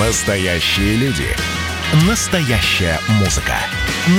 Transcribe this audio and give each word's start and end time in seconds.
Настоящие 0.00 0.96
люди. 0.96 1.28
Настоящая 2.08 2.98
музыка. 3.20 3.54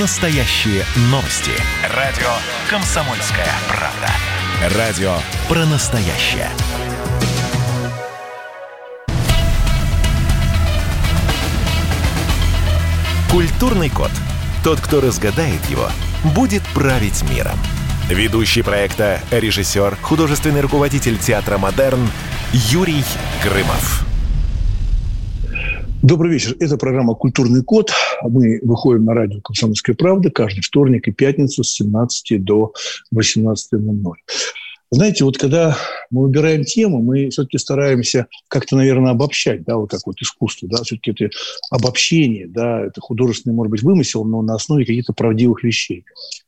Настоящие 0.00 0.86
новости. 1.10 1.50
Радио 1.94 2.30
«Комсомольская 2.70 3.52
правда». 3.68 4.74
Радио 4.78 5.18
про 5.50 5.66
настоящее. 5.66 6.48
Культурный 13.30 13.90
код. 13.90 14.10
Тот, 14.64 14.80
кто 14.80 15.02
разгадает 15.02 15.62
его, 15.66 15.90
будет 16.34 16.62
править 16.68 17.22
миром. 17.28 17.58
Ведущий 18.08 18.62
проекта, 18.62 19.20
режиссер, 19.30 19.98
художественный 20.00 20.62
руководитель 20.62 21.18
театра 21.18 21.58
«Модерн» 21.58 22.10
Юрий 22.54 23.04
Грымов. 23.44 24.05
Добрый 26.06 26.34
вечер. 26.34 26.54
Это 26.60 26.76
программа 26.76 27.14
«Культурный 27.14 27.64
код». 27.64 27.90
Мы 28.22 28.60
выходим 28.62 29.06
на 29.06 29.12
радио 29.12 29.40
«Комсомольская 29.40 29.96
правда» 29.96 30.30
каждый 30.30 30.60
вторник 30.60 31.08
и 31.08 31.10
пятницу 31.10 31.64
с 31.64 31.72
17 31.72 32.44
до 32.44 32.72
18.00. 33.12 34.12
Знаете, 34.92 35.24
вот 35.24 35.36
когда 35.36 35.76
мы 36.12 36.22
выбираем 36.22 36.62
тему, 36.62 37.02
мы 37.02 37.30
все-таки 37.30 37.58
стараемся 37.58 38.28
как-то, 38.46 38.76
наверное, 38.76 39.10
обобщать, 39.10 39.64
да, 39.64 39.78
вот 39.78 39.90
как 39.90 40.02
вот 40.06 40.22
искусство, 40.22 40.68
да, 40.68 40.84
все-таки 40.84 41.10
это 41.10 41.30
обобщение, 41.70 42.46
да, 42.46 42.82
это 42.82 43.00
художественный, 43.00 43.54
может 43.54 43.72
быть, 43.72 43.82
вымысел, 43.82 44.24
но 44.24 44.42
на 44.42 44.54
основе 44.54 44.86
каких-то 44.86 45.12
правдивых 45.12 45.64
вещей, 45.64 46.04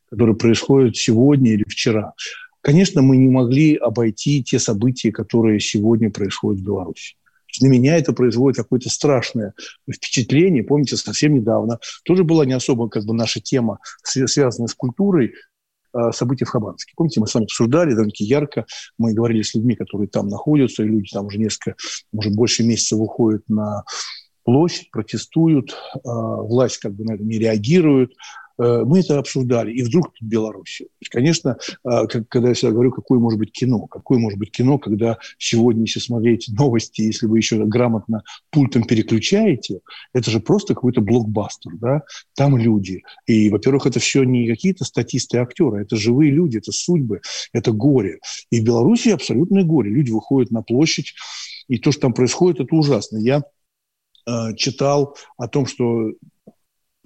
которые 0.09 0.37
происходят 0.37 0.97
сегодня 0.97 1.55
или 1.55 1.65
вчера. 1.65 2.13
Конечно, 2.61 3.03
мы 3.03 3.17
не 3.17 3.27
могли 3.27 3.75
обойти 3.75 4.41
те 4.41 4.61
события, 4.61 5.11
которые 5.11 5.59
сегодня 5.59 6.13
происходят 6.13 6.61
в 6.61 6.65
Беларуси. 6.65 7.18
На 7.61 7.67
меня 7.67 7.97
это 7.97 8.13
производит 8.13 8.57
какое-то 8.57 8.89
страшное 8.91 9.55
впечатление. 9.93 10.63
Помните, 10.63 10.97
совсем 10.97 11.35
недавно 11.35 11.79
тоже 12.05 12.25
была 12.25 12.45
не 12.45 12.53
особо 12.53 12.89
как 12.89 13.05
бы 13.05 13.15
наша 13.15 13.41
тема, 13.41 13.79
связанная 14.03 14.69
с 14.69 14.75
культурой, 14.75 15.33
а, 15.93 16.13
события 16.13 16.45
в 16.45 16.51
Хабаровске. 16.51 16.93
Помните, 16.97 17.21
мы 17.21 17.27
с 17.27 17.35
вами 17.35 17.45
обсуждали 17.45 17.91
довольно-таки 17.91 18.25
ярко, 18.25 18.67
мы 18.99 19.15
говорили 19.15 19.43
с 19.43 19.55
людьми, 19.55 19.75
которые 19.75 20.09
там 20.09 20.29
находятся, 20.29 20.83
и 20.83 20.87
люди 20.87 21.11
там 21.13 21.27
уже 21.27 21.39
несколько, 21.39 21.77
может, 22.13 22.35
больше 22.35 22.63
месяца 22.63 22.97
выходят 22.97 23.43
на 23.49 23.85
площадь, 24.45 24.91
протестуют, 24.91 25.77
а, 26.05 26.37
власть 26.43 26.79
как 26.79 26.95
бы 26.95 27.05
на 27.05 27.15
это 27.15 27.25
не 27.25 27.39
реагирует, 27.39 28.13
мы 28.59 29.01
это 29.01 29.19
обсуждали, 29.19 29.73
и 29.73 29.83
вдруг 29.83 30.13
тут 30.13 30.29
Белоруссия. 30.29 30.87
Конечно, 31.11 31.59
э, 31.85 32.07
когда 32.29 32.49
я 32.49 32.55
всегда 32.55 32.73
говорю, 32.73 32.91
какое 32.91 33.19
может 33.19 33.39
быть 33.39 33.53
кино, 33.53 33.87
какое 33.87 34.19
может 34.19 34.39
быть 34.39 34.51
кино, 34.51 34.79
когда 34.79 35.19
сегодня, 35.39 35.83
если 35.83 36.01
смотреть 36.01 36.49
новости, 36.49 37.03
если 37.03 37.27
вы 37.27 37.39
еще 37.39 37.65
грамотно 37.65 38.23
пультом 38.51 38.85
переключаете, 38.85 39.81
это 40.13 40.31
же 40.31 40.41
просто 40.41 40.75
какой-то 40.75 41.01
блокбастер, 41.01 41.73
да? 41.77 42.03
Там 42.35 42.57
люди. 42.57 43.03
И, 43.27 43.49
во-первых, 43.51 43.87
это 43.87 44.01
все 44.01 44.25
не 44.25 44.49
какие-то 44.49 44.85
статисты 44.85 45.37
и 45.37 45.41
актеры, 45.41 45.83
это 45.83 45.97
живые 45.97 46.31
люди, 46.33 46.59
это 46.59 46.73
судьбы, 46.73 47.21
это 47.53 47.73
горе. 47.73 48.19
И 48.51 48.61
в 48.61 48.65
Беларуси 48.65 49.11
абсолютное 49.11 49.65
горе. 49.65 49.91
Люди 49.91 50.11
выходят 50.11 50.51
на 50.51 50.63
площадь, 50.63 51.15
и 51.69 51.79
то, 51.79 51.93
что 51.93 52.03
там 52.03 52.13
происходит, 52.15 52.61
это 52.61 52.75
ужасно. 52.75 53.19
Я 53.19 53.43
э, 54.27 54.55
читал 54.57 55.17
о 55.37 55.49
том, 55.49 55.67
что 55.67 56.13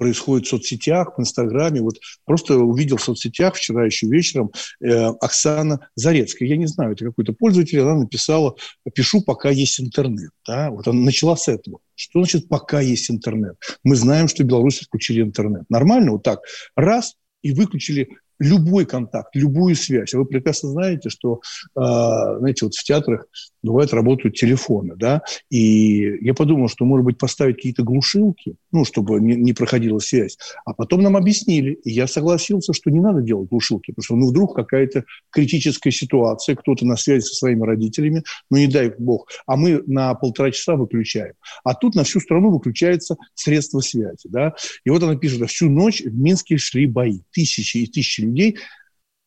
происходит 0.02 0.46
в 0.46 0.50
соцсетях, 0.50 1.16
в 1.16 1.20
Инстаграме. 1.20 1.80
Вот 1.80 1.94
просто 2.24 2.58
увидел 2.58 2.96
в 2.96 3.02
соцсетях 3.04 3.54
вчера 3.54 3.86
еще 3.86 4.08
вечером 4.08 4.50
э, 4.80 4.90
Оксана 5.20 5.88
Зарецкая. 5.94 6.48
Я 6.48 6.56
не 6.56 6.66
знаю, 6.66 6.92
это 6.92 7.04
какой-то 7.04 7.32
пользователь. 7.32 7.80
Она 7.80 7.94
написала 7.94 8.56
«Пишу, 8.94 9.22
пока 9.22 9.50
есть 9.50 9.80
интернет». 9.80 10.30
Да? 10.44 10.70
Вот 10.70 10.88
она 10.88 11.00
начала 11.00 11.36
с 11.36 11.46
этого. 11.46 11.78
Что 11.94 12.18
значит 12.18 12.48
«пока 12.48 12.80
есть 12.80 13.08
интернет»? 13.12 13.54
Мы 13.84 13.94
знаем, 13.94 14.26
что 14.26 14.42
белорусы 14.42 14.84
включили 14.84 15.22
интернет. 15.22 15.62
Нормально 15.68 16.10
вот 16.12 16.24
так. 16.24 16.40
Раз– 16.74 17.14
и 17.42 17.52
выключили 17.52 18.08
любой 18.38 18.86
контакт, 18.86 19.34
любую 19.36 19.76
связь. 19.76 20.14
А 20.14 20.18
вы 20.18 20.24
прекрасно 20.24 20.70
знаете, 20.70 21.10
что, 21.10 21.40
э, 21.76 21.80
знаете, 21.80 22.66
вот 22.66 22.74
в 22.74 22.82
театрах 22.82 23.26
бывает 23.62 23.92
работают 23.92 24.36
телефоны, 24.36 24.94
да, 24.96 25.22
и 25.50 26.18
я 26.24 26.34
подумал, 26.34 26.68
что, 26.68 26.84
может 26.84 27.04
быть, 27.04 27.18
поставить 27.18 27.56
какие-то 27.56 27.82
глушилки, 27.82 28.56
ну, 28.72 28.84
чтобы 28.84 29.20
не, 29.20 29.36
не 29.36 29.52
проходила 29.52 29.98
связь, 29.98 30.38
а 30.64 30.74
потом 30.74 31.02
нам 31.02 31.16
объяснили, 31.16 31.72
и 31.84 31.90
я 31.90 32.06
согласился, 32.06 32.72
что 32.72 32.90
не 32.90 33.00
надо 33.00 33.22
делать 33.22 33.48
глушилки, 33.48 33.92
потому 33.92 34.04
что, 34.04 34.16
ну, 34.16 34.28
вдруг 34.28 34.54
какая-то 34.54 35.04
критическая 35.30 35.92
ситуация, 35.92 36.56
кто-то 36.56 36.84
на 36.84 36.96
связи 36.96 37.24
со 37.24 37.34
своими 37.34 37.62
родителями, 37.62 38.24
ну, 38.50 38.58
не 38.58 38.66
дай 38.66 38.92
бог, 38.98 39.28
а 39.46 39.56
мы 39.56 39.82
на 39.86 40.14
полтора 40.14 40.50
часа 40.50 40.76
выключаем, 40.76 41.34
а 41.64 41.74
тут 41.74 41.94
на 41.94 42.04
всю 42.04 42.20
страну 42.20 42.50
выключается 42.50 43.16
средство 43.34 43.80
связи, 43.80 44.28
да, 44.28 44.54
и 44.84 44.90
вот 44.90 45.02
она 45.02 45.16
пишет, 45.16 45.48
всю 45.48 45.70
ночь 45.70 46.00
в 46.00 46.14
Минске 46.14 46.56
шли 46.56 46.86
бои, 46.86 47.20
тысячи 47.32 47.78
и 47.78 47.86
тысячи 47.86 48.20
людей, 48.22 48.56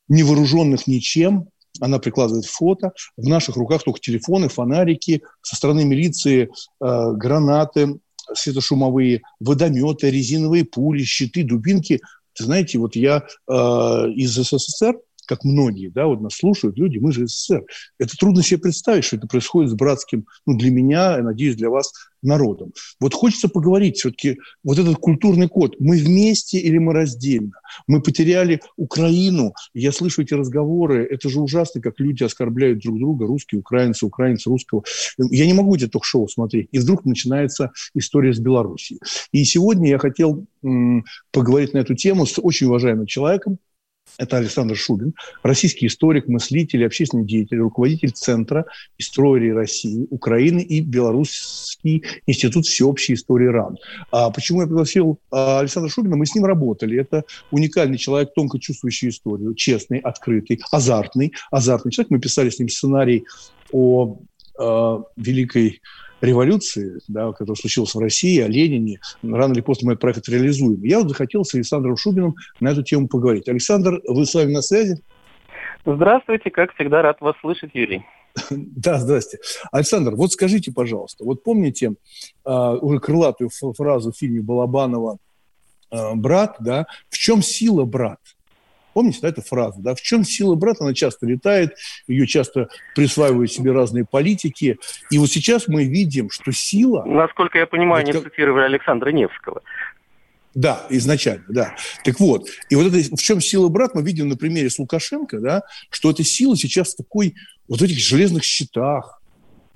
невооруженных 0.07 0.87
ничем, 0.87 1.49
она 1.79 1.99
прикладывает 1.99 2.45
фото, 2.45 2.93
в 3.17 3.27
наших 3.27 3.55
руках 3.55 3.83
только 3.83 3.99
телефоны, 3.99 4.49
фонарики, 4.49 5.21
со 5.41 5.55
стороны 5.55 5.85
милиции 5.85 6.49
э, 6.81 7.11
гранаты 7.13 7.99
светошумовые, 8.33 9.21
водометы, 9.39 10.09
резиновые 10.09 10.65
пули, 10.65 11.03
щиты, 11.03 11.43
дубинки. 11.43 12.01
Знаете, 12.37 12.79
вот 12.79 12.95
я 12.95 13.23
э, 13.47 13.53
из 14.15 14.33
СССР 14.33 14.95
как 15.25 15.43
многие, 15.43 15.89
да, 15.89 16.07
вот 16.07 16.21
нас 16.21 16.35
слушают 16.35 16.77
люди, 16.77 16.97
мы 16.97 17.11
же 17.11 17.27
СССР. 17.27 17.63
Это 17.99 18.17
трудно 18.17 18.43
себе 18.43 18.59
представить, 18.59 19.03
что 19.03 19.17
это 19.17 19.27
происходит 19.27 19.71
с 19.71 19.73
братским, 19.73 20.25
ну, 20.45 20.57
для 20.57 20.71
меня, 20.71 21.17
я 21.17 21.23
надеюсь, 21.23 21.55
для 21.55 21.69
вас, 21.69 21.91
народом. 22.25 22.73
Вот 22.99 23.13
хочется 23.13 23.47
поговорить 23.47 23.97
все-таки, 23.97 24.39
вот 24.63 24.79
этот 24.79 24.97
культурный 24.97 25.47
код, 25.47 25.75
мы 25.79 25.97
вместе 25.97 26.57
или 26.57 26.77
мы 26.77 26.93
раздельно? 26.93 27.51
Мы 27.87 28.01
потеряли 28.01 28.61
Украину, 28.77 29.53
я 29.73 29.91
слышу 29.91 30.23
эти 30.23 30.33
разговоры, 30.33 31.05
это 31.05 31.29
же 31.29 31.39
ужасно, 31.39 31.81
как 31.81 31.99
люди 31.99 32.23
оскорбляют 32.23 32.79
друг 32.79 32.97
друга, 32.97 33.25
русские, 33.25 33.59
украинцы, 33.59 34.05
украинцы, 34.05 34.49
русского. 34.49 34.83
Я 35.17 35.45
не 35.45 35.53
могу 35.53 35.75
эти 35.75 35.87
ток-шоу 35.87 36.27
смотреть. 36.27 36.69
И 36.71 36.79
вдруг 36.79 37.05
начинается 37.05 37.71
история 37.93 38.33
с 38.33 38.39
Белоруссией. 38.39 38.99
И 39.31 39.43
сегодня 39.45 39.89
я 39.89 39.99
хотел 39.99 40.45
м- 40.63 41.05
поговорить 41.31 41.73
на 41.73 41.79
эту 41.79 41.95
тему 41.95 42.25
с 42.25 42.39
очень 42.41 42.67
уважаемым 42.67 43.05
человеком, 43.05 43.59
это 44.17 44.37
Александр 44.37 44.75
Шубин, 44.75 45.13
российский 45.43 45.87
историк, 45.87 46.27
мыслитель, 46.27 46.85
общественный 46.85 47.25
деятель, 47.25 47.59
руководитель 47.59 48.11
Центра 48.11 48.65
истории 48.97 49.49
России, 49.49 50.07
Украины 50.09 50.61
и 50.61 50.81
Белорусский 50.81 52.03
институт 52.25 52.65
всеобщей 52.65 53.13
истории 53.13 53.47
РАН. 53.47 53.77
А 54.11 54.29
почему 54.29 54.61
я 54.61 54.67
пригласил 54.67 55.19
а, 55.31 55.59
Александра 55.59 55.89
Шубина? 55.89 56.15
Мы 56.15 56.25
с 56.25 56.35
ним 56.35 56.45
работали. 56.45 56.99
Это 56.99 57.23
уникальный 57.51 57.97
человек, 57.97 58.33
тонко 58.33 58.59
чувствующий 58.59 59.09
историю, 59.09 59.53
честный, 59.55 59.99
открытый, 59.99 60.61
азартный, 60.71 61.33
азартный 61.51 61.91
человек. 61.91 62.11
Мы 62.11 62.19
писали 62.19 62.49
с 62.49 62.59
ним 62.59 62.69
сценарий 62.69 63.25
о 63.71 64.19
э, 64.59 64.97
великой 65.17 65.81
революции, 66.25 66.99
да, 67.07 67.31
которая 67.31 67.55
случилась 67.55 67.93
в 67.93 67.99
России, 67.99 68.39
о 68.41 68.47
Ленине, 68.47 68.99
рано 69.23 69.53
или 69.53 69.61
поздно 69.61 69.87
мы 69.87 69.93
этот 69.93 70.01
проект 70.01 70.29
реализуем. 70.29 70.83
Я 70.83 70.99
вот 70.99 71.09
захотел 71.09 71.43
с 71.43 71.53
Александром 71.55 71.97
Шубиным 71.97 72.35
на 72.59 72.69
эту 72.69 72.83
тему 72.83 73.07
поговорить. 73.07 73.47
Александр, 73.47 74.01
вы 74.07 74.25
с 74.25 74.33
вами 74.33 74.51
на 74.51 74.61
связи? 74.61 75.01
Здравствуйте, 75.85 76.49
как 76.49 76.73
всегда, 76.73 77.01
рад 77.01 77.21
вас 77.21 77.35
слышать, 77.41 77.71
Юрий. 77.73 78.03
Да, 78.49 78.99
здрасте. 78.99 79.39
Александр, 79.71 80.15
вот 80.15 80.31
скажите, 80.31 80.71
пожалуйста, 80.71 81.23
вот 81.23 81.43
помните 81.43 81.93
э, 82.45 82.51
уже 82.81 82.99
крылатую 82.99 83.49
фразу 83.49 84.11
в 84.11 84.17
фильме 84.17 84.41
Балабанова 84.41 85.17
э, 85.91 86.15
«Брат», 86.15 86.57
да? 86.59 86.85
В 87.09 87.17
чем 87.17 87.41
сила 87.41 87.85
брат? 87.85 88.19
Помните, 88.95 89.19
да, 89.21 89.27
эту 89.27 89.41
фразу, 89.41 89.81
да? 89.81 89.93
В 89.93 90.01
чем 90.01 90.23
сила 90.23 90.55
брата? 90.55 90.85
Она 90.85 90.93
часто 90.93 91.25
летает, 91.25 91.75
ее 92.07 92.25
часто 92.25 92.69
присваивают 92.95 93.51
себе 93.51 93.73
разные 93.73 94.05
политики. 94.05 94.77
И 95.11 95.17
вот 95.17 95.29
сейчас 95.29 95.67
мы 95.67 95.83
видим, 95.83 96.29
что 96.29 96.53
сила... 96.53 97.03
Насколько 97.03 97.57
я 97.57 97.67
понимаю, 97.67 98.05
вот 98.05 98.13
как... 98.13 98.23
не 98.23 98.29
цитировали 98.29 98.63
Александра 98.63 99.09
Невского. 99.09 99.63
Да, 100.53 100.85
изначально, 100.89 101.43
да. 101.49 101.75
Так 102.05 102.21
вот, 102.21 102.47
и 102.69 102.75
вот 102.75 102.85
это, 102.87 103.17
в 103.17 103.19
чем 103.19 103.41
сила 103.41 103.67
брат, 103.67 103.95
мы 103.95 104.01
видим 104.01 104.29
на 104.29 104.37
примере 104.37 104.69
с 104.69 104.79
Лукашенко, 104.79 105.41
да, 105.41 105.63
что 105.89 106.09
эта 106.09 106.23
сила 106.23 106.55
сейчас 106.55 106.93
в 106.93 106.95
такой, 106.95 107.35
вот 107.67 107.81
в 107.81 107.83
этих 107.83 107.99
железных 107.99 108.45
щитах, 108.45 109.19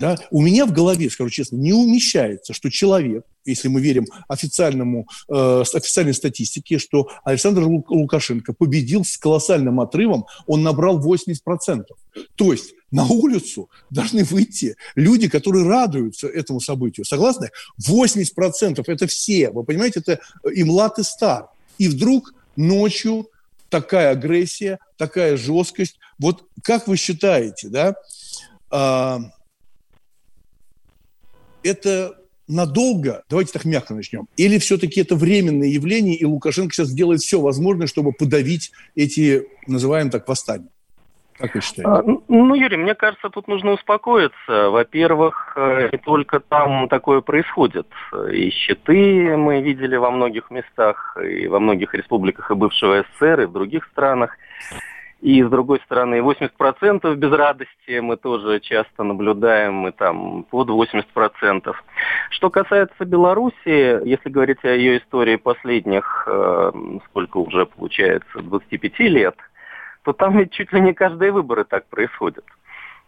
да? 0.00 0.16
У 0.30 0.40
меня 0.40 0.64
в 0.64 0.72
голове, 0.72 1.10
скажу 1.10 1.28
честно, 1.28 1.56
не 1.56 1.74
умещается, 1.74 2.54
что 2.54 2.70
человек, 2.70 3.24
если 3.44 3.68
мы 3.68 3.82
верим 3.82 4.06
официальному, 4.28 5.06
э, 5.28 5.62
официальной 5.74 6.14
статистике, 6.14 6.78
что 6.78 7.10
Александр 7.22 7.64
Лукашенко 7.64 8.54
победил 8.54 9.04
с 9.04 9.18
колоссальным 9.18 9.78
отрывом, 9.78 10.24
он 10.46 10.62
набрал 10.62 10.98
80%. 10.98 11.84
То 12.34 12.52
есть 12.52 12.72
на 12.90 13.04
улицу 13.04 13.68
должны 13.90 14.24
выйти 14.24 14.76
люди, 14.94 15.28
которые 15.28 15.66
радуются 15.66 16.28
этому 16.28 16.60
событию. 16.60 17.04
Согласны? 17.04 17.50
80% 17.86 18.82
это 18.86 19.06
все. 19.06 19.50
Вы 19.50 19.64
понимаете, 19.64 20.00
это 20.00 20.18
и 20.50 20.64
млад, 20.64 20.98
и 20.98 21.02
стар. 21.02 21.48
И 21.76 21.88
вдруг 21.88 22.34
ночью 22.56 23.28
такая 23.68 24.12
агрессия, 24.12 24.78
такая 24.96 25.36
жесткость. 25.36 25.98
Вот 26.18 26.46
как 26.62 26.88
вы 26.88 26.96
считаете, 26.96 27.68
да, 27.68 27.94
а, 28.70 29.20
это 31.62 32.16
надолго, 32.48 33.22
давайте 33.30 33.52
так 33.52 33.64
мягко 33.64 33.94
начнем, 33.94 34.26
или 34.36 34.58
все-таки 34.58 35.00
это 35.00 35.14
временное 35.14 35.68
явление, 35.68 36.16
и 36.16 36.24
Лукашенко 36.24 36.74
сейчас 36.74 36.90
делает 36.90 37.20
все 37.20 37.40
возможное, 37.40 37.86
чтобы 37.86 38.12
подавить 38.12 38.72
эти, 38.96 39.46
называем 39.66 40.10
так, 40.10 40.28
восстания? 40.28 40.68
Как 41.40 41.54
вы 41.54 41.62
считаете? 41.62 41.90
А, 41.90 42.02
ну, 42.28 42.54
Юрий, 42.54 42.76
мне 42.76 42.94
кажется, 42.94 43.30
тут 43.30 43.48
нужно 43.48 43.72
успокоиться. 43.72 44.68
Во-первых, 44.68 45.54
э, 45.56 45.88
не 45.90 45.96
только 45.96 46.38
там 46.38 46.86
такое 46.88 47.22
происходит. 47.22 47.86
И 48.30 48.50
щиты 48.50 49.38
мы 49.38 49.62
видели 49.62 49.96
во 49.96 50.10
многих 50.10 50.50
местах, 50.50 51.16
и 51.16 51.46
во 51.46 51.58
многих 51.58 51.94
республиках 51.94 52.50
и 52.50 52.54
бывшего 52.54 53.06
СССР, 53.14 53.40
и 53.40 53.46
в 53.46 53.52
других 53.52 53.86
странах. 53.86 54.36
И, 55.20 55.42
с 55.42 55.50
другой 55.50 55.80
стороны, 55.80 56.20
80% 56.20 57.14
без 57.14 57.32
радости 57.32 57.98
мы 58.00 58.16
тоже 58.16 58.58
часто 58.60 59.02
наблюдаем, 59.02 59.74
мы 59.74 59.92
там 59.92 60.44
под 60.44 60.68
80%. 60.70 61.74
Что 62.30 62.50
касается 62.50 63.04
Беларуси, 63.04 64.06
если 64.08 64.30
говорить 64.30 64.64
о 64.64 64.68
ее 64.68 64.98
истории 64.98 65.36
последних, 65.36 66.24
э, 66.26 66.72
сколько 67.06 67.36
уже 67.36 67.66
получается, 67.66 68.40
25 68.40 68.98
лет– 69.00 69.36
то 70.04 70.12
там 70.12 70.38
ведь 70.38 70.52
чуть 70.52 70.72
ли 70.72 70.80
не 70.80 70.94
каждые 70.94 71.32
выборы 71.32 71.64
так 71.64 71.86
происходят. 71.86 72.44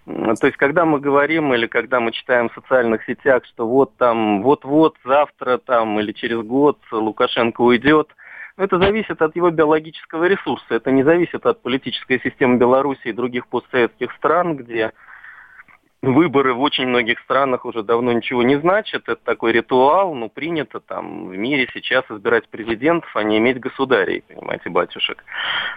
То 0.05 0.47
есть, 0.47 0.56
когда 0.56 0.85
мы 0.85 0.99
говорим 0.99 1.55
или 1.55 1.67
когда 1.69 2.00
мы 2.00 2.11
читаем 2.11 2.49
в 2.49 2.55
социальных 2.55 3.05
сетях, 3.05 3.44
что 3.47 3.69
вот 3.69 3.97
там, 3.99 4.43
вот-вот, 4.43 4.97
завтра 5.05 5.59
там 5.59 6.00
или 6.00 6.11
через 6.11 6.41
год 6.41 6.79
Лукашенко 6.91 7.61
уйдет, 7.61 8.09
ну, 8.56 8.64
это 8.64 8.78
зависит 8.78 9.22
от 9.22 9.34
его 9.34 9.50
биологического 9.50 10.25
ресурса. 10.26 10.75
Это 10.75 10.90
не 10.90 11.02
зависит 11.02 11.46
от 11.46 11.62
политической 11.62 12.20
системы 12.20 12.58
Беларуси 12.58 13.08
и 13.08 13.12
других 13.12 13.46
постсоветских 13.46 14.12
стран, 14.12 14.56
где 14.56 14.93
выборы 16.02 16.52
в 16.52 16.60
очень 16.60 16.87
многих 16.88 17.20
странах 17.20 17.64
уже 17.64 17.82
давно 17.82 18.12
ничего 18.12 18.43
не 18.43 18.58
значат. 18.58 19.08
Это 19.08 19.20
такой 19.22 19.52
ритуал, 19.52 20.14
ну, 20.14 20.28
принято 20.28 20.81
там 20.81 21.28
в 21.28 21.37
мире 21.37 21.69
сейчас 21.72 22.04
избирать 22.10 22.49
президентов, 22.49 23.08
а 23.14 23.22
не 23.22 23.38
иметь 23.38 23.60
государей, 23.60 24.25
понимаете, 24.26 24.69
батюшек. 24.69 25.25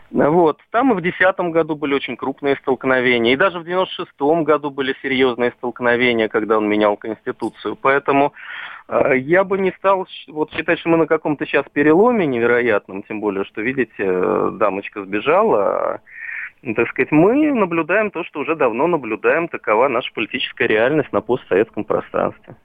Вот. 0.10 0.60
Там 0.72 0.92
и 0.92 0.95
в 0.95 1.01
2010 1.01 1.39
году 1.51 1.75
были 1.75 1.94
очень 1.94 2.18
крупные 2.18 2.56
столкновения, 2.56 3.33
и 3.33 3.38
даже 3.38 3.60
в 3.60 3.66
96 3.66 4.10
году 4.44 4.72
были 4.72 4.95
серьезные 5.04 5.51
столкновения, 5.51 6.27
когда 6.27 6.57
он 6.57 6.68
менял 6.68 6.98
Конституцию. 6.98 7.77
Поэтому 7.80 8.33
э, 8.88 9.18
я 9.18 9.44
бы 9.44 9.60
не 9.60 9.72
стал 9.74 10.07
вот 10.27 10.51
считать, 10.54 10.80
что 10.80 10.89
мы 10.89 10.98
на 10.98 11.06
каком-то 11.06 11.45
сейчас 11.45 11.66
переломе 11.72 12.25
невероятном, 12.25 13.04
тем 13.04 13.22
более, 13.22 13.45
что, 13.45 13.62
видите, 13.62 13.94
э, 14.00 14.50
дамочка 14.54 15.04
сбежала, 15.04 15.66
а 15.66 16.00
так 16.73 16.89
сказать, 16.89 17.12
мы 17.12 17.53
наблюдаем 17.53 18.09
то, 18.09 18.23
что 18.23 18.39
уже 18.39 18.56
давно 18.56 18.88
наблюдаем, 18.88 19.47
такова 19.47 19.88
наша 19.88 20.12
политическая 20.13 20.67
реальность 20.67 21.13
на 21.13 21.21
постсоветском 21.21 21.83
пространстве. 21.83 22.56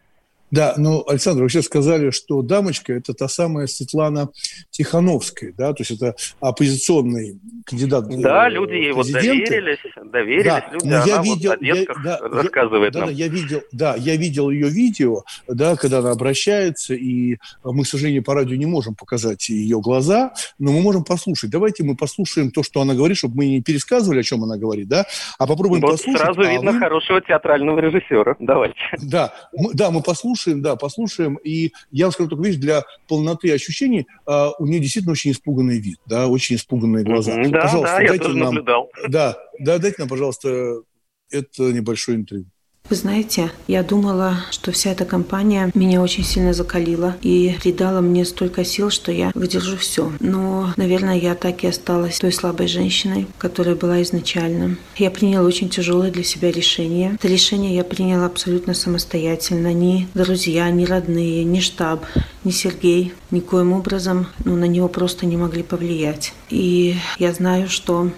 Да, 0.50 0.74
ну, 0.76 1.04
Александр, 1.06 1.42
вы 1.42 1.48
сейчас 1.48 1.66
сказали, 1.66 2.10
что 2.10 2.42
дамочка– 2.42 2.92
это 2.94 3.14
та 3.14 3.28
самая 3.28 3.66
Светлана 3.66 4.30
Тихановская, 4.70 5.52
да, 5.56 5.72
то 5.72 5.82
есть 5.82 5.92
это 5.92 6.16
оппозиционный 6.40 7.38
кандидат 7.64 8.08
Да, 8.20 8.48
люди 8.48 8.72
ей 8.72 8.92
вот 8.92 9.10
доверились, 9.10 9.78
доверились 10.04 10.44
да, 10.44 10.64
люди, 10.72 10.86
но 10.86 11.06
я 11.06 11.22
видел, 11.22 11.50
вот 11.50 11.62
я, 11.62 11.74
да, 12.02 12.18
рассказывает 12.18 12.94
я, 12.94 13.00
нам. 13.00 13.08
Да, 13.10 13.14
я 13.14 13.28
видел, 13.28 13.62
да, 13.70 13.94
я 13.96 14.16
видел 14.16 14.50
ее 14.50 14.68
видео, 14.68 15.22
да, 15.46 15.76
когда 15.76 15.98
она 15.98 16.10
обращается, 16.10 16.94
и 16.94 17.36
мы, 17.62 17.84
к 17.84 17.86
сожалению, 17.86 18.24
по 18.24 18.34
радио 18.34 18.56
не 18.56 18.66
можем 18.66 18.96
показать 18.96 19.48
ее 19.48 19.80
глаза, 19.80 20.32
но 20.58 20.72
мы 20.72 20.80
можем 20.80 21.04
послушать. 21.04 21.50
Давайте 21.50 21.84
мы 21.84 21.94
послушаем 21.94 22.50
то, 22.50 22.64
что 22.64 22.80
она 22.80 22.94
говорит, 22.94 23.18
чтобы 23.18 23.36
мы 23.36 23.46
не 23.46 23.62
пересказывали, 23.62 24.20
о 24.20 24.22
чем 24.24 24.42
она 24.42 24.56
говорит, 24.56 24.88
да, 24.88 25.06
а 25.38 25.46
попробуем 25.46 25.82
вот 25.82 25.92
послушать. 25.92 26.20
сразу 26.20 26.40
а 26.40 26.50
видно 26.50 26.72
вы... 26.72 26.78
хорошего 26.80 27.20
театрального 27.20 27.78
режиссера. 27.78 28.34
Давайте. 28.40 28.80
Да, 28.98 29.32
мы, 29.52 29.74
да, 29.74 29.90
мы 29.90 30.02
послушаем 30.02 30.39
послушаем, 30.40 30.62
да, 30.62 30.76
послушаем. 30.76 31.36
И 31.36 31.72
я 31.90 32.06
вам 32.06 32.12
скажу 32.12 32.30
только, 32.30 32.44
видишь, 32.44 32.60
для 32.60 32.84
полноты 33.08 33.52
ощущений 33.52 34.06
а, 34.26 34.50
у 34.58 34.66
нее 34.66 34.80
действительно 34.80 35.12
очень 35.12 35.32
испуганный 35.32 35.78
вид, 35.78 35.98
да, 36.06 36.28
очень 36.28 36.56
испуганные 36.56 37.04
глаза. 37.04 37.36
Да, 37.36 37.60
пожалуйста, 37.60 37.98
да, 37.98 38.08
дайте 38.08 38.28
я 38.28 38.34
нам, 38.34 38.38
наблюдал. 38.38 38.90
Да, 39.08 39.38
да, 39.58 39.78
дайте 39.78 39.96
нам, 39.98 40.08
пожалуйста, 40.08 40.82
это 41.30 41.72
небольшое 41.72 42.18
интервью. 42.18 42.46
Вы 42.90 42.96
знаете, 42.96 43.52
я 43.68 43.84
думала, 43.84 44.38
что 44.50 44.72
вся 44.72 44.90
эта 44.90 45.04
компания 45.04 45.70
меня 45.74 46.02
очень 46.02 46.24
сильно 46.24 46.52
закалила 46.52 47.14
и 47.22 47.56
придала 47.62 48.00
мне 48.00 48.24
столько 48.24 48.64
сил, 48.64 48.90
что 48.90 49.12
я 49.12 49.30
выдержу 49.36 49.76
все. 49.76 50.10
Но, 50.18 50.74
наверное, 50.76 51.16
я 51.16 51.36
так 51.36 51.62
и 51.62 51.68
осталась 51.68 52.18
той 52.18 52.32
слабой 52.32 52.66
женщиной, 52.66 53.28
которая 53.38 53.76
была 53.76 54.02
изначально. 54.02 54.76
Я 54.96 55.12
приняла 55.12 55.46
очень 55.46 55.68
тяжелое 55.68 56.10
для 56.10 56.24
себя 56.24 56.50
решение. 56.50 57.12
Это 57.14 57.28
решение 57.28 57.76
я 57.76 57.84
приняла 57.84 58.26
абсолютно 58.26 58.74
самостоятельно. 58.74 59.72
Ни 59.72 60.08
друзья, 60.14 60.68
ни 60.70 60.84
родные, 60.84 61.44
ни 61.44 61.60
штаб, 61.60 62.04
ни 62.42 62.50
Сергей 62.50 63.14
никоим 63.30 63.72
образом 63.72 64.26
ну, 64.44 64.56
на 64.56 64.64
него 64.64 64.88
просто 64.88 65.26
не 65.26 65.36
могли 65.36 65.62
повлиять. 65.62 66.32
И 66.48 66.96
я 67.20 67.32
знаю, 67.32 67.68
что 67.68 68.10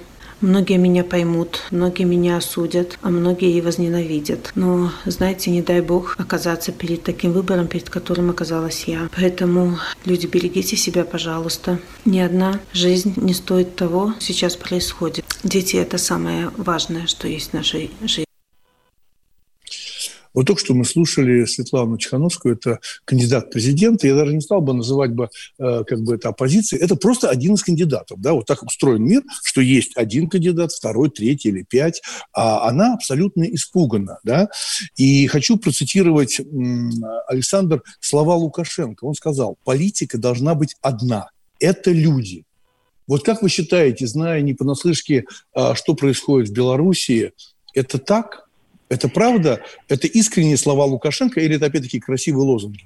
Многие 0.42 0.76
меня 0.76 1.04
поймут, 1.04 1.62
многие 1.70 2.02
меня 2.02 2.36
осудят, 2.36 2.98
а 3.00 3.10
многие 3.10 3.56
и 3.56 3.60
возненавидят. 3.60 4.50
Но, 4.56 4.90
знаете, 5.04 5.52
не 5.52 5.62
дай 5.62 5.80
бог 5.80 6.16
оказаться 6.18 6.72
перед 6.72 7.04
таким 7.04 7.32
выбором, 7.32 7.68
перед 7.68 7.88
которым 7.88 8.28
оказалась 8.28 8.84
я. 8.84 9.08
Поэтому, 9.16 9.78
люди, 10.04 10.26
берегите 10.26 10.76
себя, 10.76 11.04
пожалуйста. 11.04 11.78
Ни 12.04 12.18
одна 12.18 12.60
жизнь 12.72 13.14
не 13.16 13.34
стоит 13.34 13.76
того, 13.76 14.14
сейчас 14.18 14.56
происходит. 14.56 15.24
Дети– 15.44 15.76
это 15.78 15.96
самое 15.96 16.50
важное, 16.56 17.06
что 17.06 17.28
есть 17.28 17.50
в 17.50 17.54
нашей 17.54 17.92
жизни. 18.02 18.31
Вот 20.34 20.46
только 20.46 20.60
что 20.60 20.74
мы 20.74 20.84
слушали 20.84 21.44
Светлану 21.44 21.98
Чехановскую, 21.98 22.54
это 22.54 22.80
кандидат 23.04 23.50
президента. 23.50 24.06
Я 24.06 24.14
даже 24.14 24.34
не 24.34 24.40
стал 24.40 24.60
бы 24.60 24.72
называть 24.72 25.12
бы, 25.12 25.28
э, 25.58 25.84
как 25.86 26.00
бы 26.02 26.14
это 26.14 26.30
оппозицией. 26.30 26.82
Это 26.82 26.96
просто 26.96 27.28
один 27.28 27.54
из 27.54 27.62
кандидатов. 27.62 28.20
Да? 28.20 28.32
Вот 28.32 28.46
так 28.46 28.62
устроен 28.62 29.04
мир, 29.04 29.22
что 29.42 29.60
есть 29.60 29.92
один 29.96 30.28
кандидат, 30.28 30.72
второй, 30.72 31.10
третий 31.10 31.50
или 31.50 31.62
пять, 31.62 32.02
а 32.32 32.68
она 32.68 32.94
абсолютно 32.94 33.44
испугана. 33.44 34.18
Да? 34.24 34.48
И 34.96 35.26
хочу 35.26 35.56
процитировать 35.56 36.40
Александр 37.28 37.82
слова 38.00 38.34
Лукашенко. 38.34 39.04
Он 39.04 39.14
сказал, 39.14 39.58
политика 39.64 40.18
должна 40.18 40.54
быть 40.54 40.76
одна. 40.80 41.28
Это 41.60 41.90
люди. 41.92 42.44
Вот 43.06 43.24
как 43.24 43.42
вы 43.42 43.48
считаете, 43.48 44.06
зная 44.06 44.40
не 44.40 44.54
понаслышке, 44.54 45.24
а, 45.54 45.74
что 45.74 45.94
происходит 45.94 46.48
в 46.48 46.52
Белоруссии, 46.52 47.32
это 47.74 47.98
так? 47.98 48.48
Это 48.92 49.08
правда? 49.08 49.60
Это 49.88 50.06
искренние 50.06 50.58
слова 50.58 50.84
Лукашенко 50.84 51.40
или 51.40 51.56
это 51.56 51.66
опять-таки 51.66 51.98
красивые 51.98 52.44
лозунги? 52.44 52.84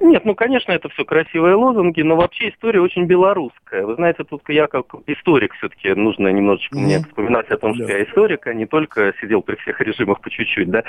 Нет, 0.00 0.24
ну, 0.24 0.34
конечно, 0.34 0.72
это 0.72 0.88
все 0.88 1.04
красивые 1.04 1.54
лозунги, 1.54 2.02
но 2.02 2.16
вообще 2.16 2.48
история 2.48 2.80
очень 2.80 3.04
белорусская. 3.04 3.86
Вы 3.86 3.94
знаете, 3.94 4.24
тут 4.24 4.42
я 4.48 4.66
как 4.66 4.86
историк 5.06 5.54
все-таки 5.54 5.94
нужно 5.94 6.28
немножечко 6.28 6.76
mm-hmm. 6.76 6.82
мне 6.82 6.98
вспоминать 6.98 7.48
о 7.50 7.56
том, 7.56 7.74
что 7.74 7.84
yeah. 7.84 7.98
я 7.98 8.04
историк, 8.04 8.44
а 8.48 8.54
не 8.54 8.66
только 8.66 9.14
сидел 9.20 9.42
при 9.42 9.54
всех 9.56 9.80
режимах 9.80 10.20
по 10.20 10.28
чуть-чуть, 10.28 10.68
да, 10.68 10.82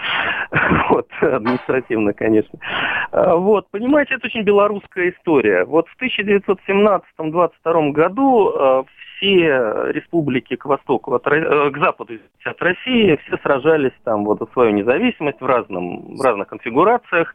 вот, 0.90 1.08
административно, 1.22 2.14
конечно. 2.14 2.58
А, 3.12 3.36
вот, 3.36 3.70
понимаете, 3.70 4.16
это 4.16 4.26
очень 4.26 4.42
белорусская 4.42 5.12
история. 5.12 5.66
Вот 5.66 5.86
в 5.88 6.02
1917-22 6.02 7.92
году 7.92 8.50
а, 8.50 8.86
все 9.18 9.92
республики 9.92 10.56
к 10.56 10.66
востоку, 10.66 11.14
от, 11.14 11.28
э, 11.28 11.72
к 11.72 11.78
западу 11.78 12.14
от 12.44 12.62
России, 12.62 13.20
все 13.26 13.38
сражались 13.38 13.94
там 14.04 14.26
вот 14.26 14.40
за 14.40 14.46
свою 14.48 14.72
независимость 14.72 15.42
в, 15.42 15.46
разном, 15.46 16.16
в 16.16 16.22
разных 16.22 16.48
конфигурациях. 16.48 17.34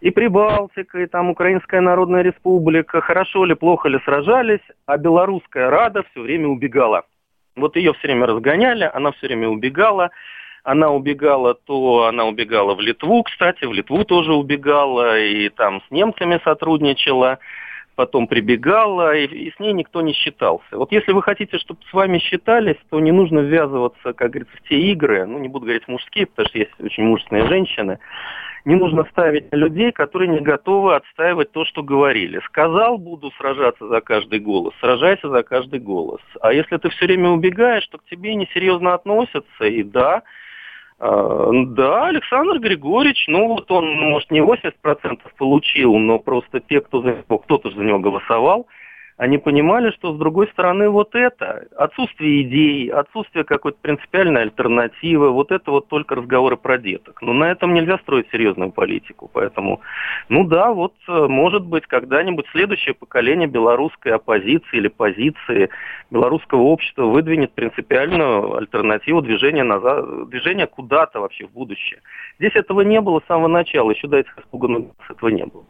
И 0.00 0.10
Прибалтика, 0.10 1.00
и 1.00 1.06
там 1.06 1.30
Украинская 1.30 1.80
Народная 1.80 2.22
Республика, 2.22 3.00
хорошо 3.00 3.44
ли, 3.44 3.54
плохо 3.54 3.88
ли 3.88 4.00
сражались, 4.04 4.60
а 4.86 4.98
Белорусская 4.98 5.70
Рада 5.70 6.02
все 6.10 6.20
время 6.20 6.48
убегала. 6.48 7.04
Вот 7.54 7.76
ее 7.76 7.92
все 7.94 8.08
время 8.08 8.26
разгоняли, 8.26 8.90
она 8.92 9.12
все 9.12 9.28
время 9.28 9.48
убегала. 9.48 10.10
Она 10.64 10.90
убегала, 10.90 11.54
то 11.54 12.06
она 12.06 12.24
убегала 12.24 12.76
в 12.76 12.80
Литву, 12.80 13.24
кстати, 13.24 13.64
в 13.64 13.72
Литву 13.72 14.04
тоже 14.04 14.32
убегала, 14.32 15.18
и 15.18 15.48
там 15.48 15.82
с 15.88 15.90
немцами 15.90 16.40
сотрудничала 16.44 17.40
потом 18.02 18.26
прибегала, 18.26 19.14
и, 19.14 19.26
и 19.26 19.52
с 19.52 19.60
ней 19.60 19.72
никто 19.72 20.02
не 20.02 20.12
считался. 20.12 20.76
Вот 20.76 20.90
если 20.90 21.12
вы 21.12 21.22
хотите, 21.22 21.56
чтобы 21.58 21.78
с 21.88 21.92
вами 21.92 22.18
считались, 22.18 22.74
то 22.90 22.98
не 22.98 23.12
нужно 23.12 23.38
ввязываться, 23.38 24.12
как 24.12 24.30
говорится, 24.30 24.56
в 24.56 24.68
те 24.68 24.76
игры, 24.90 25.24
ну, 25.24 25.38
не 25.38 25.46
буду 25.46 25.66
говорить 25.66 25.86
мужские, 25.86 26.26
потому 26.26 26.48
что 26.48 26.58
есть 26.58 26.72
очень 26.80 27.04
мужественные 27.04 27.46
женщины, 27.46 28.00
не 28.64 28.74
нужно 28.74 29.04
ставить 29.12 29.44
людей, 29.52 29.92
которые 29.92 30.30
не 30.30 30.40
готовы 30.40 30.96
отстаивать 30.96 31.52
то, 31.52 31.64
что 31.64 31.84
говорили. 31.84 32.40
Сказал, 32.46 32.98
буду 32.98 33.30
сражаться 33.38 33.86
за 33.86 34.00
каждый 34.00 34.40
голос, 34.40 34.74
сражайся 34.80 35.28
за 35.28 35.44
каждый 35.44 35.78
голос. 35.78 36.20
А 36.40 36.52
если 36.52 36.78
ты 36.78 36.88
все 36.88 37.06
время 37.06 37.28
убегаешь, 37.28 37.86
то 37.86 37.98
к 37.98 38.04
тебе 38.06 38.34
несерьезно 38.34 38.94
относятся, 38.94 39.64
и 39.64 39.84
да, 39.84 40.24
да, 41.02 42.06
Александр 42.06 42.60
Григорьевич, 42.60 43.24
ну 43.26 43.48
вот 43.48 43.68
он, 43.72 43.84
может, 43.92 44.30
не 44.30 44.38
80% 44.38 44.72
получил, 45.36 45.96
но 45.96 46.20
просто 46.20 46.60
те, 46.60 46.80
кто 46.80 47.02
за 47.02 47.08
него, 47.08 47.38
кто-то 47.38 47.70
за 47.70 47.82
него 47.82 47.98
голосовал, 47.98 48.68
они 49.22 49.38
понимали, 49.38 49.92
что 49.92 50.12
с 50.12 50.18
другой 50.18 50.48
стороны 50.48 50.88
вот 50.88 51.14
это, 51.14 51.68
отсутствие 51.76 52.42
идей, 52.42 52.90
отсутствие 52.90 53.44
какой-то 53.44 53.78
принципиальной 53.80 54.42
альтернативы, 54.42 55.30
вот 55.30 55.52
это 55.52 55.70
вот 55.70 55.86
только 55.86 56.16
разговоры 56.16 56.56
про 56.56 56.76
деток. 56.76 57.22
Но 57.22 57.32
на 57.32 57.44
этом 57.52 57.72
нельзя 57.72 57.98
строить 57.98 58.26
серьезную 58.32 58.72
политику. 58.72 59.30
Поэтому, 59.32 59.80
ну 60.28 60.42
да, 60.42 60.72
вот 60.72 60.94
э, 61.06 61.26
может 61.28 61.64
быть 61.64 61.86
когда-нибудь 61.86 62.46
следующее 62.50 62.94
поколение 62.94 63.46
белорусской 63.46 64.10
оппозиции 64.10 64.78
или 64.78 64.88
позиции 64.88 65.70
белорусского 66.10 66.62
общества 66.62 67.04
выдвинет 67.04 67.52
принципиальную 67.52 68.56
альтернативу 68.56 69.22
движения, 69.22 69.62
назад, 69.62 70.30
движения 70.30 70.66
куда-то 70.66 71.20
вообще 71.20 71.46
в 71.46 71.52
будущее. 71.52 72.00
Здесь 72.40 72.56
этого 72.56 72.80
не 72.80 73.00
было 73.00 73.20
с 73.20 73.28
самого 73.28 73.46
начала, 73.46 73.92
еще 73.92 74.08
до 74.08 74.16
этих 74.16 74.36
испуганных 74.36 74.86
этого 75.08 75.28
не 75.28 75.46
было. 75.46 75.62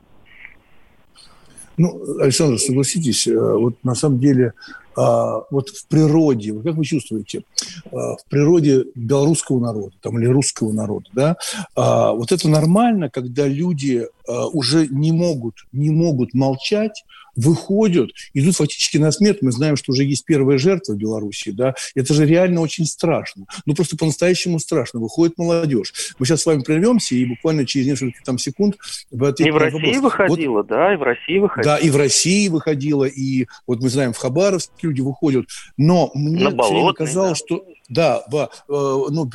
Ну, 1.76 2.18
Александр, 2.20 2.58
согласитесь, 2.58 3.26
э, 3.26 3.34
вот 3.34 3.76
на 3.82 3.94
самом 3.94 4.18
деле 4.18 4.52
а, 4.96 5.44
вот 5.50 5.70
в 5.70 5.86
природе, 5.86 6.52
как 6.52 6.74
вы 6.74 6.84
чувствуете, 6.84 7.44
а, 7.86 8.16
в 8.16 8.24
природе 8.28 8.84
белорусского 8.94 9.60
народа 9.60 9.94
там, 10.00 10.18
или 10.18 10.26
русского 10.26 10.72
народа, 10.72 11.06
да, 11.12 11.36
а, 11.74 12.12
вот 12.12 12.32
это 12.32 12.48
нормально, 12.48 13.08
когда 13.08 13.46
люди 13.46 14.06
уже 14.52 14.86
не 14.86 15.10
могут, 15.10 15.66
не 15.72 15.90
могут 15.90 16.32
молчать, 16.32 17.04
выходят, 17.36 18.10
идут 18.34 18.56
фактически 18.56 18.98
на 18.98 19.12
смерть. 19.12 19.38
Мы 19.42 19.52
знаем, 19.52 19.76
что 19.76 19.92
уже 19.92 20.04
есть 20.04 20.24
первая 20.24 20.58
жертва 20.58 20.92
в 20.92 20.96
Беларуси, 20.96 21.50
да, 21.50 21.74
это 21.94 22.14
же 22.14 22.26
реально 22.26 22.60
очень 22.60 22.86
страшно. 22.86 23.46
Ну, 23.66 23.74
просто 23.74 23.96
по-настоящему 23.96 24.58
страшно. 24.58 25.00
Выходит 25.00 25.38
молодежь. 25.38 25.92
Мы 26.18 26.26
сейчас 26.26 26.42
с 26.42 26.46
вами 26.46 26.62
прервемся, 26.62 27.14
и 27.14 27.24
буквально 27.24 27.66
через 27.66 27.86
несколько 27.86 28.22
там 28.24 28.38
секунд 28.38 28.76
вы 29.10 29.34
И 29.38 29.50
в 29.50 29.56
России 29.56 29.98
вопрос. 29.98 30.02
выходила, 30.02 30.52
вот, 30.52 30.66
да, 30.66 30.92
и 30.92 30.96
в 30.96 31.02
России 31.02 31.38
выходила. 31.38 31.76
Да, 31.76 31.78
и 31.78 31.90
в 31.90 31.96
России 31.96 32.48
выходила, 32.48 33.04
и 33.04 33.46
вот 33.66 33.80
мы 33.80 33.88
знаем, 33.88 34.12
в 34.12 34.18
Хабаровске 34.18 34.72
люди 34.82 35.00
выходят. 35.00 35.46
Но 35.76 36.10
мне 36.14 36.48
все 36.50 36.92
казалось, 36.92 37.40
да. 37.40 37.46
что 37.46 37.64
да, 37.88 38.24
э, 38.32 38.42
ну, 38.68 39.30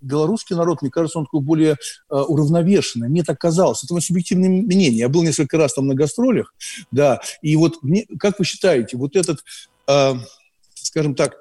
белорусский 0.00 0.56
народ, 0.56 0.82
мне 0.82 0.90
кажется, 0.90 1.18
он 1.18 1.26
такой 1.26 1.40
более 1.40 1.72
э, 1.72 2.14
уравновешенный. 2.14 3.08
Мне 3.08 3.22
так 3.22 3.38
казалось. 3.38 3.82
Это 3.84 3.94
мое 3.94 4.00
субъективное 4.00 4.48
мнение. 4.48 4.98
Я 4.98 5.08
был 5.08 5.22
несколько 5.22 5.56
раз 5.56 5.74
там 5.74 5.86
на 5.86 5.94
гастролях, 5.94 6.54
да, 6.90 7.20
и 7.42 7.56
вот 7.56 7.82
мне, 7.82 8.06
как 8.18 8.38
вы 8.38 8.44
считаете, 8.44 8.96
вот 8.96 9.16
этот, 9.16 9.44
э, 9.88 10.14
скажем 10.74 11.14
так, 11.14 11.36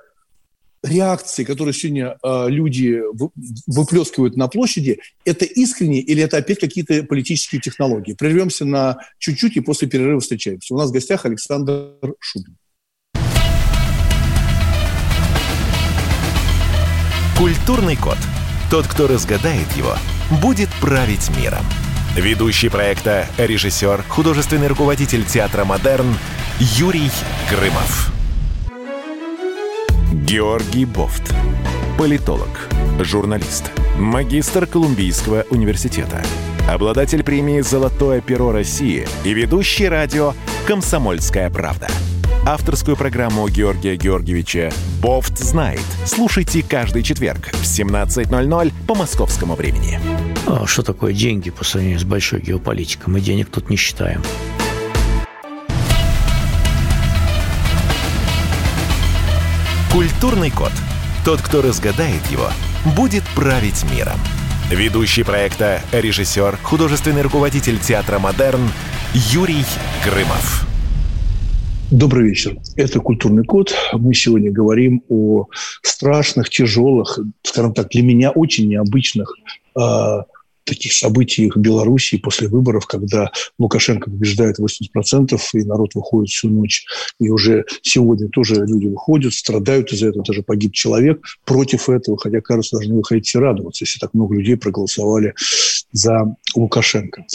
реакции, 0.83 1.45
которые 1.45 1.74
сегодня 1.74 2.17
люди 2.50 3.01
выплескивают 3.67 4.36
на 4.36 4.50
площади, 4.50 5.00
это 5.24 5.45
искренне 5.45 6.01
или 6.01 6.22
это 6.22 6.36
опять 6.36 6.60
какие-то 6.60 7.03
политические 7.03 7.62
технологии? 7.62 8.12
Прервемся 8.12 8.65
на 8.65 8.98
чуть-чуть 9.17 9.55
и 9.55 9.62
после 9.62 9.88
перерыва 9.88 10.19
встречаемся. 10.19 10.74
У 10.74 10.77
нас 10.77 10.89
в 10.89 10.93
гостях 10.93 11.25
Александр 11.25 11.95
Шубин. 12.19 12.57
Культурный 17.43 17.97
код. 17.97 18.17
Тот, 18.71 18.88
кто 18.88 19.05
разгадает 19.05 19.69
его, 19.75 19.97
будет 20.41 20.69
править 20.79 21.29
миром. 21.35 21.65
Ведущий 22.15 22.69
проекта, 22.69 23.27
режиссер, 23.38 24.01
художественный 24.07 24.67
руководитель 24.67 25.25
театра 25.25 25.65
«Модерн» 25.65 26.15
Юрий 26.57 27.12
Грымов. 27.50 28.13
Георгий 30.13 30.85
Бофт. 30.85 31.35
Политолог, 31.97 32.69
журналист, 33.01 33.73
магистр 33.97 34.65
Колумбийского 34.65 35.43
университета, 35.50 36.23
обладатель 36.71 37.25
премии 37.25 37.59
«Золотое 37.59 38.21
перо 38.21 38.53
России» 38.53 39.05
и 39.25 39.33
ведущий 39.33 39.89
радио 39.89 40.33
«Комсомольская 40.65 41.50
правда» 41.50 41.89
авторскую 42.45 42.97
программу 42.97 43.47
Георгия 43.47 43.95
Георгиевича 43.95 44.71
«Бофт 45.01 45.38
знает». 45.38 45.83
Слушайте 46.05 46.62
каждый 46.62 47.03
четверг 47.03 47.50
в 47.53 47.63
17.00 47.63 48.73
по 48.88 48.95
московскому 48.95 49.55
времени. 49.55 50.00
А 50.45 50.65
что 50.67 50.83
такое 50.83 51.13
деньги 51.13 51.50
по 51.50 51.63
сравнению 51.63 52.00
с 52.00 52.03
большой 52.03 52.41
геополитикой? 52.41 53.13
Мы 53.13 53.21
денег 53.21 53.50
тут 53.50 53.69
не 53.69 53.77
считаем. 53.77 54.21
Культурный 59.91 60.51
код. 60.51 60.71
Тот, 61.23 61.41
кто 61.41 61.62
разгадает 61.62 62.25
его, 62.29 62.50
будет 62.97 63.23
править 63.35 63.85
миром. 63.91 64.19
Ведущий 64.69 65.23
проекта, 65.23 65.81
режиссер, 65.91 66.57
художественный 66.63 67.21
руководитель 67.21 67.79
театра 67.79 68.19
«Модерн» 68.19 68.69
Юрий 69.13 69.63
Грымов. 70.03 70.73
Добрый 71.93 72.29
вечер. 72.29 72.57
Это 72.75 73.00
«Культурный 73.00 73.43
код». 73.43 73.71
Мы 73.93 74.15
сегодня 74.15 74.51
говорим 74.51 75.03
о 75.09 75.45
страшных, 75.83 76.50
тяжелых, 76.50 77.19
скажем 77.43 77.71
так, 77.75 77.89
для 77.89 78.01
меня 78.01 78.31
очень 78.31 78.67
необычных 78.67 79.31
э, 79.79 80.23
таких 80.63 80.91
событиях 80.93 81.55
в 81.55 81.59
Белоруссии 81.59 82.17
после 82.17 82.47
выборов, 82.47 82.88
когда 82.88 83.31
Лукашенко 83.59 84.09
побеждает 84.09 84.57
80%, 84.59 85.38
и 85.53 85.63
народ 85.65 85.93
выходит 85.93 86.29
всю 86.29 86.50
ночь. 86.50 86.83
И 87.19 87.29
уже 87.29 87.63
сегодня 87.83 88.27
тоже 88.29 88.65
люди 88.65 88.88
выходят, 88.88 89.31
страдают 89.31 89.93
из-за 89.93 90.07
этого, 90.07 90.25
даже 90.25 90.41
погиб 90.41 90.73
человек 90.73 91.23
против 91.45 91.89
этого, 91.89 92.17
хотя, 92.17 92.41
кажется, 92.41 92.77
должны 92.77 92.95
выходить 92.95 93.35
и 93.35 93.38
радоваться, 93.38 93.83
если 93.83 94.00
так 94.00 94.15
много 94.15 94.33
людей 94.33 94.57
проголосовали 94.57 95.35
за 95.91 96.35
Лукашенко. 96.55 97.25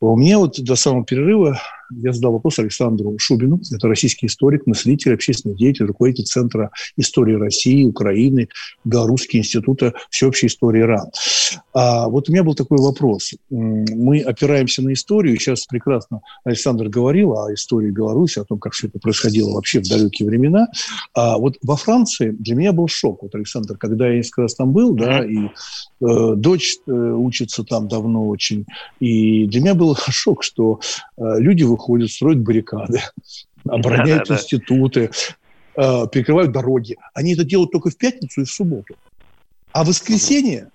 У 0.00 0.16
меня 0.16 0.38
вот 0.38 0.60
до 0.62 0.76
самого 0.76 1.04
перерыва 1.04 1.58
я 1.90 2.12
задал 2.12 2.32
вопрос 2.32 2.58
Александру 2.58 3.14
Шубину. 3.18 3.60
Это 3.72 3.88
российский 3.88 4.26
историк, 4.26 4.66
мыслитель, 4.66 5.14
общественный 5.14 5.56
деятель, 5.56 5.86
руководитель 5.86 6.24
Центра 6.24 6.70
истории 6.96 7.34
России, 7.34 7.84
Украины, 7.84 8.48
Белорусского 8.84 9.38
института 9.38 9.94
всеобщей 10.10 10.48
истории 10.48 10.82
РАН. 10.82 11.10
А 11.72 12.08
вот 12.08 12.28
у 12.28 12.32
меня 12.32 12.42
был 12.42 12.54
такой 12.54 12.78
вопрос. 12.78 13.34
Мы 13.50 14.20
опираемся 14.20 14.82
на 14.82 14.92
историю. 14.92 15.38
Сейчас 15.38 15.66
прекрасно 15.66 16.20
Александр 16.44 16.88
говорил 16.88 17.38
о 17.38 17.52
истории 17.52 17.90
Беларуси, 17.90 18.38
о 18.38 18.44
том, 18.44 18.58
как 18.58 18.72
все 18.72 18.88
это 18.88 18.98
происходило 18.98 19.52
вообще 19.52 19.80
в 19.80 19.88
далекие 19.88 20.28
времена. 20.28 20.68
А 21.14 21.38
вот 21.38 21.56
во 21.62 21.76
Франции 21.76 22.30
для 22.30 22.54
меня 22.56 22.72
был 22.72 22.88
шок. 22.88 23.22
Вот, 23.22 23.34
Александр, 23.34 23.76
когда 23.76 24.08
я 24.08 24.16
несколько 24.16 24.42
раз 24.42 24.54
там 24.54 24.72
был, 24.72 24.94
да, 24.94 25.24
и 25.24 25.36
э, 26.00 26.34
дочь 26.36 26.76
э, 26.86 26.90
учится 26.90 27.62
там 27.64 27.88
давно 27.88 28.28
очень, 28.28 28.65
и 29.00 29.46
для 29.46 29.60
меня 29.60 29.74
был 29.74 29.96
шок, 30.08 30.42
что 30.42 30.80
э, 31.16 31.22
люди 31.38 31.62
выходят, 31.62 32.10
строят 32.10 32.40
баррикады, 32.40 33.00
обороняют 33.68 34.30
институты, 34.30 35.10
э, 35.76 36.06
перекрывают 36.12 36.52
дороги. 36.52 36.96
Они 37.14 37.34
это 37.34 37.44
делают 37.44 37.72
только 37.72 37.90
в 37.90 37.96
пятницу 37.96 38.42
и 38.42 38.44
в 38.44 38.50
субботу. 38.50 38.94
А 39.72 39.84
в 39.84 39.88
воскресенье 39.88 40.70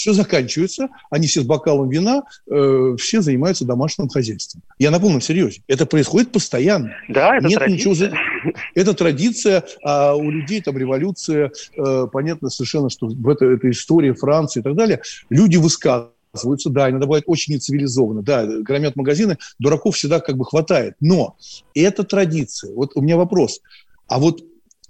все 0.00 0.14
заканчивается, 0.14 0.88
они 1.10 1.26
все 1.26 1.42
с 1.42 1.44
бокалом 1.44 1.90
вина, 1.90 2.22
э, 2.50 2.96
все 2.98 3.20
занимаются 3.20 3.66
домашним 3.66 4.08
хозяйством. 4.08 4.62
Я 4.78 4.90
на 4.90 4.98
полном 4.98 5.20
серьезе. 5.20 5.62
Это 5.68 5.84
происходит 5.84 6.32
постоянно. 6.32 6.94
Да, 7.08 7.36
это 7.36 7.48
Нет 7.48 7.58
традиция. 7.58 8.08
Ничего... 8.08 8.18
Это 8.74 8.94
традиция, 8.94 9.64
а 9.84 10.14
у 10.14 10.30
людей 10.30 10.62
там 10.62 10.78
революция, 10.78 11.52
э, 11.76 12.06
понятно 12.10 12.48
совершенно, 12.48 12.88
что 12.88 13.08
в 13.08 13.28
это, 13.28 13.44
это 13.44 13.70
история 13.70 14.14
Франции 14.14 14.60
и 14.60 14.62
так 14.62 14.74
далее. 14.74 15.02
Люди 15.28 15.58
высказывают 15.58 16.14
отказываются, 16.32 16.70
да, 16.70 16.88
иногда 16.88 17.06
бывает 17.06 17.24
очень 17.26 17.54
нецивилизованно, 17.54 18.22
да, 18.22 18.46
громят 18.46 18.96
магазины, 18.96 19.38
дураков 19.58 19.96
всегда 19.96 20.20
как 20.20 20.36
бы 20.36 20.44
хватает. 20.44 20.94
Но 21.00 21.36
это 21.74 22.04
традиция. 22.04 22.72
Вот 22.74 22.92
у 22.94 23.00
меня 23.00 23.16
вопрос. 23.16 23.60
А 24.06 24.18
вот 24.18 24.44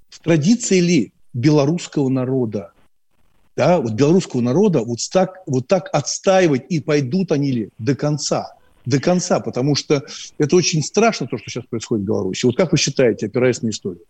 в 0.08 0.20
традиции 0.20 0.80
ли 0.80 1.12
белорусского 1.32 2.08
народа, 2.08 2.72
да, 3.56 3.80
вот 3.80 3.92
белорусского 3.92 4.40
народа 4.40 4.80
вот 4.80 4.98
так, 5.12 5.42
вот 5.46 5.66
так 5.66 5.88
отстаивать 5.92 6.64
и 6.68 6.80
пойдут 6.80 7.32
они 7.32 7.52
ли 7.52 7.68
до 7.78 7.94
конца? 7.94 8.54
До 8.86 8.98
конца, 8.98 9.40
потому 9.40 9.74
что 9.74 10.04
это 10.38 10.56
очень 10.56 10.82
страшно, 10.82 11.26
то, 11.26 11.36
что 11.36 11.50
сейчас 11.50 11.64
происходит 11.66 12.04
в 12.04 12.08
Беларуси. 12.08 12.46
Вот 12.46 12.56
как 12.56 12.72
вы 12.72 12.78
считаете, 12.78 13.26
опираясь 13.26 13.60
на 13.60 13.68
историю? 13.68 14.04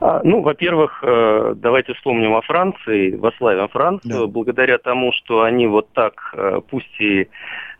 А, 0.00 0.20
ну, 0.24 0.40
во-первых, 0.40 1.02
э, 1.02 1.54
давайте 1.56 1.94
вспомним 1.94 2.34
о 2.34 2.42
Франции, 2.42 3.16
вославим 3.16 3.68
Францию. 3.68 4.26
Да. 4.26 4.26
Благодаря 4.26 4.78
тому, 4.78 5.12
что 5.12 5.42
они 5.42 5.66
вот 5.66 5.92
так, 5.92 6.34
э, 6.34 6.60
пусть 6.68 7.00
и 7.00 7.28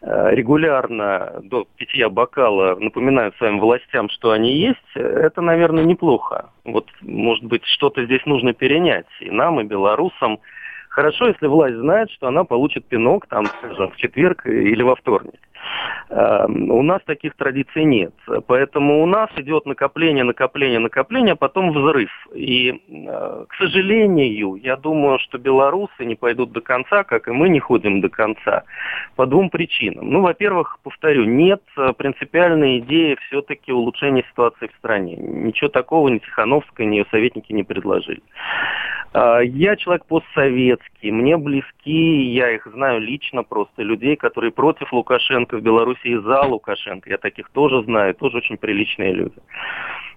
э, 0.02 0.34
регулярно 0.34 1.40
до 1.42 1.66
питья 1.76 2.08
бокала 2.08 2.76
напоминают 2.76 3.36
своим 3.36 3.58
властям, 3.60 4.08
что 4.10 4.32
они 4.32 4.56
есть, 4.56 4.78
это, 4.94 5.40
наверное, 5.40 5.84
неплохо. 5.84 6.50
Вот, 6.64 6.88
может 7.00 7.44
быть, 7.44 7.64
что-то 7.64 8.04
здесь 8.04 8.24
нужно 8.26 8.52
перенять 8.52 9.06
и 9.20 9.30
нам, 9.30 9.60
и 9.60 9.64
белорусам. 9.64 10.38
Хорошо, 10.90 11.28
если 11.28 11.46
власть 11.46 11.76
знает, 11.76 12.10
что 12.10 12.26
она 12.26 12.42
получит 12.42 12.84
пинок, 12.84 13.26
там, 13.28 13.46
скажем, 13.46 13.92
в 13.92 13.96
четверг 13.96 14.44
или 14.44 14.82
во 14.82 14.96
вторник. 14.96 15.38
Эм, 16.08 16.72
у 16.72 16.82
нас 16.82 17.00
таких 17.06 17.36
традиций 17.36 17.84
нет. 17.84 18.12
Поэтому 18.48 19.00
у 19.00 19.06
нас 19.06 19.30
идет 19.36 19.66
накопление, 19.66 20.24
накопление, 20.24 20.80
накопление, 20.80 21.34
а 21.34 21.36
потом 21.36 21.70
взрыв. 21.70 22.10
И, 22.34 22.82
э, 22.88 23.44
к 23.48 23.54
сожалению, 23.54 24.56
я 24.56 24.76
думаю, 24.76 25.20
что 25.20 25.38
белорусы 25.38 26.04
не 26.04 26.16
пойдут 26.16 26.50
до 26.50 26.60
конца, 26.60 27.04
как 27.04 27.28
и 27.28 27.30
мы 27.30 27.48
не 27.50 27.60
ходим 27.60 28.00
до 28.00 28.08
конца, 28.08 28.64
по 29.14 29.26
двум 29.26 29.50
причинам. 29.50 30.10
Ну, 30.10 30.22
во-первых, 30.22 30.80
повторю, 30.82 31.24
нет 31.24 31.62
принципиальной 31.98 32.80
идеи 32.80 33.16
все-таки 33.28 33.72
улучшения 33.72 34.24
ситуации 34.28 34.66
в 34.66 34.78
стране. 34.78 35.14
Ничего 35.16 35.68
такого 35.68 36.08
ни 36.08 36.18
Тихановская, 36.18 36.86
ни 36.86 36.96
ее 36.96 37.06
советники 37.12 37.52
не 37.52 37.62
предложили. 37.62 38.22
А, 39.12 39.40
я 39.40 39.76
человек 39.76 40.04
постсоветский, 40.80 41.10
мне 41.10 41.36
близки, 41.36 42.32
я 42.32 42.50
их 42.54 42.66
знаю 42.66 43.00
лично 43.00 43.42
просто, 43.42 43.82
людей, 43.82 44.16
которые 44.16 44.50
против 44.50 44.92
Лукашенко 44.92 45.58
в 45.58 45.62
Беларуси 45.62 46.06
и 46.06 46.16
за 46.16 46.42
Лукашенко. 46.42 47.10
Я 47.10 47.18
таких 47.18 47.48
тоже 47.50 47.82
знаю, 47.84 48.14
тоже 48.14 48.38
очень 48.38 48.56
приличные 48.56 49.12
люди. 49.12 49.36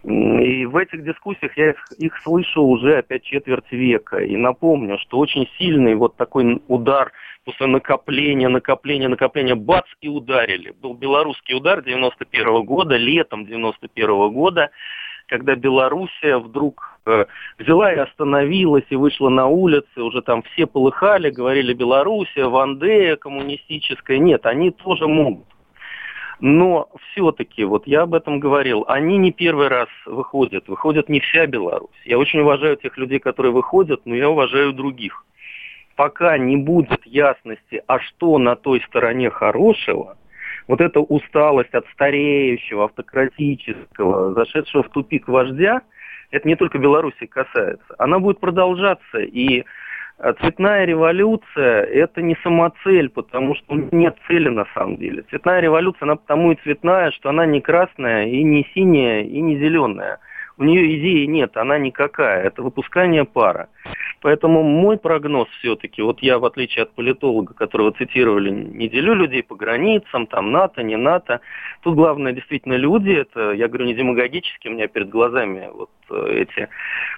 И 0.03 0.65
в 0.65 0.75
этих 0.75 1.03
дискуссиях 1.03 1.58
я 1.58 1.70
их, 1.70 1.77
их 1.98 2.17
слышу 2.24 2.62
уже 2.62 2.98
опять 2.98 3.24
четверть 3.24 3.72
века. 3.72 4.17
И 4.17 4.36
напомню, 4.36 4.98
что 5.00 5.17
очень 5.17 5.48
сильный 5.58 5.96
вот 5.96 6.17
такой 6.17 6.62
удар 6.67 7.13
после 7.46 7.67
накопления, 7.67 8.50
накопления, 8.50 9.08
накопления, 9.08 9.55
бац, 9.55 9.86
и 10.01 10.10
ударили. 10.10 10.74
Был 10.82 10.93
белорусский 10.93 11.55
удар 11.55 11.82
91 11.82 12.48
-го 12.48 12.63
года, 12.63 12.98
летом 12.98 13.46
91 13.46 14.10
-го 14.10 14.29
года, 14.29 14.72
когда 15.27 15.56
Белоруссия 15.56 16.38
вдруг 16.38 17.00
э, 17.06 17.25
взяла 17.58 17.94
и 17.94 17.98
остановилась, 17.98 18.86
и 18.89 18.96
вышла 18.96 19.30
на 19.30 19.48
улицы, 19.48 20.01
уже 20.01 20.22
там 20.22 20.44
все 20.44 20.68
полыхали, 20.68 21.30
говорили 21.30 21.74
Белоруссия, 21.74 22.46
Вандея 22.46 23.15
коммунистическая. 23.15 24.18
Нет, 24.18 24.46
они 24.46 24.72
тоже 24.72 25.08
могут. 25.08 25.46
Но 26.39 26.89
все-таки, 27.12 27.63
вот 27.63 27.88
я 27.88 28.01
об 28.01 28.15
этом 28.15 28.39
говорил, 28.39 28.84
они 28.88 29.18
не 29.18 29.32
первый 29.32 29.70
раз 29.70 29.88
выходят, 30.06 30.68
выходят 30.68 31.08
не 31.08 31.20
вся 31.20 31.46
Беларусь. 31.46 31.89
Я 32.06 32.18
очень 32.18 32.39
уважаю 32.39 32.75
тех 32.75 32.98
людей, 32.98 33.20
которые 33.20 33.53
выходят, 33.53 34.01
но 34.06 34.15
я 34.15 34.30
уважаю 34.30 34.74
других. 34.74 35.25
Пока 35.96 36.38
не 36.38 36.58
будет 36.58 37.06
ясности, 37.06 37.84
а 37.88 38.00
что 38.00 38.38
на 38.39 38.56
той 38.56 38.82
стороне 38.82 39.30
хорошего– 39.30 40.18
вот 40.67 40.82
эта 40.82 41.00
усталость 41.00 41.74
от 41.74 41.86
стареющего, 41.93 42.86
автократического, 42.86 44.34
зашедшего 44.34 44.84
в 44.84 44.89
тупик 44.89 45.27
вождя, 45.27 45.82
это 46.32 46.48
не 46.48 46.55
только 46.55 46.79
Беларуси 46.79 47.25
касается. 47.25 47.96
Она 47.98 48.20
будет 48.20 48.39
продолжаться, 48.39 49.20
и 49.20 49.63
э, 50.20 50.34
цветная 50.39 50.86
революция– 50.86 51.84
это 51.84 52.22
не 52.22 52.36
самоцель, 52.41 53.10
потому 53.10 53.55
что 53.55 53.75
нет 53.91 54.17
цели 54.27 54.50
на 54.50 54.65
самом 54.74 54.98
деле. 54.98 55.24
Цветная 55.29 55.60
революция, 55.60 56.05
она 56.05 56.15
потому 56.15 56.51
и 56.51 56.55
цветная, 56.63 57.12
что 57.12 57.29
она 57.29 57.46
не 57.46 57.62
красная, 57.62 58.25
и 58.25 58.43
не 58.43 58.65
синяя, 58.74 59.24
и 59.24 59.41
не 59.41 59.58
зеленая– 59.58 60.20
у 60.63 60.65
нее 60.65 60.98
идеи 60.98 61.25
нет, 61.25 61.58
она 61.58 61.77
никакая, 61.77 62.43
это 62.43 62.63
выпускание 62.63 63.25
пара. 63.25 63.67
Поэтому 64.22 64.63
мой 64.63 64.98
прогноз 64.98 65.50
все-таки, 65.60 66.01
вот 66.01 66.24
я 66.24 66.39
в 66.39 66.46
отличие 66.46 66.84
от 66.84 66.93
политолога, 66.93 67.53
которого 67.53 67.91
цитировали, 67.91 68.50
не 68.50 68.88
делю 68.88 69.13
людей 69.13 69.43
по 69.43 69.55
границам, 69.55 70.25
там 70.27 70.53
НАТО, 70.53 70.82
не 70.82 70.96
НАТО. 70.96 71.41
Тут 71.82 71.96
главное 71.96 72.32
действительно 72.32 72.75
люди, 72.75 73.12
это, 73.12 73.51
я 73.51 73.67
говорю, 73.67 73.86
не 73.86 73.93
демагогически, 73.93 74.70
у 74.70 74.72
меня 74.72 74.88
перед 74.88 75.10
глазами 75.10 75.70
вот 75.74 75.91
э, 76.10 76.43
эти, 76.43 76.70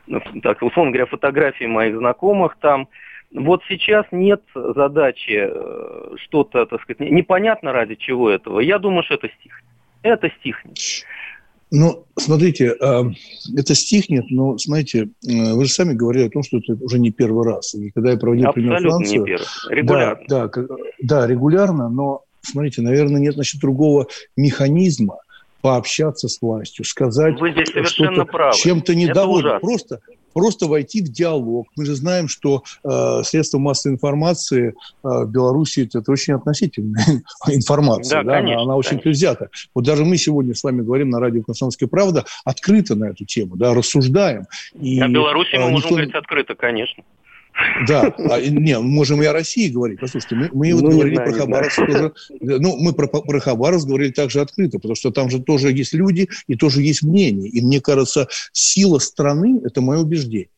ну, 0.07 0.19
так, 0.41 0.63
условно 0.63 0.91
говоря, 0.91 1.05
фотографии 1.05 1.65
моих 1.65 1.95
знакомых 1.95 2.57
там. 2.59 2.87
Вот 3.31 3.61
сейчас 3.67 4.07
нет 4.11 4.41
задачи 4.55 5.47
э, 5.47 6.15
что-то, 6.23 6.65
так 6.65 6.81
сказать, 6.81 7.01
непонятно 7.11 7.71
ради 7.71 7.93
чего 7.93 8.31
этого. 8.31 8.59
Я 8.59 8.79
думаю, 8.79 9.03
что 9.03 9.13
это 9.13 9.29
стихнет. 9.29 9.63
Это 10.01 10.31
стихнет. 10.39 10.77
Ну, 11.71 12.05
смотрите, 12.17 12.75
а, 12.79 13.03
это 13.55 13.75
стихнет, 13.75 14.25
но, 14.29 14.57
смотрите, 14.57 15.09
э, 15.27 15.53
вы 15.53 15.65
же 15.65 15.71
сами 15.71 15.93
говорили 15.93 16.27
о 16.27 16.29
том, 16.29 16.43
что 16.43 16.57
это 16.57 16.73
уже 16.79 16.99
не 16.99 17.11
первый 17.11 17.45
раз. 17.45 17.73
И 17.73 17.89
когда 17.89 18.11
я 18.11 18.17
проводил 18.17 18.51
пример 18.53 18.81
Францию... 18.81 19.21
не 19.21 19.25
первый. 19.25 19.47
Регулярно. 19.69 20.23
Да, 20.27 20.47
да, 20.47 20.65
да, 21.01 21.27
регулярно, 21.27 21.89
но, 21.89 22.21
смотрите, 22.41 22.81
наверное, 22.81 23.19
нет, 23.19 23.33
значит, 23.33 23.59
другого 23.59 24.07
механизма, 24.37 25.17
пообщаться 25.61 26.27
с 26.27 26.39
властью, 26.41 26.85
сказать, 26.85 27.39
Вы 27.39 27.51
здесь 27.51 27.69
совершенно 27.69 28.25
правы. 28.25 28.55
чем-то 28.55 28.93
недовольны. 28.93 29.59
Просто, 29.59 29.99
просто 30.35 30.67
войти 30.67 31.01
в 31.01 31.07
диалог. 31.07 31.67
Мы 31.77 31.85
же 31.85 31.95
знаем, 31.95 32.27
что 32.27 32.63
э, 32.83 33.23
средства 33.23 33.57
массовой 33.57 33.93
информации 33.93 34.69
э, 34.69 34.73
в 35.01 35.31
Беларуси 35.31 35.89
это, 35.91 36.11
очень 36.11 36.33
относительная 36.33 37.23
информация. 37.47 38.21
Да, 38.21 38.23
да? 38.23 38.35
Конечно, 38.39 38.61
она, 38.61 38.63
она 38.63 38.75
очень 38.75 38.99
предвзята. 38.99 39.49
Вот 39.73 39.85
даже 39.85 40.03
мы 40.03 40.17
сегодня 40.17 40.53
с 40.53 40.61
вами 40.61 40.81
говорим 40.81 41.09
на 41.09 41.21
радио 41.21 41.41
«Комсомольская 41.41 41.87
правда» 41.87 42.25
открыто 42.43 42.95
на 42.95 43.05
эту 43.05 43.23
тему, 43.23 43.55
да, 43.55 43.73
рассуждаем. 43.73 44.43
И, 44.73 44.99
О 44.99 45.07
Беларуси 45.07 45.55
мы 45.55 45.69
э, 45.69 45.71
можем 45.71 45.89
говорить 45.91 46.13
открыто, 46.13 46.53
конечно. 46.53 47.01
Да, 47.87 48.13
а, 48.17 48.41
не, 48.41 48.77
можем 48.79 49.21
и 49.21 49.25
о 49.25 49.33
России 49.33 49.69
говорить. 49.69 49.99
Послушайте, 49.99 50.35
мы, 50.35 50.49
мы 50.53 50.69
ну, 50.71 50.81
вот 50.81 50.91
говорили 50.91 51.15
знаю, 51.15 51.31
про 51.31 51.39
Хабаровск 51.39 51.85
тоже. 51.85 52.13
Ну, 52.41 52.77
мы 52.77 52.93
про, 52.93 53.07
про 53.07 53.39
Хабаровск 53.39 53.87
говорили 53.87 54.11
также 54.11 54.41
открыто, 54.41 54.77
потому 54.77 54.95
что 54.95 55.11
там 55.11 55.29
же 55.29 55.41
тоже 55.41 55.71
есть 55.71 55.93
люди 55.93 56.27
и 56.47 56.55
тоже 56.55 56.81
есть 56.81 57.03
мнение. 57.03 57.49
И 57.49 57.61
мне 57.61 57.79
кажется, 57.79 58.27
сила 58.51 58.99
страны– 58.99 59.61
это 59.63 59.81
мое 59.81 59.99
убеждение 59.99 60.49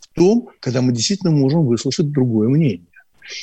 в 0.00 0.14
том, 0.14 0.50
когда 0.60 0.80
мы 0.80 0.92
действительно 0.92 1.32
можем 1.32 1.66
выслушать 1.66 2.10
другое 2.10 2.48
мнение. 2.48 2.86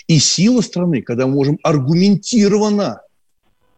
И 0.07 0.17
сила 0.17 0.61
страны, 0.61 1.01
когда 1.01 1.27
мы 1.27 1.33
можем 1.33 1.59
аргументированно 1.63 3.01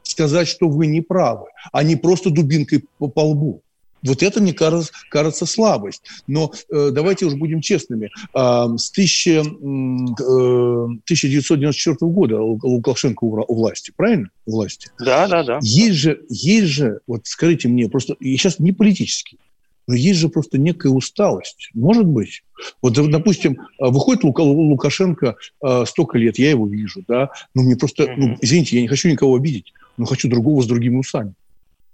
сказать, 0.03 0.47
что 0.47 0.69
вы 0.69 0.87
не 0.87 1.01
правы, 1.01 1.47
а 1.71 1.83
не 1.83 1.95
просто 1.95 2.29
дубинкой 2.29 2.85
по, 2.97 3.07
по 3.07 3.21
лбу. 3.21 3.61
Вот 4.03 4.23
это, 4.23 4.41
мне 4.41 4.53
кажется, 4.53 4.91
кажется 5.09 5.45
слабость. 5.45 6.01
Но 6.27 6.51
э, 6.71 6.89
давайте 6.91 7.25
уж 7.25 7.33
будем 7.35 7.61
честными. 7.61 8.09
Э, 8.33 8.67
с 8.77 8.91
1000, 8.91 9.31
э, 9.31 9.43
1994 9.43 12.11
года 12.11 12.41
Лукашенко 12.41 13.23
у, 13.23 13.45
у 13.47 13.55
власти, 13.55 13.93
правильно? 13.95 14.29
У 14.45 14.51
власти. 14.51 14.89
Да, 14.99 15.27
да, 15.27 15.43
да. 15.43 15.59
Есть 15.61 15.97
же, 15.97 16.21
есть 16.29 16.67
же, 16.67 16.99
вот 17.07 17.21
скажите 17.25 17.67
мне, 17.67 17.89
просто, 17.89 18.13
и 18.19 18.37
сейчас 18.37 18.59
не 18.59 18.71
политический, 18.71 19.39
но 19.87 19.95
есть 19.95 20.19
же 20.19 20.29
просто 20.29 20.57
некая 20.57 20.89
усталость. 20.89 21.69
Может 21.73 22.05
быть. 22.05 22.43
Вот, 22.81 22.93
допустим, 22.93 23.57
выходит 23.79 24.23
Лука, 24.23 24.41
Лукашенко 24.41 25.35
э, 25.63 25.85
столько 25.85 26.17
лет, 26.17 26.37
я 26.37 26.49
его 26.49 26.67
вижу, 26.67 27.03
да, 27.07 27.29
но 27.53 27.63
мне 27.63 27.75
просто, 27.75 28.13
ну, 28.17 28.37
извините, 28.41 28.75
я 28.75 28.81
не 28.81 28.87
хочу 28.87 29.09
никого 29.09 29.35
обидеть, 29.35 29.73
но 29.95 30.05
хочу 30.05 30.29
другого 30.29 30.61
с 30.61 30.67
другими 30.67 30.97
усами. 30.97 31.33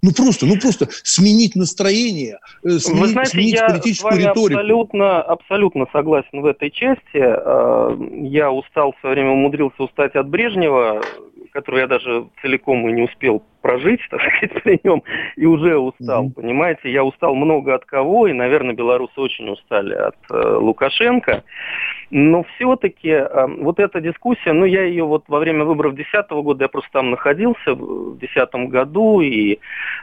Ну 0.04 0.12
просто, 0.12 0.46
ну 0.46 0.58
просто 0.60 0.88
сменить 1.04 1.56
настроение, 1.56 2.40
э, 2.64 2.72
сменить, 2.72 3.02
Вы 3.02 3.08
знаете, 3.08 3.32
сменить 3.32 3.54
я 3.54 3.68
политическую 3.68 4.12
с 4.12 4.16
вами 4.16 4.30
риторику. 4.30 4.60
Абсолютно, 4.60 5.22
абсолютно 5.22 5.86
согласен 5.94 6.42
в 6.42 6.46
этой 6.46 6.72
части. 6.72 7.02
Э, 7.16 7.98
я 8.28 8.52
устал 8.52 8.92
в 8.92 9.00
свое 9.00 9.16
время, 9.16 9.32
умудрился 9.32 9.82
устать 9.82 10.14
от 10.16 10.28
Брежнева, 10.28 11.02
который 11.54 11.82
я 11.82 11.88
даже 11.88 12.28
целиком 12.42 12.90
и 12.90 12.92
не 12.92 13.04
успел 13.04 13.44
прожить, 13.62 14.02
так 14.10 14.20
сказать, 14.22 14.64
при 14.64 14.80
нем, 14.84 15.04
и 15.38 15.46
уже 15.46 15.78
устал, 15.78 16.26
mm-hmm. 16.26 16.34
понимаете? 16.34 16.92
Я 16.92 17.04
устал 17.04 17.36
много 17.36 17.76
от 17.76 17.86
кого, 17.86 18.28
и, 18.28 18.34
наверное, 18.34 18.74
белорусы 18.74 19.20
очень 19.22 19.50
устали 19.50 19.94
от 19.94 20.18
э, 20.30 20.56
Лукашенко. 20.56 21.44
Но 22.10 22.44
все-таки 22.56 23.10
э, 23.10 23.48
вот 23.60 23.80
эта 23.80 24.02
дискуссия, 24.02 24.52
ну, 24.54 24.66
я 24.66 24.84
ее 24.84 25.06
вот 25.06 25.24
во 25.28 25.40
время 25.40 25.64
выборов 25.64 25.96
2010 25.96 26.32
года, 26.44 26.66
я 26.66 26.70
просто 26.70 26.92
там 26.92 27.12
находился 27.12 27.74
в 27.74 28.18
2010 28.18 28.70
году, 28.70 29.22
и 29.22 29.60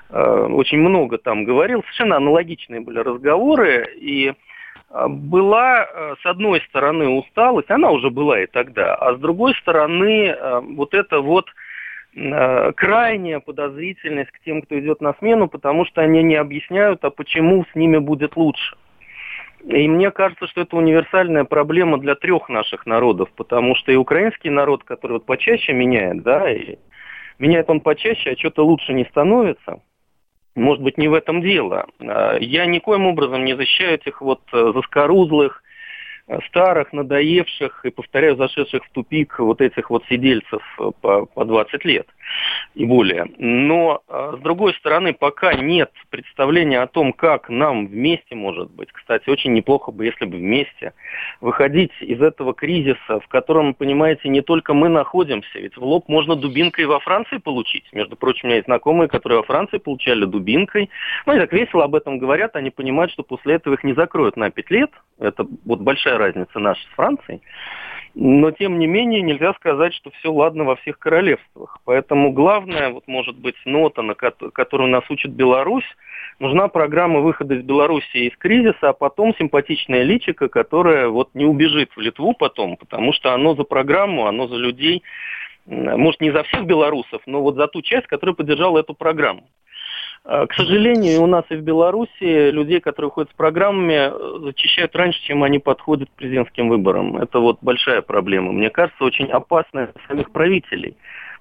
э, 0.09 0.47
очень 0.51 0.79
много 0.79 1.19
там 1.19 1.45
говорил, 1.45 1.83
совершенно 1.83 2.17
аналогичные 2.17 2.81
были 2.81 3.01
разговоры, 3.01 3.89
и 4.01 4.33
была, 4.91 5.85
э, 5.85 6.15
с 6.21 6.27
одной 6.27 6.61
стороны, 6.63 7.09
усталость, 7.09 7.71
она 7.71 7.91
уже 7.91 8.11
была 8.11 8.41
и 8.41 8.47
тогда, 8.47 8.95
а 8.95 9.15
с 9.15 9.21
другой 9.21 9.55
стороны, 9.55 10.27
э, 10.29 10.61
вот 10.61 10.95
это 10.95 11.21
вот 11.21 11.47
крайняя 12.75 13.39
подозрительность 13.39 14.33
к 14.33 14.41
тем, 14.41 14.63
кто 14.63 14.77
идет 14.81 15.01
на 15.01 15.15
смену, 15.21 15.47
потому 15.47 15.85
что 15.85 16.01
они 16.01 16.25
не 16.25 16.35
объясняют, 16.35 17.05
а 17.05 17.11
почему 17.11 17.65
с 17.71 17.75
ними 17.77 17.99
будет 17.99 18.35
лучше. 18.35 18.75
И 19.65 19.87
мне 19.87 20.11
кажется, 20.11 20.49
что 20.49 20.63
это 20.63 20.77
универсальная 20.77 21.45
проблема 21.45 21.99
для 21.99 22.17
трех 22.17 22.49
наших 22.49 22.87
народов, 22.87 23.31
потому 23.37 23.77
что 23.77 23.93
и 23.93 23.97
украинский 23.97 24.51
народ, 24.51 24.83
который 24.83 25.13
вот 25.13 25.27
почаще 25.27 25.73
меняет, 25.73 26.23
да, 26.23 26.51
и 26.51 26.79
меняет 27.39 27.69
он 27.69 27.81
почаще, 27.81 28.31
а 28.31 28.37
что-то 28.37 28.65
лучше 28.65 28.93
не 28.93 29.05
становится. 29.05 29.81
Может 30.55 30.83
быть, 30.83 30.99
не 30.99 31.09
в 31.09 31.15
этом 31.15 31.43
дело. 31.43 31.87
А, 32.01 32.37
я 32.39 32.67
никоим 32.67 33.07
образом 33.07 33.45
не 33.45 33.57
защищаю 33.57 33.95
этих 33.95 34.21
вот 34.21 34.41
э, 34.53 34.73
заскорузлых, 34.75 35.63
старых, 36.49 36.93
надоевших 36.93 37.85
и, 37.85 37.91
повторяю, 37.91 38.37
зашедших 38.37 38.85
в 38.85 38.91
тупик 38.91 39.39
вот 39.39 39.61
этих 39.61 39.91
вот 39.91 40.05
сидельцев 40.09 40.63
по, 41.01 41.27
по 41.27 41.45
20 41.45 41.85
лет 41.85 42.07
и 42.75 42.85
более. 42.85 43.27
Но, 43.39 44.03
а, 44.09 44.37
с 44.37 44.41
другой 44.41 44.75
стороны, 44.75 45.13
пока 45.13 45.55
нет 45.55 45.91
представления 46.11 46.81
о 46.81 46.87
том, 46.87 47.13
как 47.13 47.49
нам 47.49 47.87
вместе, 47.89 48.35
может 48.35 48.71
быть, 48.71 48.91
кстати, 48.93 49.29
очень 49.29 49.53
неплохо 49.53 49.91
бы, 49.91 50.05
если 50.05 50.25
бы 50.25 50.37
вместе, 50.37 50.93
выходить 51.41 51.93
из 52.01 52.21
этого 52.21 52.55
кризиса, 52.55 53.21
в 53.21 53.29
котором, 53.29 53.75
понимаете, 53.75 54.29
не 54.29 54.43
только 54.43 54.75
мы 54.75 54.89
находимся, 54.89 55.59
ведь 55.59 55.77
в 55.77 55.83
лоб 55.83 56.09
можно 56.09 56.37
дубинкой 56.37 56.87
во 56.87 57.01
Франции 57.01 57.39
получить. 57.39 57.85
Между 57.93 58.17
прочим, 58.17 58.43
у 58.45 58.47
меня 58.47 58.57
есть 58.57 58.67
знакомые, 58.67 59.09
которые 59.09 59.39
во 59.39 59.45
Франции 59.45 59.79
получали 59.79 60.25
дубинкой. 60.25 60.91
Ну, 61.27 61.35
и 61.35 61.39
так 61.39 61.53
весело 61.53 61.85
об 61.85 61.95
этом 61.95 62.19
говорят, 62.19 62.57
они 62.57 62.71
понимают, 62.71 63.13
что 63.13 63.23
после 63.23 63.55
этого 63.55 63.75
их 63.75 63.85
не 63.85 63.95
закроют 63.95 64.37
на 64.37 64.51
5 64.51 64.71
лет. 64.71 64.91
Это 65.19 65.47
вот 65.65 65.81
большая 65.81 66.19
разница 66.21 66.59
наша 66.59 66.83
с 66.83 66.95
Францией. 66.95 67.43
Но, 68.15 68.51
тем 68.51 68.79
не 68.79 68.87
менее, 68.87 69.23
нельзя 69.23 69.55
сказать, 69.55 69.95
что 69.95 70.11
все 70.11 70.33
ладно 70.33 70.65
во 70.65 70.77
всех 70.77 70.99
королевствах. 70.99 71.79
Поэтому 71.85 72.33
главное, 72.33 72.91
вот, 72.91 73.05
может 73.07 73.37
быть, 73.37 73.55
нота, 73.65 74.03
на 74.03 74.15
которую 74.15 74.91
нас 74.91 75.05
учит 75.11 75.31
Беларусь, 75.31 75.85
нужна 76.41 76.67
программа 76.69 77.21
выхода 77.21 77.55
из 77.55 77.63
Беларуси 77.63 78.17
из 78.17 78.37
кризиса, 78.37 78.89
а 78.89 78.93
потом 78.93 79.35
симпатичная 79.37 80.03
личика, 80.03 80.49
которая 80.49 81.09
вот 81.09 81.31
не 81.35 81.45
убежит 81.45 81.91
в 81.95 82.01
Литву 82.01 82.35
потом, 82.35 82.77
потому 82.77 83.13
что 83.13 83.33
оно 83.33 83.55
за 83.55 83.63
программу, 83.63 84.27
оно 84.27 84.49
за 84.49 84.57
людей, 84.57 85.05
может, 85.67 86.21
не 86.21 86.33
за 86.33 86.43
всех 86.43 86.65
белорусов, 86.65 87.23
но 87.27 87.41
вот 87.41 87.55
за 87.55 87.69
ту 87.69 87.81
часть, 87.81 88.09
которая 88.09 88.35
поддержала 88.35 88.81
эту 88.81 88.95
программу. 88.95 89.49
А, 90.25 90.47
к 90.47 90.55
сожалению, 90.55 91.23
у 91.23 91.27
нас 91.27 91.45
и 91.49 91.57
в 91.57 91.63
Беларуси 91.63 92.51
людей, 92.51 92.81
которые 92.81 93.11
ходят 93.11 93.31
с 93.31 93.35
программами, 93.35 94.11
зачищают 94.45 94.95
раньше, 94.95 95.23
чем 95.23 95.43
они 95.43 95.59
подходят 95.59 96.11
к 96.11 96.13
президентским 96.13 96.69
выборам. 96.69 97.17
Это 97.17 97.41
вот 97.41 97.59
большая 97.63 98.03
проблема. 98.03 98.53
Мне 98.53 98.71
кажется, 98.71 99.03
очень 99.03 99.27
опасная 99.27 99.89
для 99.89 100.07
самих 100.07 100.31
правителей. 100.31 100.97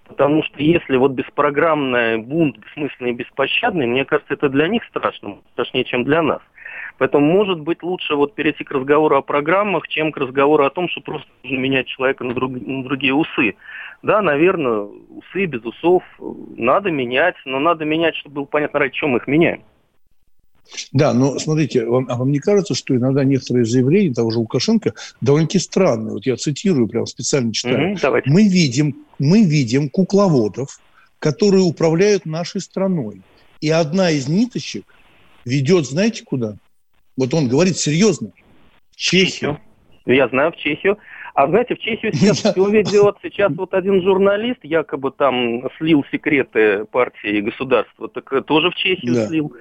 Потому 0.07 0.43
что 0.43 0.63
если 0.63 0.97
вот 0.97 1.11
беспрограммный 1.11 2.17
бунт, 2.17 2.57
бессмысленный 2.57 3.11
и 3.11 3.15
беспощадный, 3.15 3.85
мне 3.85 4.05
кажется, 4.05 4.33
это 4.33 4.49
для 4.49 4.67
них 4.67 4.83
страшно, 4.85 5.37
страшнее, 5.53 5.83
чем 5.83 6.03
для 6.03 6.23
нас. 6.23 6.41
Поэтому, 6.99 7.25
может 7.25 7.61
быть, 7.61 7.81
лучше 7.81 8.15
вот 8.15 8.35
перейти 8.35 8.65
к 8.65 8.71
разговору 8.71 9.15
о 9.17 9.21
программах, 9.21 9.87
чем 9.87 10.11
к 10.11 10.17
разговору 10.17 10.65
о 10.65 10.69
том, 10.69 10.89
что 10.89 10.99
просто 10.99 11.29
нужно 11.43 11.57
менять 11.57 11.87
человека 11.87 12.25
на, 12.25 12.33
друг, 12.33 12.51
на 12.51 12.83
другие 12.83 13.13
усы. 13.13 13.55
Да, 14.03 14.21
наверное, 14.21 14.81
усы 15.09 15.45
без 15.45 15.63
усов 15.63 16.03
надо 16.19 16.91
менять, 16.91 17.35
но 17.45 17.59
надо 17.59 17.85
менять, 17.85 18.17
чтобы 18.17 18.35
было 18.35 18.45
понятно, 18.45 18.79
ради 18.79 18.93
чего 18.93 19.11
мы 19.11 19.19
их 19.19 19.27
меняем. 19.27 19.61
Да, 20.91 21.13
но 21.13 21.39
смотрите, 21.39 21.85
вам, 21.85 22.05
а 22.09 22.17
вам 22.17 22.31
не 22.31 22.39
кажется, 22.39 22.75
что 22.75 22.93
иногда 22.93 23.23
некоторые 23.23 23.63
заявления 23.63 24.13
того 24.13 24.29
же 24.29 24.39
Лукашенко 24.39 24.93
довольно-таки 25.21 25.59
странные? 25.59 26.13
Вот 26.13 26.25
я 26.25 26.35
цитирую, 26.35 26.89
прям 26.89 27.05
специально 27.05 27.53
читаю. 27.53 27.91
Угу, 27.91 27.99
давайте. 28.01 28.29
Мы 28.29 28.43
видим, 28.43 28.97
мы 29.19 29.45
видим 29.45 29.89
кукловодов, 29.89 30.81
которые 31.17 31.63
управляют 31.63 32.25
нашей 32.25 32.59
страной. 32.59 33.21
И 33.61 33.69
одна 33.69 34.11
из 34.11 34.27
ниточек 34.27 34.83
ведет, 35.45 35.85
знаете, 35.85 36.23
куда? 36.25 36.57
Вот 37.19 37.33
он 37.33 37.49
говорит 37.49 37.75
серьезно. 37.77 38.31
Чехию. 38.95 39.59
Я 40.05 40.29
знаю, 40.29 40.53
в 40.53 40.55
Чехию. 40.55 40.97
А 41.35 41.47
знаете, 41.47 41.75
в 41.75 41.79
Чехию 41.79 42.13
сейчас 42.13 42.37
все 42.39 42.69
ведет. 42.69 43.17
Сейчас 43.21 43.51
вот 43.55 43.73
один 43.73 44.01
журналист 44.01 44.59
якобы 44.63 45.11
там 45.11 45.69
слил 45.77 46.05
секреты 46.11 46.85
партии 46.85 47.37
и 47.37 47.41
государства. 47.41 48.07
Так 48.07 48.45
тоже 48.45 48.71
в 48.71 48.75
Чехию 48.75 49.13
да. 49.13 49.27
слил. 49.27 49.53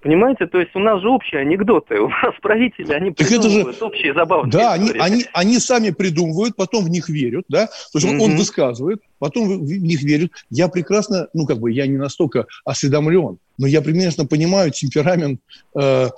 Понимаете, 0.00 0.46
то 0.46 0.58
есть 0.58 0.74
у 0.74 0.80
нас 0.80 1.00
же 1.00 1.08
общие 1.08 1.40
анекдоты, 1.40 2.00
у 2.00 2.08
нас 2.08 2.34
правители, 2.42 2.92
они 2.92 3.12
так 3.12 3.26
придумывают 3.26 3.68
это 3.68 3.78
же... 3.78 3.84
общие 3.84 4.14
забавные 4.14 4.52
Да, 4.52 4.72
они, 4.72 4.90
они, 4.98 5.24
они 5.32 5.58
сами 5.58 5.90
придумывают, 5.90 6.54
потом 6.54 6.84
в 6.84 6.88
них 6.88 7.08
верят, 7.08 7.44
да, 7.48 7.66
то 7.66 7.98
есть 7.98 8.06
mm-hmm. 8.06 8.20
он 8.20 8.36
высказывает, 8.36 9.02
потом 9.18 9.64
в 9.64 9.70
них 9.70 10.02
верят. 10.02 10.32
Я 10.50 10.68
прекрасно, 10.68 11.28
ну 11.34 11.46
как 11.46 11.58
бы, 11.58 11.72
я 11.72 11.86
не 11.86 11.96
настолько 11.96 12.46
осведомлен, 12.64 13.38
но 13.58 13.66
я 13.66 13.82
примерно 13.82 14.24
понимаю 14.24 14.70
темперамент, 14.70 15.40
э, 15.74 16.08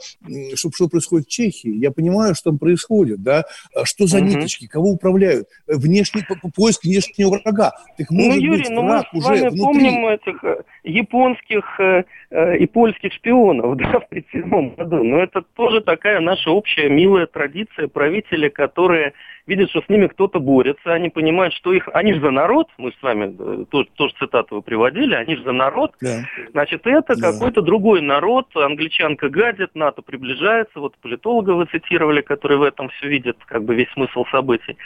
что, 0.54 0.70
что 0.72 0.88
происходит 0.88 1.26
в 1.26 1.30
Чехии. 1.30 1.74
Я 1.74 1.90
понимаю, 1.90 2.34
что 2.34 2.50
там 2.50 2.58
происходит, 2.58 3.22
да, 3.22 3.44
что 3.84 4.06
за 4.06 4.18
угу. 4.18 4.26
ниточки, 4.26 4.66
кого 4.66 4.90
управляют, 4.90 5.48
внешний 5.66 6.22
поиск 6.54 6.84
внешнего 6.84 7.30
врага. 7.30 7.72
Так 7.96 8.10
ну, 8.10 8.24
может 8.24 8.36
ну, 8.36 8.46
Юрий, 8.46 8.58
быть, 8.58 8.70
ну 8.70 8.82
мы 8.82 8.98
с 9.00 9.24
вами 9.24 9.48
внутри. 9.48 9.60
помним 9.60 10.06
этих 10.06 10.44
э, 10.44 10.62
японских 10.84 11.80
э, 11.80 12.04
э, 12.30 12.58
и 12.58 12.66
польских 12.66 13.12
шпионов, 13.14 13.76
да, 13.78 14.00
в 14.00 14.06
1937 14.10 14.74
году. 14.74 15.02
Но 15.02 15.22
это 15.22 15.42
тоже 15.54 15.80
такая 15.80 16.20
наша 16.20 16.50
общая 16.50 16.90
милая 16.90 17.26
традиция 17.26 17.88
правителя, 17.88 18.50
которые 18.50 19.14
видят, 19.50 19.70
что 19.70 19.82
с 19.82 19.88
ними 19.88 20.06
кто-то 20.06 20.38
борется, 20.38 20.92
они 20.92 21.10
понимают, 21.10 21.52
что 21.54 21.72
их, 21.72 21.88
они 21.92 22.14
же 22.14 22.20
за 22.20 22.30
народ, 22.30 22.68
мы 22.78 22.92
с 22.92 23.02
вами 23.02 23.34
э, 23.38 23.64
тоже, 23.68 23.88
тоже 23.96 24.14
цитату 24.18 24.56
вы 24.56 24.62
приводили, 24.62 25.14
они 25.14 25.36
же 25.36 25.42
за 25.42 25.52
народ, 25.52 25.92
да. 26.00 26.22
значит, 26.52 26.86
это 26.86 27.16
да. 27.16 27.32
какой-то 27.32 27.60
другой 27.60 28.00
народ, 28.00 28.46
англичанка 28.54 29.28
гадит, 29.28 29.74
НАТО 29.74 30.02
приближается, 30.02 30.78
вот 30.78 30.96
политолога 31.02 31.50
вы 31.50 31.66
цитировали, 31.66 32.20
который 32.20 32.58
в 32.58 32.62
этом 32.62 32.88
все 32.90 33.08
видит, 33.08 33.36
как 33.46 33.64
бы 33.64 33.74
весь 33.74 33.90
смысл 33.92 34.24
событий. 34.30 34.76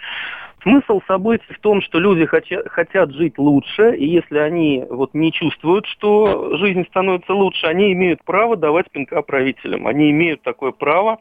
Смысл 0.63 1.03
событий 1.07 1.53
в 1.53 1.59
том, 1.61 1.83
что 1.83 1.99
люди 1.99 2.25
хотят, 2.25 2.67
хотят 2.69 3.13
жить 3.13 3.37
лучше, 3.37 3.95
и 3.97 4.07
если 4.07 4.39
они 4.39 4.83
вот 4.89 5.13
не 5.13 5.31
чувствуют, 5.31 5.85
что 5.87 6.57
жизнь 6.57 6.87
становится 6.87 7.35
лучше, 7.35 7.67
они 7.67 7.93
имеют 7.93 8.25
право 8.25 8.57
давать 8.57 8.91
пинка 8.91 9.21
правителям. 9.21 9.87
Они 9.87 10.11
имеют 10.11 10.41
такое 10.41 10.73
право, 10.73 11.19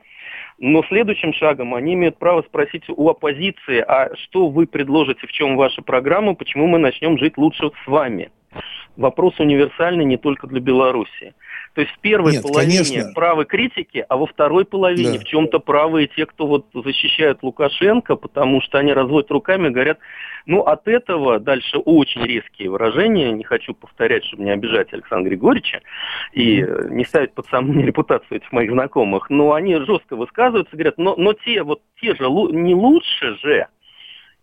но 0.60 0.84
следующим 0.84 1.34
шагом 1.34 1.74
они 1.74 1.94
имеют 1.94 2.18
право 2.18 2.42
спросить 2.44 2.84
у 2.88 3.10
оппозиции, 3.10 3.84
а 3.88 4.16
что 4.16 4.50
вы 4.50 4.68
предложите, 4.68 5.28
в 5.28 5.32
чем 5.32 5.58
ваша 5.58 5.82
программа, 5.82 6.36
почему 6.36 6.68
мы 6.68 6.78
начнем 6.78 7.18
жить 7.18 7.38
лучше 7.38 7.72
с 7.84 7.88
вами. 7.88 8.32
Вопрос 8.96 9.40
универсальный 9.40 10.06
не 10.06 10.18
только 10.18 10.48
для 10.48 10.60
Беларуси. 10.60 11.34
То 11.74 11.82
есть 11.82 11.94
в 11.94 12.00
первой 12.00 12.34
Нет, 12.34 12.44
половине 12.44 12.84
конечно. 12.84 13.14
правы 13.14 13.46
критики, 13.46 14.06
а 14.08 14.18
во 14.18 14.28
второй 14.28 14.64
половине 14.64 15.18
да. 15.18 15.20
в 15.20 15.24
чем-то 15.24 15.60
правы 15.60 16.04
и 16.04 16.08
те, 16.08 16.28
кто 16.28 16.46
вот 16.46 16.68
защищают 16.74 17.42
Лукашенко, 17.42 18.16
потому 18.16 18.62
что 18.62 18.78
они 18.78 18.94
разводят 18.94 19.32
руками 19.32 19.68
и 19.68 19.72
говорят, 19.72 19.98
ну 20.46 20.62
от 20.62 20.88
этого 20.88 21.40
дальше 21.40 21.80
очень 21.80 22.24
резкие 22.24 22.70
выражения, 22.70 23.32
не 23.32 23.44
хочу 23.44 23.74
повторять, 23.74 24.24
чтобы 24.26 24.44
не 24.44 24.52
обижать 24.52 24.94
Александра 24.94 25.30
Григорьевича 25.30 25.82
и 26.32 26.64
не 26.90 27.06
ставить 27.06 27.34
под 27.34 27.48
сомнение 27.48 27.88
репутацию 27.88 28.38
этих 28.38 28.52
моих 28.52 28.72
знакомых, 28.72 29.32
но 29.32 29.54
они 29.54 29.76
жестко 29.78 30.16
высказываются, 30.16 30.76
говорят, 30.76 31.00
но, 31.00 31.16
но 31.16 31.34
те 31.34 31.64
вот 31.64 31.82
те 32.00 32.14
же 32.14 32.30
не 32.30 32.76
лучше 32.76 33.36
же, 33.38 33.68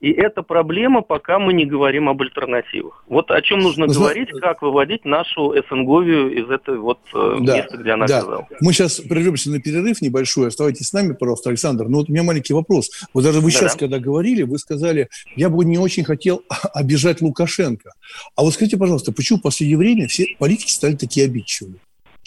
и 0.00 0.12
это 0.12 0.42
проблема, 0.42 1.02
пока 1.02 1.38
мы 1.38 1.52
не 1.52 1.66
говорим 1.66 2.08
об 2.08 2.22
альтернативах. 2.22 3.04
Вот 3.06 3.30
о 3.30 3.42
чем 3.42 3.58
нужно 3.58 3.86
ну, 3.86 3.92
говорить, 3.92 4.30
как 4.40 4.62
выводить 4.62 5.04
нашу 5.04 5.54
СНГовию 5.68 6.32
из 6.42 6.50
этой 6.50 6.78
вот 6.78 7.00
э, 7.14 7.36
да, 7.42 7.58
места, 7.58 7.76
где 7.76 7.90
она 7.90 8.06
да. 8.06 8.18
оказалась. 8.18 8.46
Мы 8.62 8.72
сейчас 8.72 8.98
прервемся 9.00 9.50
на 9.50 9.60
перерыв 9.60 10.00
небольшой. 10.00 10.48
Оставайтесь 10.48 10.88
с 10.88 10.92
нами, 10.94 11.12
пожалуйста, 11.12 11.50
Александр. 11.50 11.86
Но 11.88 11.98
вот 11.98 12.08
у 12.08 12.12
меня 12.12 12.22
маленький 12.22 12.54
вопрос. 12.54 12.88
Вот 13.12 13.24
даже 13.24 13.40
вы 13.40 13.50
да, 13.52 13.58
сейчас, 13.58 13.76
когда 13.76 13.98
говорили, 13.98 14.42
вы 14.42 14.58
сказали, 14.58 15.10
я 15.36 15.50
бы 15.50 15.66
не 15.66 15.76
очень 15.76 16.04
хотел 16.04 16.42
обижать 16.74 17.20
Лукашенко. 17.20 17.92
А 18.36 18.42
вот 18.42 18.54
скажите, 18.54 18.78
пожалуйста, 18.78 19.12
почему 19.12 19.38
в 19.38 19.42
последнее 19.42 19.76
время 19.76 20.08
все 20.08 20.34
политики 20.38 20.70
стали 20.70 20.94
такие 20.94 21.26
обидчивые? 21.26 21.76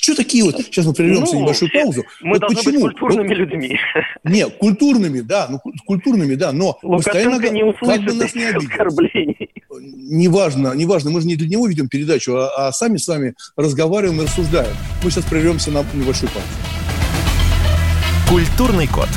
Что 0.04 0.16
такие 0.16 0.44
вот? 0.44 0.58
Сейчас 0.58 0.86
мы 0.86 0.94
прервемся 0.94 1.34
ну, 1.34 1.44
небольшую 1.44 1.72
паузу. 1.72 2.04
Мы 2.22 2.32
вот 2.32 2.40
должны 2.42 2.58
почему? 2.58 2.84
быть 2.84 3.00
культурными 3.00 3.30
вот, 3.30 3.38
людьми. 3.38 3.80
Нет, 4.26 4.58
культурными, 4.58 5.22
да, 5.22 5.48
ну 5.50 5.62
культурными, 5.86 6.36
да, 6.36 6.52
но 6.52 6.78
Лукашенко 6.84 7.40
постоянно 7.40 7.50
не 7.50 7.72
как 7.72 8.04
бы 8.04 8.14
нас 8.14 8.36
не 8.36 8.44
оскорблений. 8.44 9.50
Неважно, 9.80 10.74
неважно, 10.74 11.10
мы 11.10 11.22
же 11.22 11.28
не 11.28 11.38
для 11.38 11.48
него 11.48 11.68
ведем 11.68 11.88
передачу, 11.88 12.36
а, 12.36 12.68
а 12.68 12.72
сами 12.74 12.98
с 12.98 13.08
вами 13.08 13.36
разговариваем 13.56 14.20
и 14.20 14.26
рассуждаем. 14.26 14.76
Мы 15.06 15.10
сейчас 15.10 15.24
прервемся 15.24 15.72
на 15.72 15.86
небольшую 15.94 16.30
паузу. 16.34 16.48
Культурный 18.28 18.88
код. 18.88 19.08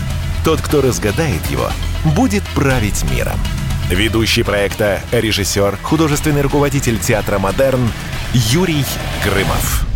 Тот, 0.45 0.61
кто 0.61 0.83
разгадает 0.83 1.45
его, 1.51 1.69
будет 2.17 2.45
править 2.55 3.03
миром. 3.11 3.41
Ведущий 3.91 4.45
проекта, 4.45 5.01
режиссер, 5.11 5.79
художественный 5.83 6.43
руководитель 6.43 7.01
театра 7.01 7.41
«Модерн» 7.41 7.91
Юрий 8.33 8.85
Грымов. 9.25 9.96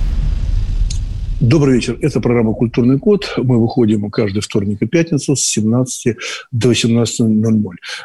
Добрый 1.41 1.73
вечер. 1.73 1.97
Это 2.03 2.21
программа 2.21 2.53
«Культурный 2.53 2.99
код». 2.99 3.33
Мы 3.37 3.59
выходим 3.59 4.11
каждый 4.11 4.43
вторник 4.43 4.79
и 4.83 4.85
пятницу 4.85 5.35
с 5.35 5.41
17 5.41 6.15
до 6.51 6.71
18.00. 6.71 7.59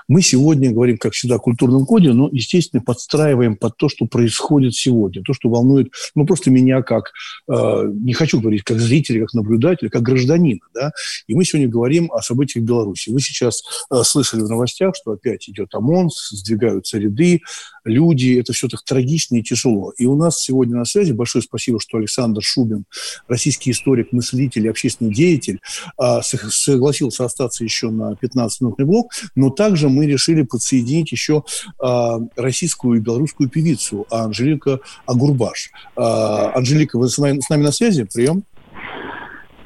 Мы 0.08 0.22
сегодня 0.22 0.72
говорим, 0.72 0.96
как 0.96 1.12
всегда, 1.12 1.34
о 1.34 1.38
культурном 1.38 1.84
коде, 1.84 2.14
но, 2.14 2.30
естественно, 2.32 2.82
подстраиваем 2.82 3.56
под 3.56 3.76
то, 3.76 3.90
что 3.90 4.06
происходит 4.06 4.72
сегодня. 4.72 5.22
То, 5.22 5.34
что 5.34 5.50
волнует, 5.50 5.92
ну, 6.14 6.24
просто 6.24 6.50
меня 6.50 6.80
как, 6.80 7.12
э, 7.46 7.82
не 7.92 8.14
хочу 8.14 8.40
говорить 8.40 8.62
как 8.62 8.78
зрителя, 8.78 9.26
как 9.26 9.34
наблюдателя, 9.34 9.90
как 9.90 10.00
гражданина. 10.00 10.60
Да? 10.72 10.92
И 11.26 11.34
мы 11.34 11.44
сегодня 11.44 11.68
говорим 11.68 12.10
о 12.12 12.22
событиях 12.22 12.64
в 12.64 12.66
Беларуси. 12.66 13.10
Вы 13.10 13.20
сейчас 13.20 13.62
э, 13.90 14.02
слышали 14.02 14.40
в 14.40 14.48
новостях, 14.48 14.94
что 14.96 15.10
опять 15.10 15.46
идет 15.50 15.74
ОМОН, 15.74 16.08
сдвигаются 16.30 16.96
ряды, 16.96 17.42
люди. 17.86 18.38
Это 18.38 18.52
все 18.52 18.68
так 18.68 18.82
трагично 18.82 19.36
и 19.36 19.42
тяжело. 19.42 19.92
И 19.96 20.06
у 20.06 20.16
нас 20.16 20.40
сегодня 20.40 20.76
на 20.76 20.84
связи, 20.84 21.12
большое 21.12 21.42
спасибо, 21.42 21.80
что 21.80 21.98
Александр 21.98 22.42
Шубин, 22.42 22.84
российский 23.28 23.70
историк, 23.70 24.12
мыслитель, 24.12 24.68
общественный 24.68 25.14
деятель, 25.14 25.60
а, 25.96 26.20
согласился 26.22 27.24
остаться 27.24 27.64
еще 27.64 27.90
на 27.90 28.12
15-минутный 28.12 28.84
блок, 28.84 29.12
но 29.34 29.50
также 29.50 29.88
мы 29.88 30.06
решили 30.06 30.42
подсоединить 30.42 31.12
еще 31.12 31.44
а, 31.80 32.18
российскую 32.36 32.98
и 32.98 33.00
белорусскую 33.00 33.48
певицу 33.48 34.06
Анжелика 34.10 34.80
Агурбаш. 35.06 35.70
А, 35.96 36.52
Анжелика, 36.56 36.98
вы 36.98 37.08
с 37.08 37.18
нами, 37.18 37.40
с 37.40 37.48
нами 37.48 37.62
на 37.62 37.72
связи? 37.72 38.06
Прием. 38.12 38.44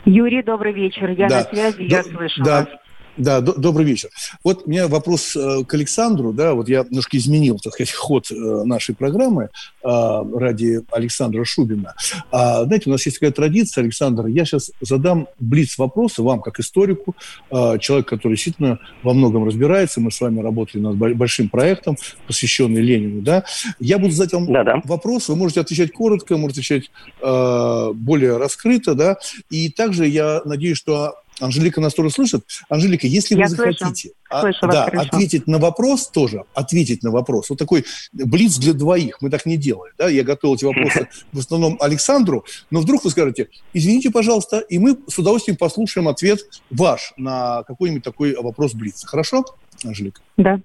Юрий, 0.05 0.43
добрый 0.43 0.73
вечер. 0.73 1.11
Я 1.11 1.29
да. 1.29 1.39
на 1.39 1.45
связи, 1.45 1.83
я 1.83 2.03
слышу 2.03 2.43
да. 2.43 2.61
вас. 2.61 2.69
Да, 3.17 3.41
до, 3.41 3.53
добрый 3.53 3.85
вечер. 3.85 4.11
Вот 4.45 4.63
у 4.67 4.71
меня 4.71 4.89
вопрос 4.89 5.35
э, 5.37 5.65
к 5.65 5.75
Александру, 5.75 6.33
да, 6.33 6.55
вот 6.55 6.69
я 6.69 6.85
немножко 6.89 7.17
изменил, 7.17 7.59
так 7.59 7.73
сказать, 7.75 7.93
ход 7.93 8.31
э, 8.31 8.35
нашей 8.65 8.95
программы 8.95 9.51
э, 9.83 9.89
ради 10.37 10.83
Александра 10.91 11.45
Шубина. 11.45 11.95
А, 12.31 12.65
знаете, 12.65 12.89
у 12.89 12.93
нас 12.93 13.05
есть 13.07 13.19
такая 13.19 13.33
традиция, 13.33 13.83
Александр, 13.83 14.27
я 14.27 14.45
сейчас 14.45 14.71
задам 14.81 15.29
блиц 15.39 15.77
вопросы 15.79 16.23
вам, 16.23 16.41
как 16.41 16.61
историку, 16.61 17.15
э, 17.51 17.79
человек, 17.81 18.09
который 18.09 18.35
действительно 18.35 18.79
во 19.03 19.13
многом 19.13 19.45
разбирается, 19.45 20.01
мы 20.01 20.11
с 20.11 20.21
вами 20.21 20.41
работали 20.41 20.81
над 20.81 20.97
большим 20.97 21.49
проектом, 21.49 21.97
посвященный 22.27 22.81
Ленину, 22.81 23.23
да. 23.23 23.45
Я 23.81 23.99
буду 23.99 24.13
задать 24.13 24.33
вам 24.33 24.47
Да-да. 24.53 24.81
вопрос, 24.85 25.29
вы 25.29 25.37
можете 25.37 25.61
отвечать 25.61 25.93
коротко, 25.93 26.37
можете 26.37 26.61
отвечать 26.61 26.91
э, 27.21 27.93
более 27.95 28.37
раскрыто, 28.37 28.95
да, 28.95 29.17
и 29.51 29.69
также 29.71 30.07
я 30.07 30.43
надеюсь, 30.45 30.79
что 30.79 31.17
Анжелика 31.41 31.81
нас 31.81 31.95
тоже 31.95 32.11
слышит. 32.11 32.45
Анжелика, 32.69 33.07
если 33.07 33.35
Я 33.35 33.45
вы 33.45 33.49
захотите 33.49 34.13
а, 34.29 34.43
слышу 34.43 34.69
да, 34.69 34.85
ответить 34.85 35.47
на 35.47 35.59
вопрос 35.59 36.09
тоже, 36.09 36.45
ответить 36.55 37.03
на 37.03 37.11
вопрос, 37.11 37.51
вот 37.51 37.59
такой 37.59 37.85
блиц 38.13 38.59
для 38.59 38.73
двоих, 38.73 39.21
мы 39.21 39.31
так 39.31 39.47
не 39.47 39.57
делаем. 39.57 39.93
Да? 39.99 40.09
Я 40.09 40.23
готовил 40.23 40.55
эти 40.55 40.65
вопросы 40.65 41.09
в 41.33 41.39
основном 41.39 41.77
Александру, 41.81 42.45
но 42.71 42.81
вдруг 42.81 43.05
вы 43.05 43.11
скажете, 43.11 43.49
извините, 43.73 44.11
пожалуйста, 44.11 44.59
и 44.59 44.79
мы 44.79 44.99
с 45.09 45.19
удовольствием 45.19 45.57
послушаем 45.57 46.09
ответ 46.09 46.41
ваш 46.71 47.13
на 47.17 47.63
какой-нибудь 47.65 48.05
такой 48.05 48.35
вопрос 48.35 48.75
блица. 48.75 49.07
Хорошо, 49.07 49.45
Анжелика? 49.85 50.21
Да. 50.37 50.61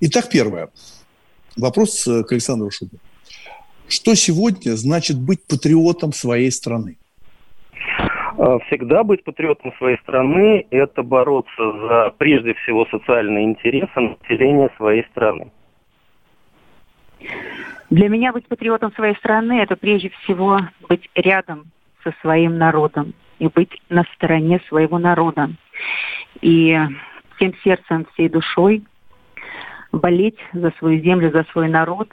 Итак, 0.00 0.30
первое. 0.30 0.70
Вопрос 1.56 2.04
к 2.04 2.32
Александру 2.32 2.70
Шубину. 2.70 3.00
Что 3.88 4.14
сегодня 4.14 4.76
значит 4.76 5.18
быть 5.18 5.42
патриотом 5.44 6.12
своей 6.12 6.52
страны? 6.52 6.96
Э, 8.40 8.58
всегда 8.66 9.04
быть 9.04 9.22
патриотом 9.22 9.74
своей 9.76 9.98
страны– 9.98 10.66
это 10.70 11.02
бороться 11.02 11.52
за, 11.58 12.14
прежде 12.16 12.54
всего, 12.54 12.86
социальные 12.86 13.44
интересы 13.44 14.00
населения 14.00 14.70
своей 14.78 15.04
страны. 15.10 15.52
Для 17.90 18.08
меня 18.08 18.32
быть 18.32 18.48
патриотом 18.48 18.92
своей 18.92 19.14
страны– 19.16 19.60
это 19.62 19.76
прежде 19.76 20.08
всего 20.08 20.60
быть 20.88 21.06
рядом 21.14 21.66
со 22.02 22.14
своим 22.22 22.56
народом 22.56 23.12
и 23.40 23.48
быть 23.48 23.78
на 23.90 24.04
стороне 24.14 24.58
своего 24.68 24.98
народа. 24.98 25.50
И 26.40 26.78
всем 27.36 27.54
сердцем, 27.62 28.06
всей 28.14 28.30
душой 28.30 28.84
болеть 29.92 30.38
за 30.54 30.70
свою 30.78 31.02
землю, 31.02 31.30
за 31.30 31.44
свой 31.52 31.68
народ. 31.68 32.08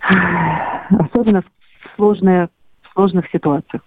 Особенно 0.00 1.42
в, 1.42 1.96
сложные, 1.96 2.50
в 2.82 2.92
сложных 2.92 3.28
ситуациях. 3.32 3.82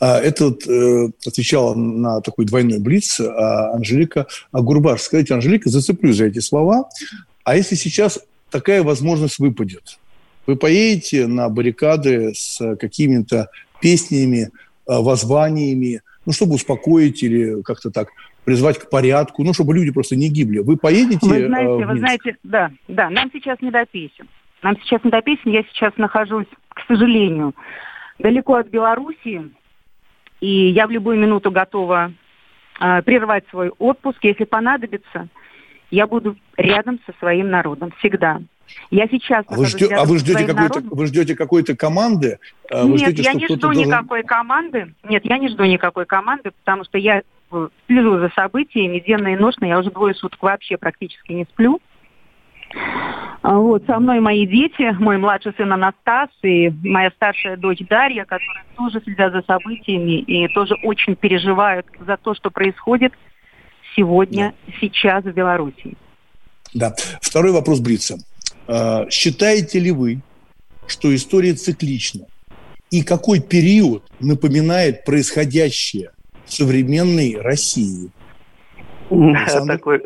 А 0.00 0.18
это 0.18 0.46
вот, 0.46 0.66
э, 0.66 1.08
отвечала 1.26 1.74
на 1.74 2.20
такой 2.20 2.44
двойной 2.44 2.78
блиц 2.78 3.20
а 3.20 3.72
Анжелика 3.74 4.26
Агурбаш. 4.52 5.00
Скажите, 5.00 5.34
Анжелика, 5.34 5.68
зацеплю 5.68 6.12
за 6.12 6.26
эти 6.26 6.38
слова. 6.38 6.88
А 7.44 7.56
если 7.56 7.74
сейчас 7.74 8.20
такая 8.50 8.82
возможность 8.82 9.38
выпадет? 9.38 9.98
Вы 10.46 10.56
поедете 10.56 11.26
на 11.26 11.48
баррикады 11.48 12.34
с 12.34 12.76
какими-то 12.76 13.48
песнями, 13.80 14.44
э, 14.44 14.48
воззваниями, 14.86 16.02
ну, 16.26 16.32
чтобы 16.32 16.54
успокоить 16.54 17.22
или 17.22 17.62
как-то 17.62 17.90
так 17.90 18.08
призвать 18.44 18.78
к 18.78 18.90
порядку, 18.90 19.44
ну, 19.44 19.52
чтобы 19.52 19.74
люди 19.74 19.92
просто 19.92 20.16
не 20.16 20.28
гибли. 20.28 20.58
Вы 20.58 20.76
поедете 20.76 21.26
Вы 21.26 21.46
знаете, 21.46 21.86
вы 21.86 21.98
знаете, 21.98 22.36
да, 22.42 22.70
да, 22.88 23.10
нам 23.10 23.30
сейчас 23.32 23.60
не 23.60 23.70
до 23.70 23.86
песен. 23.86 24.28
Нам 24.62 24.76
сейчас 24.82 25.02
не 25.04 25.10
до 25.10 25.22
песен. 25.22 25.50
Я 25.50 25.62
сейчас 25.64 25.92
нахожусь, 25.96 26.46
к 26.68 26.80
сожалению, 26.86 27.54
далеко 28.18 28.56
от 28.56 28.68
Белоруссии, 28.68 29.50
и 30.40 30.68
я 30.70 30.86
в 30.86 30.90
любую 30.90 31.18
минуту 31.18 31.50
готова 31.50 32.12
э, 32.80 33.02
прервать 33.02 33.44
свой 33.50 33.70
отпуск, 33.78 34.18
если 34.22 34.44
понадобится. 34.44 35.28
Я 35.90 36.06
буду 36.06 36.36
рядом 36.56 36.98
со 37.06 37.12
своим 37.18 37.50
народом 37.50 37.92
всегда. 37.98 38.40
Я 38.90 39.06
сейчас 39.08 39.44
а 39.48 39.56
вы, 39.56 39.66
ждё, 39.66 39.88
а 39.94 40.04
вы 40.04 40.18
ждете 40.18 40.46
какой-то 40.46 40.80
вы 40.90 41.06
ждете 41.06 41.36
какой-то 41.36 41.76
команды? 41.76 42.38
А 42.70 42.84
вы 42.84 42.92
Нет, 42.92 43.10
ждете, 43.10 43.22
я 43.22 43.32
не 43.34 43.46
жду 43.46 43.56
должен... 43.56 43.84
никакой 43.84 44.22
команды. 44.22 44.94
Нет, 45.04 45.24
я 45.24 45.38
не 45.38 45.48
жду 45.48 45.64
никакой 45.64 46.06
команды, 46.06 46.52
потому 46.64 46.84
что 46.84 46.98
я 46.98 47.22
э, 47.52 47.68
слежу 47.86 48.18
за 48.18 48.30
событиями 48.34 49.02
денно 49.06 49.28
и 49.28 49.36
ночно. 49.36 49.66
Я 49.66 49.78
уже 49.78 49.90
двое 49.90 50.14
суток 50.14 50.42
вообще 50.42 50.76
практически 50.76 51.32
не 51.32 51.44
сплю. 51.44 51.80
А 53.42 53.58
вот, 53.58 53.84
со 53.86 53.98
мной 53.98 54.20
мои 54.20 54.46
дети, 54.46 54.94
мой 55.00 55.18
младший 55.18 55.52
сын 55.56 55.72
Анастас 55.72 56.30
и 56.42 56.72
моя 56.84 57.10
старшая 57.10 57.56
дочь 57.56 57.80
Дарья, 57.88 58.24
которые 58.24 58.64
тоже 58.76 59.00
следят 59.02 59.32
за 59.32 59.42
событиями 59.42 60.20
и 60.20 60.46
тоже 60.54 60.74
очень 60.84 61.16
переживают 61.16 61.86
за 62.06 62.16
то, 62.16 62.34
что 62.34 62.50
происходит 62.50 63.12
сегодня, 63.96 64.54
да. 64.66 64.72
сейчас 64.80 65.24
в 65.24 65.32
Беларуси. 65.32 65.96
Да. 66.72 66.94
Второй 67.20 67.52
вопрос 67.52 67.80
Брица. 67.80 68.16
А, 68.68 69.08
считаете 69.10 69.80
ли 69.80 69.90
вы, 69.90 70.20
что 70.86 71.14
история 71.14 71.54
циклична? 71.54 72.26
И 72.90 73.02
какой 73.02 73.40
период 73.40 74.04
напоминает 74.20 75.04
происходящее 75.04 76.12
в 76.44 76.52
современной 76.52 77.40
России? 77.40 78.10
Такой 79.66 80.02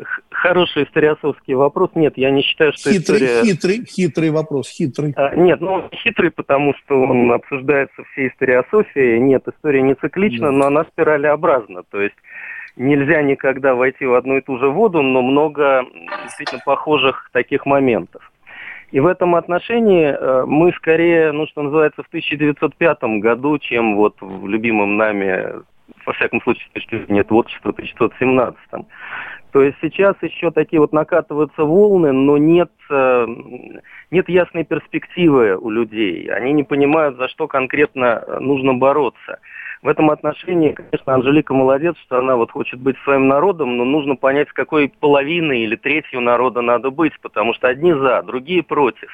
хороший 0.47 0.83
историосовский 0.83 1.55
вопрос. 1.55 1.91
Нет, 1.95 2.13
я 2.17 2.31
не 2.31 2.41
считаю, 2.41 2.71
что 2.73 2.91
хитрый, 2.91 3.17
история... 3.17 3.43
Хитрый, 3.43 3.85
хитрый 3.85 4.29
вопрос, 4.29 4.69
хитрый. 4.69 5.13
А, 5.15 5.35
нет, 5.35 5.59
ну, 5.59 5.89
хитрый, 5.93 6.31
потому 6.31 6.73
что 6.75 7.01
он 7.01 7.31
обсуждается 7.31 8.03
всей 8.11 8.29
историософией. 8.29 9.19
Нет, 9.19 9.43
история 9.47 9.81
не 9.81 9.95
циклична, 9.95 10.51
но 10.51 10.67
она 10.67 10.85
спиралеобразна. 10.85 11.83
То 11.91 12.01
есть 12.01 12.15
нельзя 12.77 13.21
никогда 13.21 13.75
войти 13.75 14.05
в 14.05 14.13
одну 14.13 14.37
и 14.37 14.41
ту 14.41 14.57
же 14.57 14.69
воду, 14.69 15.01
но 15.01 15.21
много 15.21 15.85
действительно 16.23 16.61
похожих 16.65 17.29
таких 17.33 17.65
моментов. 17.65 18.31
И 18.91 19.01
в 19.01 19.05
этом 19.05 19.35
отношении 19.35 20.05
э, 20.05 20.45
мы 20.45 20.71
скорее, 20.71 21.33
ну, 21.33 21.45
что 21.47 21.61
называется, 21.61 22.03
в 22.03 22.07
1905 22.07 22.97
году, 23.19 23.57
чем 23.57 23.97
вот 23.97 24.15
в 24.21 24.47
любимом 24.47 24.95
нами 24.95 25.61
во 26.05 26.13
всяком 26.13 26.41
случае, 26.41 26.67
с 26.69 26.73
точки 26.73 27.03
зрения 27.03 27.23
творчества, 27.23 27.71
1917. 27.71 28.57
То 29.57 29.63
есть 29.63 29.77
сейчас 29.81 30.15
еще 30.21 30.51
такие 30.51 30.79
вот 30.79 30.93
накатываются 30.93 31.63
волны, 31.63 32.11
но 32.11 32.37
нет, 32.37 32.69
э, 32.91 33.25
нет 34.11 34.29
ясной 34.29 34.65
перспективы 34.65 35.57
у 35.57 35.71
людей. 35.71 36.29
Они 36.29 36.53
не 36.53 36.63
понимают, 36.63 37.17
за 37.17 37.27
что 37.27 37.47
конкретно 37.47 38.23
нужно 38.39 38.75
бороться. 38.75 39.39
В 39.81 39.87
этом 39.87 40.11
отношении, 40.11 40.73
конечно, 40.73 41.15
Анжелика 41.15 41.55
молодец, 41.55 41.95
что 42.05 42.19
она 42.19 42.35
вот 42.35 42.51
хочет 42.51 42.79
быть 42.79 42.97
своим 42.99 43.27
народом, 43.27 43.77
но 43.77 43.83
нужно 43.83 44.15
понять, 44.15 44.49
какой 44.49 44.89
половиной 44.89 45.61
или 45.61 45.75
третью 45.75 46.21
народа 46.21 46.61
надо 46.61 46.91
быть, 46.91 47.19
потому 47.23 47.55
что 47.55 47.67
одни 47.67 47.93
за, 47.93 48.21
другие 48.21 48.61
против. 48.61 49.09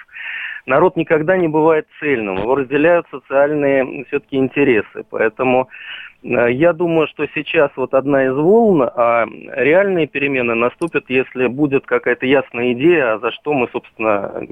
Народ 0.66 0.98
никогда 0.98 1.38
не 1.38 1.48
бывает 1.48 1.88
цельным, 2.02 2.36
его 2.36 2.56
разделяют 2.56 3.08
социальные 3.10 4.04
все-таки 4.10 4.36
интересы. 4.36 5.06
Поэтому 5.10 5.70
Э, 5.70 6.13
я 6.24 6.74
думаю, 6.74 7.08
что 7.08 7.28
сейчас 7.36 7.72
вот 7.76 7.94
одна 7.94 8.26
из 8.26 8.34
волн, 8.34 8.84
а 8.84 9.26
реальные 9.52 10.08
перемены 10.08 10.56
наступят, 10.56 11.06
если 11.10 11.48
будет 11.48 11.86
какая-то 11.86 12.26
ясная 12.26 12.74
идея, 12.74 13.20
за 13.20 13.32
что 13.32 13.54
мы, 13.54 13.68
собственно, 13.72 14.48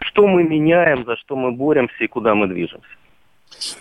что 0.00 0.26
мы 0.26 0.44
меняем, 0.44 1.04
за 1.04 1.16
что 1.16 1.36
мы 1.36 1.50
боремся 1.50 2.04
и 2.04 2.06
куда 2.06 2.34
мы 2.34 2.46
движемся. 2.46 2.88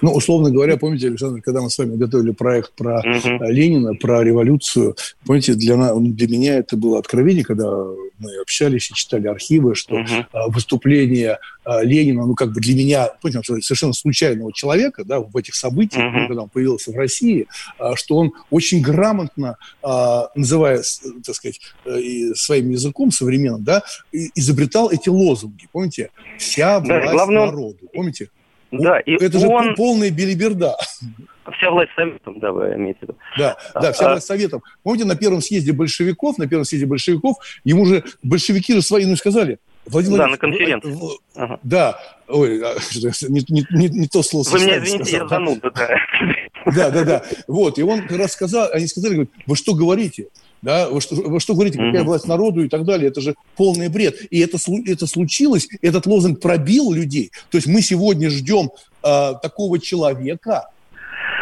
Ну, 0.02 0.14
условно 0.14 0.52
говоря, 0.52 0.78
помните, 0.78 1.08
Александр, 1.08 1.42
когда 1.42 1.62
мы 1.62 1.70
с 1.70 1.78
вами 1.78 1.96
готовили 1.96 2.32
проект 2.32 2.74
про 2.74 3.00
угу. 3.00 3.44
Ленина, 3.46 3.94
про 3.96 4.24
революцию, 4.24 4.96
помните, 5.26 5.54
для, 5.54 5.76
для 5.94 6.28
меня 6.28 6.56
это 6.58 6.78
было 6.78 7.00
откровение, 7.00 7.44
когда 7.44 7.70
мы 8.18 8.42
общались 8.42 8.90
и 8.90 8.94
читали 8.94 9.28
архивы, 9.28 9.76
что 9.76 9.96
угу. 9.96 10.28
выступление 10.48 11.40
а, 11.64 11.84
Ленина, 11.84 12.26
ну, 12.26 12.36
как 12.36 12.54
бы 12.54 12.62
для 12.62 12.76
меня, 12.76 13.10
понимаете, 13.22 13.62
совершенно 13.62 13.94
случайного 13.94 14.54
человека, 14.54 15.04
да, 15.04 15.20
в 15.20 15.36
этих 15.36 15.56
событиях, 15.56 16.14
угу. 16.14 16.28
когда 16.28 16.44
он 16.44 16.50
появился 16.50 16.92
в 16.92 16.96
России, 16.96 17.48
что 17.96 18.18
он 18.18 18.34
очень 18.50 18.82
грамотно, 18.82 19.58
называя, 20.36 20.82
так 21.26 21.36
сказать, 21.36 21.60
э, 21.86 22.34
своим 22.36 22.72
языком 22.72 23.12
современным, 23.12 23.64
да, 23.64 23.84
изобретал 24.12 24.90
эти 24.90 25.10
лозунги, 25.10 25.68
помните? 25.72 26.10
Вся 26.38 26.80
власть 26.80 27.06
да, 27.06 27.12
главное... 27.12 27.46
народу, 27.46 27.90
помните? 27.94 28.30
Да, 28.80 29.00
и 29.00 29.14
Это 29.14 29.40
же 29.40 29.48
он... 29.48 29.76
полная 29.76 30.12
билиберда. 30.12 30.76
Вся 31.58 31.70
власть 31.70 31.92
советом, 31.96 32.40
да, 32.40 32.52
вы 32.52 32.74
имеете 32.74 33.00
в 33.00 33.02
виду. 33.04 33.16
Да, 33.38 33.56
да, 33.76 33.92
вся 33.92 34.08
а... 34.08 34.12
власть 34.12 34.26
советом. 34.26 34.64
Помните, 34.84 35.06
на 35.06 35.16
первом 35.16 35.42
съезде 35.42 35.74
большевиков, 35.74 36.38
на 36.38 36.48
первом 36.48 36.66
съезде 36.66 36.88
большевиков, 36.88 37.38
ему 37.64 37.86
же 37.86 38.04
большевики 38.24 38.74
же 38.74 38.82
свои, 38.82 39.06
ну, 39.06 39.16
сказали, 39.16 39.60
Владимир 39.86 40.18
да, 40.18 40.28
на 40.28 40.38
конференции. 40.38 40.92
В, 40.92 41.20
ага. 41.36 41.60
Да, 41.64 42.00
ой, 42.28 42.60
а, 42.64 42.76
не, 43.30 43.46
не, 43.50 43.66
не, 43.70 43.90
не 43.90 44.08
то 44.08 44.24
слово. 44.24 44.48
Вы 44.50 44.60
меня 44.62 44.78
извините, 44.80 45.06
сказал. 45.06 45.22
я 45.22 45.28
зануда, 45.28 45.72
да. 45.72 45.90
Да, 46.66 46.90
да, 46.90 47.04
да. 47.04 47.24
Вот, 47.48 47.78
и 47.78 47.84
он 47.84 48.08
как 48.08 48.18
раз 48.18 48.32
сказал, 48.32 48.70
они 48.74 48.88
сказали, 48.88 49.14
говорят, 49.14 49.32
вы 49.46 49.56
что 49.56 49.76
говорите? 49.76 50.30
Да, 50.62 50.90
вы 50.90 51.00
что, 51.00 51.16
вы 51.16 51.40
что 51.40 51.54
говорите, 51.54 51.78
какая 51.78 52.02
mm-hmm. 52.02 52.06
власть 52.06 52.28
народу 52.28 52.64
и 52.64 52.70
так 52.70 52.86
далее, 52.86 53.10
это 53.10 53.22
же 53.22 53.36
полный 53.56 53.88
бред. 53.88 54.16
И 54.32 54.40
это, 54.40 54.58
это 54.88 55.06
случилось, 55.06 55.68
этот 55.82 56.06
лозунг 56.06 56.40
пробил 56.40 56.92
людей. 56.92 57.32
То 57.52 57.58
есть 57.58 57.68
мы 57.68 57.82
сегодня 57.82 58.30
ждем 58.30 58.72
э, 59.04 59.34
такого 59.42 59.80
человека, 59.80 60.70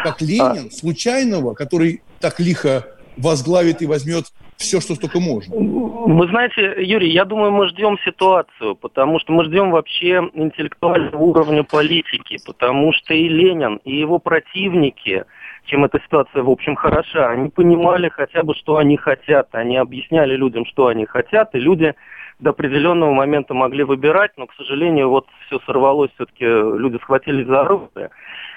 как 0.02 0.20
Ленин, 0.20 0.68
а... 0.68 0.70
случайного, 0.70 1.54
который 1.54 2.02
так 2.20 2.38
лихо 2.38 2.86
возглавит 3.16 3.80
и 3.80 3.86
возьмет 3.86 4.26
все, 4.56 4.80
что 4.80 4.94
только 4.96 5.20
можно. 5.20 5.54
Вы 5.56 6.28
знаете, 6.28 6.74
Юрий, 6.78 7.10
я 7.10 7.24
думаю, 7.24 7.50
мы 7.50 7.68
ждем 7.68 7.98
ситуацию, 8.04 8.76
потому 8.76 9.20
что 9.20 9.32
мы 9.32 9.44
ждем 9.44 9.70
вообще 9.70 10.20
интеллектуального 10.34 11.16
уровня 11.16 11.64
политики, 11.64 12.38
потому 12.44 12.92
что 12.92 13.14
и 13.14 13.28
Ленин, 13.28 13.80
и 13.84 13.98
его 13.98 14.18
противники– 14.18 15.24
чем 15.64 15.84
эта 15.84 16.00
ситуация, 16.00 16.42
в 16.42 16.50
общем, 16.50 16.76
хороша. 16.76 17.30
Они 17.30 17.48
понимали 17.48 18.08
хотя 18.08 18.42
бы, 18.42 18.54
что 18.54 18.76
они 18.76 18.96
хотят. 18.96 19.48
Они 19.52 19.76
объясняли 19.76 20.36
людям, 20.36 20.66
что 20.66 20.88
они 20.88 21.06
хотят, 21.06 21.54
и 21.54 21.58
люди 21.58 21.94
до 22.40 22.50
определенного 22.50 23.12
момента 23.12 23.54
могли 23.54 23.84
выбирать, 23.84 24.32
но, 24.36 24.46
к 24.46 24.54
сожалению, 24.54 25.08
вот 25.08 25.26
все 25.46 25.60
сорвалось, 25.60 26.10
все-таки 26.14 26.44
люди 26.44 26.98
схватились 26.98 27.46
за 27.46 27.62
оружие. 27.62 28.10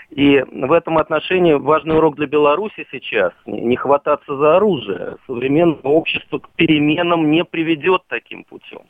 И 0.09 0.43
в 0.51 0.71
этом 0.71 0.97
отношении 0.97 1.53
важный 1.53 1.97
урок 1.97 2.15
для 2.15 2.27
Беларуси 2.27 2.87
сейчас– 2.91 3.33
не 3.45 3.75
хвататься 3.75 4.37
за 4.37 4.55
оружие. 4.55 5.17
Современное 5.27 5.79
общество 5.83 6.39
к 6.39 6.49
переменам 6.55 7.29
не 7.29 7.43
приведет 7.43 8.03
таким 8.07 8.45
путем. 8.45 8.81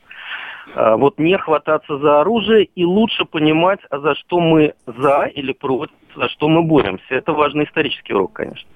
А, 0.74 0.96
вот 0.96 1.18
не 1.18 1.36
хвататься 1.38 1.98
за 1.98 2.20
оружие 2.20 2.64
и 2.64 2.84
лучше 2.84 3.24
понимать, 3.24 3.80
а 3.90 3.98
за 3.98 4.14
что 4.14 4.40
мы 4.40 4.74
за 4.86 5.24
или 5.34 5.52
против, 5.52 5.94
за 6.16 6.28
что 6.28 6.48
мы 6.48 6.62
боремся. 6.62 7.04
Это 7.08 7.32
важный 7.32 7.64
исторический 7.64 8.14
урок, 8.14 8.34
конечно. 8.34 8.68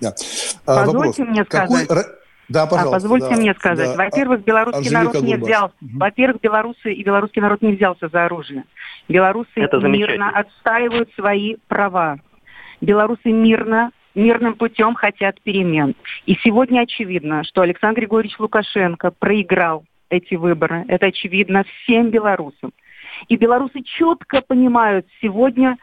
Да. 0.00 0.12
А, 0.66 0.84
Позвольте 0.84 1.22
вопрос. 1.22 1.28
мне 1.28 1.44
сказать. 1.44 1.88
Какой... 1.88 2.04
Да, 2.48 2.66
пожалуйста. 2.66 2.96
А, 2.96 3.00
позвольте 3.00 3.28
да, 3.28 3.36
мне 3.36 3.54
сказать. 3.54 3.96
Да. 3.96 4.04
Во-первых, 4.04 4.44
белорусский 4.44 4.96
Анжелика 4.96 5.14
народ 5.14 5.22
не 5.22 5.36
взялся. 5.36 5.74
Угу. 5.80 5.98
Во-первых, 5.98 6.40
белорусы 6.42 6.92
и 6.92 7.02
белорусский 7.02 7.40
народ 7.40 7.62
не 7.62 7.72
взялся 7.72 8.08
за 8.08 8.24
оружие. 8.24 8.64
Белорусы 9.08 9.48
Это 9.54 9.78
мирно 9.78 10.30
отстаивают 10.30 11.10
свои 11.14 11.56
права. 11.68 12.18
Белорусы 12.80 13.30
мирно 13.30 13.92
мирным 14.14 14.54
путем 14.54 14.94
хотят 14.94 15.40
перемен. 15.40 15.94
И 16.26 16.36
сегодня 16.42 16.80
очевидно, 16.80 17.44
что 17.44 17.62
Александр 17.62 18.00
Григорьевич 18.00 18.38
Лукашенко 18.38 19.10
проиграл 19.10 19.84
эти 20.12 20.34
выборы. 20.34 20.84
Это 20.88 21.06
очевидно 21.06 21.64
всем 21.64 22.10
белорусам. 22.10 22.72
И 23.28 23.36
белорусы 23.36 23.82
четко 23.82 24.42
понимают 24.42 25.06
сегодня, 25.20 25.78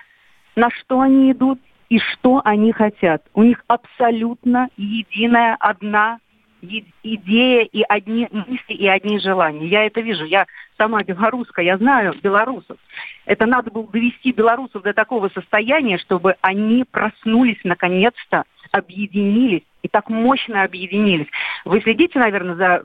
на 0.55 0.69
что 0.69 1.01
они 1.01 1.31
идут 1.31 1.59
и 1.89 1.99
что 1.99 2.41
они 2.45 2.71
хотят. 2.71 3.23
У 3.33 3.43
них 3.43 3.63
абсолютно 3.67 4.69
единая 4.77 5.55
одна 5.59 6.19
идея 6.61 7.63
и 7.63 7.83
одни 7.87 8.27
мысли 8.31 8.73
и 8.73 8.87
одни 8.87 9.17
желания. 9.19 9.65
Я 9.67 9.85
это 9.85 10.01
вижу. 10.01 10.25
Я 10.25 10.45
сама 10.77 11.03
белоруска, 11.03 11.61
я 11.61 11.77
знаю 11.77 12.13
белорусов. 12.21 12.77
Это 13.25 13.45
надо 13.45 13.71
было 13.71 13.87
довести 13.87 14.31
белорусов 14.31 14.83
до 14.83 14.93
такого 14.93 15.29
состояния, 15.29 15.97
чтобы 15.97 16.35
они 16.41 16.83
проснулись 16.83 17.59
наконец-то, 17.63 18.43
объединились 18.71 19.63
и 19.81 19.87
так 19.87 20.09
мощно 20.09 20.63
объединились. 20.63 21.27
Вы 21.65 21.81
следите, 21.81 22.19
наверное, 22.19 22.55
за 22.55 22.83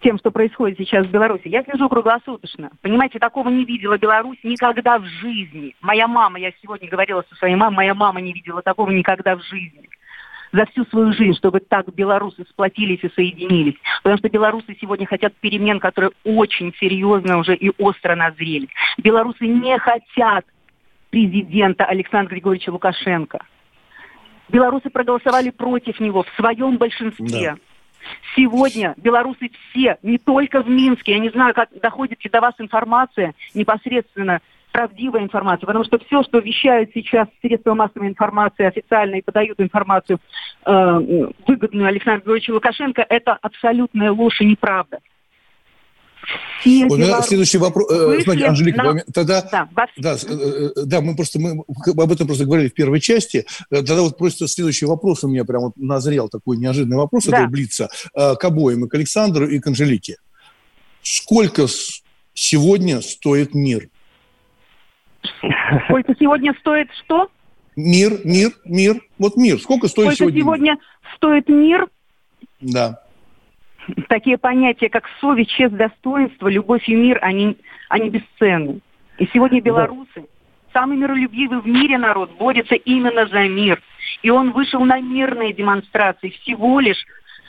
тем, 0.00 0.18
что 0.18 0.30
происходит 0.30 0.78
сейчас 0.78 1.06
в 1.06 1.10
Беларуси. 1.10 1.42
Я 1.44 1.62
слежу 1.64 1.88
круглосуточно. 1.88 2.70
Понимаете, 2.82 3.18
такого 3.18 3.48
не 3.48 3.64
видела 3.64 3.98
Беларусь 3.98 4.38
никогда 4.42 4.98
в 4.98 5.04
жизни. 5.04 5.74
Моя 5.80 6.06
мама, 6.06 6.38
я 6.38 6.52
сегодня 6.62 6.88
говорила 6.88 7.24
со 7.28 7.34
своей 7.36 7.56
мамой, 7.56 7.76
моя 7.76 7.94
мама 7.94 8.20
не 8.20 8.32
видела 8.32 8.62
такого 8.62 8.90
никогда 8.90 9.36
в 9.36 9.42
жизни. 9.42 9.88
За 10.52 10.64
всю 10.66 10.84
свою 10.86 11.12
жизнь, 11.12 11.36
чтобы 11.36 11.60
так 11.60 11.92
белорусы 11.92 12.44
сплотились 12.48 13.00
и 13.02 13.10
соединились. 13.14 13.74
Потому 14.02 14.18
что 14.18 14.30
белорусы 14.30 14.76
сегодня 14.80 15.06
хотят 15.06 15.34
перемен, 15.34 15.78
которые 15.78 16.12
очень 16.24 16.72
серьезно 16.80 17.38
уже 17.38 17.54
и 17.54 17.70
остро 17.78 18.14
назрели. 18.14 18.68
Белорусы 18.96 19.46
не 19.46 19.78
хотят 19.78 20.46
президента 21.10 21.84
Александра 21.84 22.32
Григорьевича 22.34 22.70
Лукашенко. 22.70 23.40
Белорусы 24.48 24.88
проголосовали 24.88 25.50
против 25.50 26.00
него 26.00 26.22
в 26.22 26.28
своем 26.36 26.78
большинстве. 26.78 27.56
Да. 27.56 27.67
Сегодня 28.36 28.94
белорусы 28.96 29.50
все, 29.70 29.98
не 30.02 30.18
только 30.18 30.62
в 30.62 30.68
Минске, 30.68 31.12
я 31.12 31.18
не 31.18 31.30
знаю, 31.30 31.54
как 31.54 31.68
доходит 31.80 32.24
ли 32.24 32.30
до 32.30 32.40
вас 32.40 32.54
информация 32.58 33.34
непосредственно, 33.54 34.40
правдивая 34.72 35.22
информация, 35.22 35.66
потому 35.66 35.84
что 35.84 35.98
все, 35.98 36.22
что 36.22 36.38
вещают 36.38 36.90
сейчас 36.94 37.26
средства 37.40 37.74
массовой 37.74 38.08
информации 38.08 38.66
официально 38.66 39.16
и 39.16 39.22
подают 39.22 39.60
информацию 39.60 40.20
э, 40.64 41.30
выгодную 41.46 41.88
Александру 41.88 42.20
Григорьевичу 42.20 42.54
Лукашенко, 42.54 43.04
это 43.08 43.36
абсолютная 43.40 44.12
ложь 44.12 44.40
и 44.40 44.44
неправда 44.44 44.98
все 46.60 46.86
У 46.86 46.96
меня 46.96 47.22
следующий 47.22 47.58
вопрос. 47.58 47.90
Э, 47.90 48.20
смотрите, 48.22 48.46
Анжелика, 48.46 48.82
на... 48.82 49.00
тогда... 49.12 49.42
Да, 49.42 49.68
да, 49.96 50.14
э, 50.14 50.70
э, 50.76 50.84
да, 50.84 51.00
мы 51.00 51.14
просто 51.14 51.38
мы 51.38 51.64
об 51.86 52.12
этом 52.12 52.26
просто 52.26 52.44
говорили 52.44 52.68
в 52.68 52.74
первой 52.74 53.00
части. 53.00 53.46
Тогда 53.70 54.02
вот 54.02 54.18
просто 54.18 54.48
следующий 54.48 54.86
вопрос 54.86 55.24
у 55.24 55.28
меня 55.28 55.44
прям 55.44 55.62
вот 55.62 55.76
назрел 55.76 56.28
такой 56.28 56.56
неожиданный 56.56 56.96
вопрос 56.96 57.26
да. 57.26 57.38
этого 57.38 57.50
Блица 57.50 57.88
к 58.14 58.44
обоим, 58.44 58.84
и 58.84 58.88
к 58.88 58.94
Александру, 58.94 59.48
и 59.48 59.58
к 59.58 59.66
Анжелике. 59.66 60.16
Сколько 61.02 61.66
сегодня 62.34 63.00
стоит 63.00 63.54
мир? 63.54 63.88
Сколько 65.86 66.14
сегодня 66.18 66.54
стоит 66.60 66.88
что? 67.04 67.28
Мир, 67.76 68.20
мир, 68.24 68.52
мир. 68.64 69.00
Вот 69.18 69.36
мир. 69.36 69.60
Сколько 69.60 69.88
стоит 69.88 70.14
Сколько 70.14 70.18
сегодня? 70.18 70.40
сегодня 70.40 70.72
мир? 70.72 70.78
стоит 71.16 71.48
мир? 71.48 71.86
Да 72.60 73.02
такие 74.08 74.38
понятия, 74.38 74.88
как 74.88 75.04
совесть, 75.20 75.50
честь, 75.50 75.76
достоинство, 75.76 76.48
любовь 76.48 76.88
и 76.88 76.94
мир, 76.94 77.18
они, 77.22 77.56
они 77.88 78.10
бесценны. 78.10 78.80
И 79.18 79.26
сегодня 79.32 79.60
белорусы, 79.60 80.08
да. 80.16 80.22
самый 80.72 80.96
миролюбивый 80.96 81.60
в 81.60 81.66
мире 81.66 81.98
народ, 81.98 82.30
борется 82.38 82.74
именно 82.74 83.26
за 83.26 83.48
мир. 83.48 83.82
И 84.22 84.30
он 84.30 84.52
вышел 84.52 84.84
на 84.84 85.00
мирные 85.00 85.52
демонстрации 85.52 86.30
всего 86.30 86.80
лишь, 86.80 87.04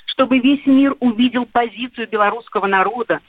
чтобы 0.05 0.39
весь 0.39 0.65
мир 0.65 0.95
увидел 0.99 1.45
позицию 1.45 2.07
белорусского 2.09 2.67
народа. 2.67 3.19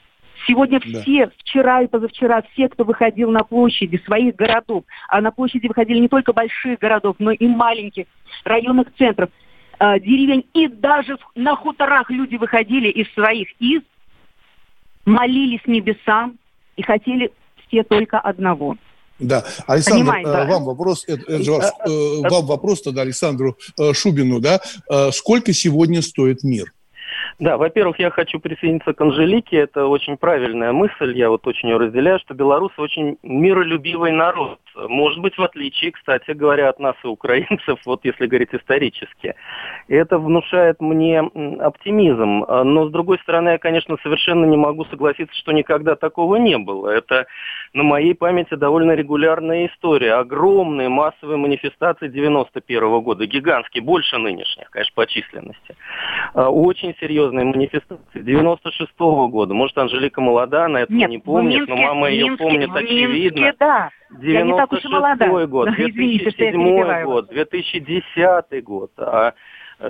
Сегодня 0.47 0.79
да. 0.79 1.01
все, 1.01 1.29
вчера 1.37 1.83
и 1.83 1.87
позавчера, 1.87 2.41
все, 2.53 2.67
кто 2.67 2.83
выходил 2.83 3.29
на 3.29 3.43
площади 3.43 4.01
своих 4.05 4.35
городов, 4.35 4.85
а 5.07 5.21
на 5.21 5.31
площади 5.31 5.67
выходили 5.67 5.99
не 5.99 6.07
только 6.07 6.33
больших 6.33 6.79
городов, 6.79 7.15
но 7.19 7.31
и 7.31 7.47
маленьких 7.47 8.05
районных 8.43 8.87
центров, 8.97 9.29
э, 9.81 9.99
деревень, 9.99 10.45
и 10.53 10.67
даже 10.67 11.17
на 11.35 11.55
хуторах 11.55 12.09
люди 12.09 12.35
выходили 12.35 12.89
из 12.89 13.11
своих 13.13 13.49
из, 13.59 13.81
молились 15.05 15.61
небесам 15.65 16.37
и 16.75 16.83
хотели 16.83 17.31
все 17.67 17.83
только 17.83 18.19
одного. 18.19 18.77
Да, 19.19 19.43
Александр, 19.67 19.99
Понимаете, 19.99 20.29
э, 20.29 20.47
вам 20.47 20.63
вопрос, 20.65 21.03
это, 21.07 21.21
это 21.21 21.43
же 21.43 21.51
ваш, 21.51 21.65
э, 21.65 22.29
вам 22.29 22.45
вопрос 22.45 22.81
тогда 22.81 23.01
Александру 23.01 23.57
Шубину, 23.93 24.39
да, 24.39 24.61
сколько 25.11 25.53
сегодня 25.53 26.01
стоит 26.01 26.43
мир? 26.43 26.71
Да, 27.39 27.57
во-первых, 27.57 27.99
я 27.99 28.09
хочу 28.09 28.39
присоединиться 28.39 28.93
к 28.93 29.01
Анжелике. 29.01 29.57
Это 29.57 29.87
очень 29.87 30.17
правильная 30.17 30.71
мысль, 30.71 31.17
я 31.17 31.29
вот 31.29 31.45
очень 31.47 31.69
ее 31.69 31.77
разделяю, 31.77 32.19
что 32.19 32.33
белорусы 32.33 32.79
очень 32.81 33.17
миролюбивый 33.23 34.11
народ. 34.11 34.59
Может 34.75 35.19
быть, 35.19 35.37
в 35.37 35.43
отличие, 35.43 35.91
кстати 35.91 36.31
говоря, 36.31 36.69
от 36.69 36.79
нас 36.79 36.95
и 37.03 37.07
украинцев, 37.07 37.79
вот 37.85 38.05
если 38.05 38.27
говорить 38.27 38.53
исторически. 38.53 39.35
И 39.87 39.95
это 39.95 40.17
внушает 40.17 40.79
мне 40.79 41.19
оптимизм. 41.19 42.45
Но, 42.47 42.87
с 42.87 42.91
другой 42.91 43.19
стороны, 43.19 43.49
я, 43.49 43.57
конечно, 43.57 43.97
совершенно 44.01 44.45
не 44.45 44.57
могу 44.57 44.85
согласиться, 44.85 45.35
что 45.37 45.51
никогда 45.51 45.95
такого 45.95 46.37
не 46.37 46.57
было. 46.57 46.89
Это 46.89 47.27
на 47.73 47.83
моей 47.83 48.13
памяти 48.13 48.55
довольно 48.55 48.93
регулярная 48.93 49.67
история. 49.67 50.13
Огромные 50.13 50.89
массовые 50.89 51.37
манифестации 51.37 52.07
91 52.07 52.83
-го 52.83 53.01
года, 53.01 53.25
гигантские, 53.25 53.83
больше 53.83 54.17
нынешних, 54.17 54.69
конечно, 54.69 54.93
по 54.95 55.07
численности. 55.07 55.75
А, 56.33 56.49
очень 56.49 56.95
серьезные 56.99 57.20
манифестации 57.29 58.19
96 58.21 58.91
-го 58.97 59.27
года. 59.27 59.53
Может, 59.53 59.77
Анжелика 59.77 60.21
молода, 60.21 60.65
она 60.65 60.81
этого 60.81 60.97
Нет, 60.97 61.09
не 61.09 61.17
помнит, 61.19 61.59
Минске, 61.59 61.75
но 61.75 61.81
мама 61.81 62.09
ее 62.09 62.25
Минске, 62.25 62.43
помнит 62.43 62.69
очевидно. 62.75 63.53
да. 63.59 63.89
96 64.19 65.47
год, 65.47 65.69
2007 65.75 67.03
год, 67.03 67.29
2010 67.29 68.63
год. 68.63 68.91
А 68.97 69.33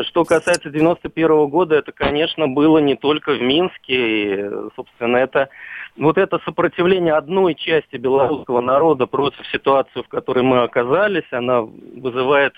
что 0.03 0.23
касается 0.23 0.69
91 0.69 1.47
года, 1.47 1.75
это, 1.75 1.91
конечно, 1.91 2.47
было 2.47 2.77
не 2.77 2.95
только 2.95 3.33
в 3.33 3.41
Минске. 3.41 3.95
И, 3.95 4.49
собственно, 4.75 5.17
это 5.17 5.49
вот 5.97 6.17
это 6.17 6.39
сопротивление 6.45 7.13
одной 7.13 7.55
части 7.55 7.97
белорусского 7.97 8.61
народа 8.61 9.05
против 9.07 9.45
ситуации, 9.47 10.01
в 10.01 10.07
которой 10.07 10.43
мы 10.43 10.63
оказались, 10.63 11.27
она 11.31 11.61
вызывает 11.61 12.53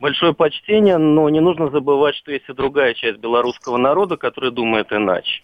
большое 0.00 0.34
почтение, 0.34 0.98
но 0.98 1.28
не 1.28 1.40
нужно 1.40 1.70
забывать, 1.70 2.16
что 2.16 2.32
есть 2.32 2.48
и 2.48 2.52
другая 2.52 2.94
часть 2.94 3.18
белорусского 3.18 3.76
народа, 3.76 4.16
которая 4.16 4.50
думает 4.50 4.92
иначе. 4.92 5.42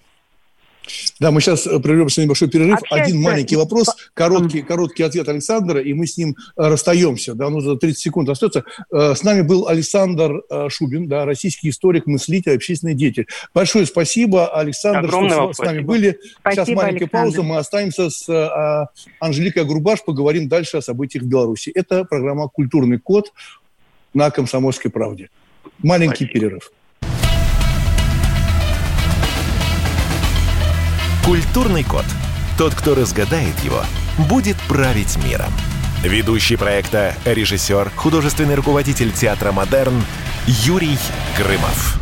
Да, 1.21 1.31
мы 1.31 1.41
сейчас 1.41 1.67
э, 1.67 1.79
прервемся 1.79 2.21
на 2.21 2.25
небольшой 2.25 2.49
перерыв. 2.49 2.75
Общается. 2.83 3.05
Один 3.05 3.23
маленький 3.23 3.57
вопрос, 3.57 3.89
короткий, 4.15 4.63
короткий 4.63 5.03
ответ 5.05 5.29
Александра, 5.29 5.81
и 5.81 5.93
мы 5.93 6.07
с 6.07 6.17
ним 6.17 6.31
э, 6.31 6.35
расстаемся. 6.57 7.35
Да, 7.35 7.51
ну, 7.51 7.61
за 7.61 7.77
30 7.77 7.99
секунд 7.99 8.29
остается. 8.29 8.65
Э, 8.93 9.15
с 9.15 9.23
нами 9.23 9.43
был 9.43 9.69
Александр 9.69 10.43
Шубин, 10.69 11.07
да, 11.07 11.25
российский 11.25 11.69
историк, 11.69 12.07
мыслитель, 12.07 12.57
общественный 12.57 12.95
деятель. 12.95 13.27
Большое 13.55 13.87
спасибо, 13.87 14.49
Александр, 14.49 15.09
Огромное 15.09 15.37
что 15.37 15.53
с, 15.53 15.57
спасибо. 15.57 15.75
нами 15.75 15.85
были. 15.85 16.19
Спасибо, 16.41 16.67
сейчас 16.67 16.77
маленькая 16.77 17.05
Александр. 17.05 17.11
пауза, 17.11 17.43
мы 17.43 17.57
останемся 17.59 18.11
с 18.11 18.89
Анжеликой 19.21 19.65
Грубаш, 19.65 20.05
поговорим 20.05 20.49
дальше 20.49 20.79
о 20.79 20.83
событиях 20.83 21.25
в 21.25 21.29
Беларуси. 21.29 21.71
Это 21.75 22.05
программа 22.05 22.49
«Культурный 22.49 22.99
код» 22.99 23.33
на 24.15 24.31
«Комсомольской 24.31 24.91
правде». 24.91 25.29
Маленький 25.83 26.25
спасибо. 26.25 26.33
перерыв. 26.33 26.71
Культурный 31.25 31.85
код. 31.85 32.05
Тот, 32.59 32.75
кто 32.75 32.95
разгадает 32.95 33.59
его, 33.61 33.83
будет 34.29 34.57
править 34.69 35.17
миром. 35.25 35.53
Ведущий 36.03 36.57
проекта, 36.57 37.15
режиссер, 37.25 37.91
художественный 37.95 38.57
руководитель 38.57 39.13
театра 39.13 39.53
«Модерн» 39.53 40.03
Юрий 40.47 40.99
Грымов. 41.39 42.02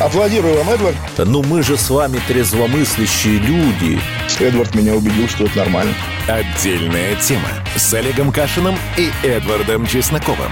Аплодирую 0.00 0.56
вам, 0.56 0.70
Эдвард. 0.70 0.96
Ну 1.18 1.42
мы 1.42 1.62
же 1.62 1.76
с 1.76 1.88
вами 1.90 2.20
трезвомыслящие 2.26 3.38
люди. 3.38 4.00
Эдвард 4.40 4.74
меня 4.74 4.94
убедил, 4.94 5.28
что 5.28 5.44
это 5.44 5.58
нормально. 5.58 5.94
Отдельная 6.26 7.14
тема 7.16 7.48
с 7.76 7.94
Олегом 7.94 8.32
Кашиным 8.32 8.76
и 8.96 9.10
Эдвардом 9.22 9.86
Чесноковым. 9.86 10.50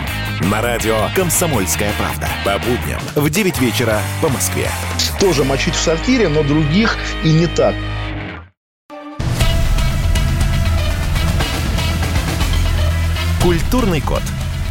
На 0.50 0.62
радио 0.62 1.08
«Комсомольская 1.14 1.92
правда». 1.98 2.28
По 2.44 2.58
будням 2.58 3.00
в 3.14 3.28
9 3.28 3.60
вечера 3.60 4.00
по 4.22 4.28
Москве. 4.28 4.68
Тоже 5.18 5.44
мочить 5.44 5.74
в 5.74 5.80
сортире, 5.80 6.28
но 6.28 6.42
других 6.42 6.96
и 7.24 7.32
не 7.32 7.46
так. 7.46 7.74
Культурный 13.42 14.00
код. 14.00 14.22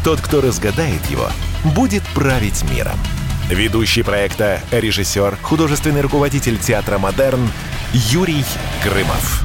Тот, 0.03 0.21
кто 0.21 0.41
разгадает 0.41 1.05
его, 1.09 1.29
будет 1.75 2.03
править 2.13 2.63
миром. 2.71 2.97
Ведущий 3.49 4.03
проекта, 4.03 4.59
режиссер, 4.71 5.37
художественный 5.41 6.01
руководитель 6.01 6.59
театра 6.59 6.99
«Модерн» 6.99 7.39
Юрий 8.11 8.43
Грымов. 8.83 9.43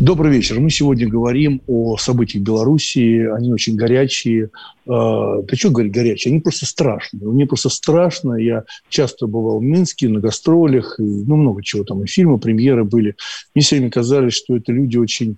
Добрый 0.00 0.32
вечер. 0.32 0.58
Мы 0.60 0.70
сегодня 0.70 1.06
говорим 1.06 1.60
о 1.66 1.98
событиях 1.98 2.42
Белоруссии. 2.42 3.30
Они 3.36 3.52
очень 3.52 3.76
горячие. 3.76 4.48
А, 4.88 5.42
да 5.42 5.56
что 5.56 5.70
говорить 5.70 5.92
горячие? 5.92 6.32
Они 6.32 6.40
просто 6.40 6.64
страшные. 6.64 7.28
Мне 7.28 7.44
просто 7.44 7.68
страшно. 7.68 8.34
Я 8.36 8.64
часто 8.88 9.26
бывал 9.26 9.58
в 9.58 9.62
Минске 9.62 10.08
на 10.08 10.20
гастролях. 10.20 10.98
И, 10.98 11.02
ну, 11.02 11.36
много 11.36 11.62
чего 11.62 11.84
там. 11.84 12.02
И 12.02 12.06
фильмы, 12.06 12.38
премьеры 12.38 12.84
были. 12.84 13.14
Мне 13.54 13.62
все 13.62 13.76
время 13.76 13.90
казалось, 13.90 14.34
что 14.34 14.56
это 14.56 14.72
люди 14.72 14.96
очень 14.96 15.36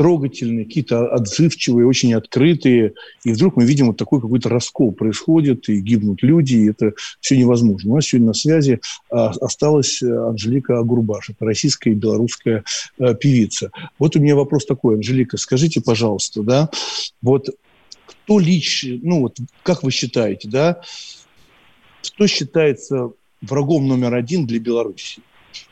трогательные, 0.00 0.64
какие-то 0.64 1.12
отзывчивые, 1.12 1.86
очень 1.86 2.14
открытые. 2.14 2.94
И 3.22 3.32
вдруг 3.32 3.56
мы 3.56 3.66
видим 3.66 3.88
вот 3.88 3.98
такой 3.98 4.18
какой-то 4.18 4.48
раскол 4.48 4.92
происходит, 4.92 5.68
и 5.68 5.78
гибнут 5.78 6.22
люди, 6.22 6.54
и 6.54 6.70
это 6.70 6.94
все 7.20 7.36
невозможно. 7.36 7.92
У 7.92 7.96
нас 7.96 8.06
сегодня 8.06 8.28
на 8.28 8.32
связи 8.32 8.80
а, 9.10 9.28
осталась 9.28 10.02
Анжелика 10.02 10.78
Агурбаш, 10.78 11.28
это 11.28 11.44
российская 11.44 11.90
и 11.90 11.94
белорусская 11.94 12.64
а, 12.98 13.12
певица. 13.12 13.72
Вот 13.98 14.16
у 14.16 14.20
меня 14.20 14.36
вопрос 14.36 14.64
такой, 14.64 14.94
Анжелика, 14.94 15.36
скажите, 15.36 15.82
пожалуйста, 15.82 16.42
да, 16.42 16.70
вот 17.20 17.50
кто 18.06 18.38
лично, 18.38 18.98
ну 19.02 19.20
вот 19.20 19.36
как 19.62 19.82
вы 19.82 19.90
считаете, 19.90 20.48
да, 20.48 20.80
что 22.00 22.26
считается 22.26 23.10
врагом 23.42 23.86
номер 23.86 24.14
один 24.14 24.46
для 24.46 24.60
Беларуси? 24.60 25.20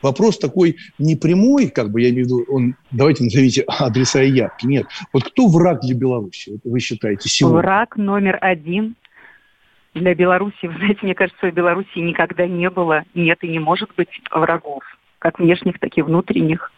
Вопрос 0.01 0.37
такой 0.37 0.77
непрямой, 0.97 1.69
как 1.69 1.91
бы 1.91 2.01
я 2.01 2.09
имею 2.09 2.25
в 2.25 2.27
виду, 2.27 2.45
он, 2.49 2.75
давайте 2.91 3.23
назовите 3.23 3.63
адреса 3.67 4.21
и 4.23 4.31
явки. 4.31 4.65
Нет. 4.65 4.87
Вот 5.13 5.23
кто 5.23 5.47
враг 5.47 5.81
для 5.81 5.95
Беларуси, 5.95 6.59
вы 6.63 6.79
считаете, 6.79 7.29
сегодня? 7.29 7.59
Враг 7.59 7.97
номер 7.97 8.37
один 8.41 8.95
для 9.93 10.15
Беларуси. 10.15 10.63
Вы 10.63 10.73
знаете, 10.75 10.99
мне 11.03 11.15
кажется, 11.15 11.47
у 11.47 11.51
Беларуси 11.51 11.97
никогда 11.97 12.47
не 12.47 12.69
было, 12.69 13.03
нет 13.13 13.39
и 13.41 13.47
не 13.47 13.59
может 13.59 13.89
быть 13.95 14.09
врагов, 14.31 14.83
как 15.19 15.39
внешних, 15.39 15.79
так 15.79 15.97
и 15.97 16.01
внутренних. 16.01 16.71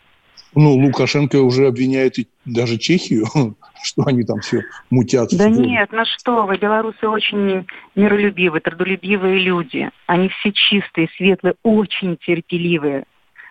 Ну, 0.54 0.74
Лукашенко 0.76 1.42
уже 1.42 1.68
обвиняет 1.68 2.20
и 2.20 2.28
даже 2.46 2.78
Чехию, 2.78 3.26
что 3.84 4.04
они 4.06 4.24
там 4.24 4.40
все 4.42 4.62
мутят. 4.90 5.30
Да 5.32 5.50
нет, 5.50 5.90
ну 5.92 6.04
что 6.06 6.46
вы, 6.46 6.58
белорусы 6.58 7.08
очень 7.08 7.66
миролюбивые, 7.96 8.62
трудолюбивые 8.62 9.40
люди. 9.40 9.90
Они 10.08 10.30
все 10.30 10.52
чистые, 10.52 11.10
светлые, 11.16 11.56
очень 11.64 12.18
терпеливые. 12.18 13.06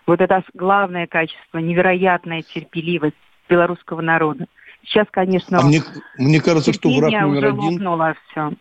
Вот 0.07 0.21
это 0.21 0.43
главное 0.55 1.07
качество, 1.07 1.59
невероятная 1.59 2.43
терпеливость 2.43 3.17
белорусского 3.49 4.01
народа. 4.01 4.47
Сейчас, 4.85 5.07
конечно, 5.11 5.59
а 5.59 5.63
мне, 5.63 5.83
мне 6.19 6.41
кажется, 6.41 6.73
что 6.73 6.91
враг 6.91 7.13
номер 7.13 7.39
уже 7.39 7.49
один... 7.49 7.61
лопнуло 7.61 8.15
все. 8.31 8.53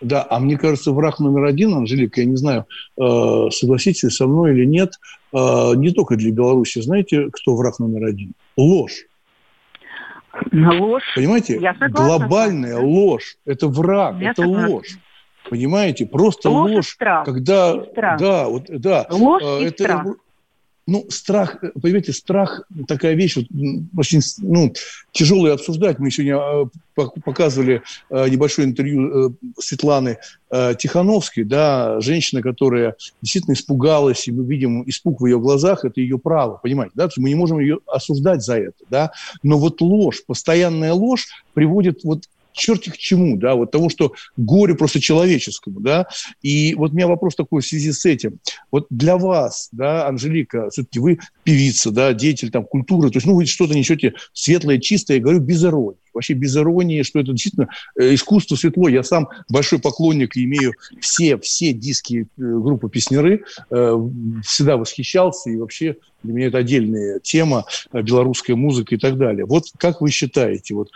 Да, 0.00 0.26
а 0.28 0.40
мне 0.40 0.56
кажется, 0.56 0.92
враг 0.92 1.18
номер 1.18 1.44
один, 1.44 1.74
Анжелика, 1.74 2.20
я 2.20 2.26
не 2.26 2.36
знаю, 2.36 2.66
э, 2.96 3.50
согласитесь 3.50 4.16
со 4.16 4.26
мной 4.26 4.52
или 4.52 4.64
нет, 4.64 4.94
э, 5.32 5.36
не 5.76 5.90
только 5.90 6.16
для 6.16 6.32
Беларуси. 6.32 6.80
Знаете, 6.80 7.28
кто 7.30 7.54
враг 7.54 7.78
номер 7.78 8.06
один? 8.06 8.32
Ложь. 8.56 9.06
Ложь. 10.52 11.02
Понимаете? 11.14 11.58
Я 11.60 11.74
Глобальная 11.74 12.78
ложь. 12.78 13.36
Это 13.44 13.68
враг, 13.68 14.16
я 14.20 14.30
это 14.30 14.42
согласна. 14.42 14.68
ложь. 14.68 14.98
Понимаете? 15.48 16.06
Просто 16.06 16.48
ложь. 16.50 16.70
ложь 16.70 16.88
страх. 16.88 17.24
Когда, 17.24 17.84
страх. 17.84 18.20
да, 18.20 18.48
вот, 18.48 18.66
да. 18.68 19.06
Ложь 19.10 19.42
э, 19.42 19.66
это, 19.66 19.82
и 19.82 19.86
страх 19.86 20.06
ну, 20.86 21.06
страх, 21.08 21.56
понимаете, 21.80 22.12
страх 22.12 22.62
такая 22.88 23.14
вещь, 23.14 23.36
вот, 23.36 23.46
очень 23.96 24.20
ну, 24.38 24.72
тяжелая 25.12 25.54
обсуждать. 25.54 25.98
Мы 25.98 26.10
сегодня 26.10 26.36
э, 26.36 27.06
показывали 27.24 27.82
э, 28.10 28.28
небольшое 28.28 28.66
интервью 28.66 29.28
э, 29.28 29.30
Светланы 29.58 30.18
Тихановской, 30.78 31.44
да, 31.44 32.00
женщина, 32.00 32.42
которая 32.42 32.96
действительно 33.22 33.54
испугалась, 33.54 34.26
и 34.26 34.32
мы 34.32 34.44
видим 34.44 34.82
испуг 34.88 35.20
в 35.20 35.26
ее 35.26 35.38
глазах, 35.38 35.84
это 35.84 36.00
ее 36.00 36.18
право, 36.18 36.56
понимаете, 36.56 36.90
да, 36.96 37.08
мы 37.18 37.28
не 37.28 37.36
можем 37.36 37.60
ее 37.60 37.78
осуждать 37.86 38.42
за 38.42 38.58
это, 38.58 38.84
да, 38.90 39.12
но 39.44 39.58
вот 39.58 39.80
ложь, 39.80 40.24
постоянная 40.26 40.92
ложь 40.92 41.28
приводит 41.54 42.02
вот 42.02 42.24
черти 42.52 42.90
к 42.90 42.96
чему, 42.96 43.36
да, 43.36 43.54
вот 43.54 43.70
того, 43.70 43.88
что 43.88 44.14
горе 44.36 44.74
просто 44.74 45.00
человеческому, 45.00 45.80
да, 45.80 46.06
и 46.42 46.74
вот 46.74 46.92
у 46.92 46.94
меня 46.94 47.06
вопрос 47.06 47.34
такой 47.34 47.62
в 47.62 47.66
связи 47.66 47.92
с 47.92 48.04
этим, 48.04 48.38
вот 48.70 48.86
для 48.90 49.16
вас, 49.16 49.68
да, 49.72 50.06
Анжелика, 50.06 50.70
все-таки 50.70 50.98
вы 50.98 51.18
певица, 51.44 51.90
да, 51.90 52.12
деятель 52.12 52.50
там 52.50 52.64
культуры, 52.64 53.10
то 53.10 53.16
есть, 53.16 53.26
ну, 53.26 53.34
вы 53.34 53.46
что-то 53.46 53.74
несете 53.74 54.14
светлое, 54.32 54.78
чистое, 54.78 55.18
я 55.18 55.22
говорю, 55.22 55.40
без 55.40 55.64
иронии, 55.64 55.98
вообще 56.12 56.34
без 56.34 56.56
иронии, 56.56 57.02
что 57.02 57.20
это 57.20 57.32
действительно 57.32 57.68
э, 57.98 58.14
искусство 58.14 58.56
светло. 58.56 58.88
Я 58.88 59.02
сам 59.02 59.28
большой 59.48 59.78
поклонник 59.78 60.36
и 60.36 60.44
имею 60.44 60.74
все, 61.00 61.38
все 61.38 61.72
диски 61.72 62.22
э, 62.22 62.24
группы 62.36 62.88
«Песнеры», 62.88 63.44
всегда 63.70 64.76
восхищался, 64.76 65.50
и 65.50 65.56
вообще 65.56 65.96
для 66.22 66.34
меня 66.34 66.48
это 66.48 66.58
отдельная 66.58 67.18
тема, 67.20 67.64
белорусская 67.92 68.54
музыка 68.54 68.94
и 68.94 68.98
так 68.98 69.16
далее. 69.16 69.46
Вот 69.46 69.64
как 69.78 70.00
вы 70.00 70.10
считаете, 70.10 70.74
вот 70.74 70.90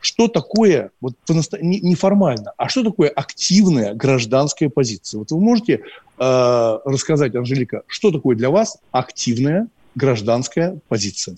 что 0.00 0.28
такое, 0.28 0.90
вот 1.00 1.14
неформально, 1.28 2.52
а 2.56 2.68
что 2.68 2.84
такое 2.84 3.08
активная 3.08 3.94
гражданская 3.94 4.68
позиция? 4.68 5.18
Вот 5.18 5.30
вы 5.30 5.40
можете 5.40 5.82
э, 6.18 6.78
рассказать, 6.84 7.34
Анжелика, 7.34 7.82
что 7.86 8.10
такое 8.10 8.36
для 8.36 8.50
вас 8.50 8.80
активная 8.92 9.68
гражданская 9.94 10.78
позиция? 10.88 11.36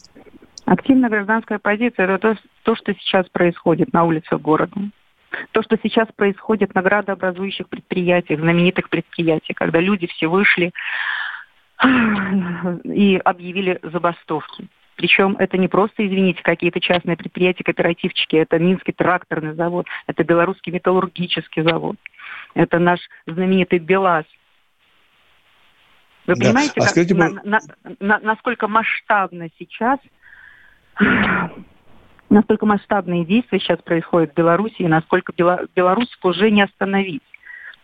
Активная 0.67 1.11
гражданская 1.11 1.59
позиция– 1.59 2.05
это 2.09 2.19
то, 2.19 2.37
то, 2.63 2.77
что 2.77 2.95
сейчас 2.95 3.27
происходит 3.29 3.93
на 3.93 4.05
улицах 4.05 4.41
города. 4.41 4.77
То, 5.53 5.63
что 5.63 5.79
сейчас 5.83 6.09
происходит 6.15 6.75
на 6.75 6.83
градообразующих 6.83 7.69
предприятиях, 7.69 8.41
знаменитых 8.41 8.91
предприятиях, 8.91 9.57
когда 9.57 9.81
люди 9.81 10.07
все 10.07 10.27
вышли 10.27 10.73
и 12.85 13.21
объявили 13.25 13.79
забастовки. 13.83 14.69
Причем 15.01 15.35
это 15.39 15.57
не 15.57 15.67
просто, 15.67 16.07
извините, 16.07 16.43
какие-то 16.43 16.79
частные 16.79 17.17
предприятия, 17.17 17.65
кооперативчики, 17.65 18.37
это 18.37 18.59
Минский 18.59 18.93
тракторный 18.93 19.55
завод, 19.55 19.87
это 20.07 20.25
Белорусский 20.25 20.71
металлургический 20.71 21.63
завод, 21.63 21.97
это 22.53 22.79
наш 22.79 23.01
знаменитый 23.27 23.79
БелАЗ. 23.79 24.27
Вы 26.27 26.35
да. 26.35 26.45
понимаете, 26.45 26.75
а 26.77 26.81
как, 26.81 26.91
скажите, 26.91 27.15
на, 27.15 27.31
на, 27.31 27.61
на, 27.99 28.19
насколько 28.19 28.69
масштабно 28.69 29.49
сейчас 29.59 29.99
насколько 32.29 32.67
масштабные 32.67 33.25
действия 33.25 33.59
сейчас 33.59 33.81
происходят 33.81 34.33
в 34.33 34.37
Беларуси, 34.37 34.83
и 34.83 34.87
насколько 34.87 35.33
Беларусь 35.75 36.15
уже 36.23 36.51
не 36.51 36.61
остановить. 36.61 37.23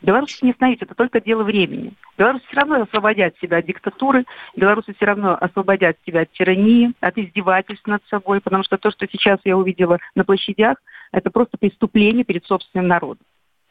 Беларусь 0.02 0.42
не 0.42 0.50
остановить, 0.50 0.82
это 0.82 0.94
только 0.94 1.20
дело 1.20 1.42
времени. 1.42 1.92
Беларусь 2.18 2.42
все 2.46 2.56
равно 2.56 2.82
освободят 2.82 3.34
себя 3.40 3.58
от 3.58 3.66
диктатуры, 3.66 4.24
белорусы 4.54 4.94
все 4.94 5.06
равно 5.06 5.36
освободят 5.40 5.96
себя 6.06 6.22
от 6.22 6.32
тирании, 6.32 6.92
от 7.00 7.16
издевательств 7.16 7.86
над 7.86 8.02
собой, 8.08 8.40
потому 8.40 8.62
что 8.62 8.76
то, 8.76 8.90
что 8.90 9.06
сейчас 9.10 9.40
я 9.44 9.56
увидела 9.56 9.98
на 10.14 10.24
площадях, 10.24 10.76
это 11.12 11.30
просто 11.30 11.56
преступление 11.56 12.24
перед 12.24 12.44
собственным 12.44 12.88
народом. 12.88 13.24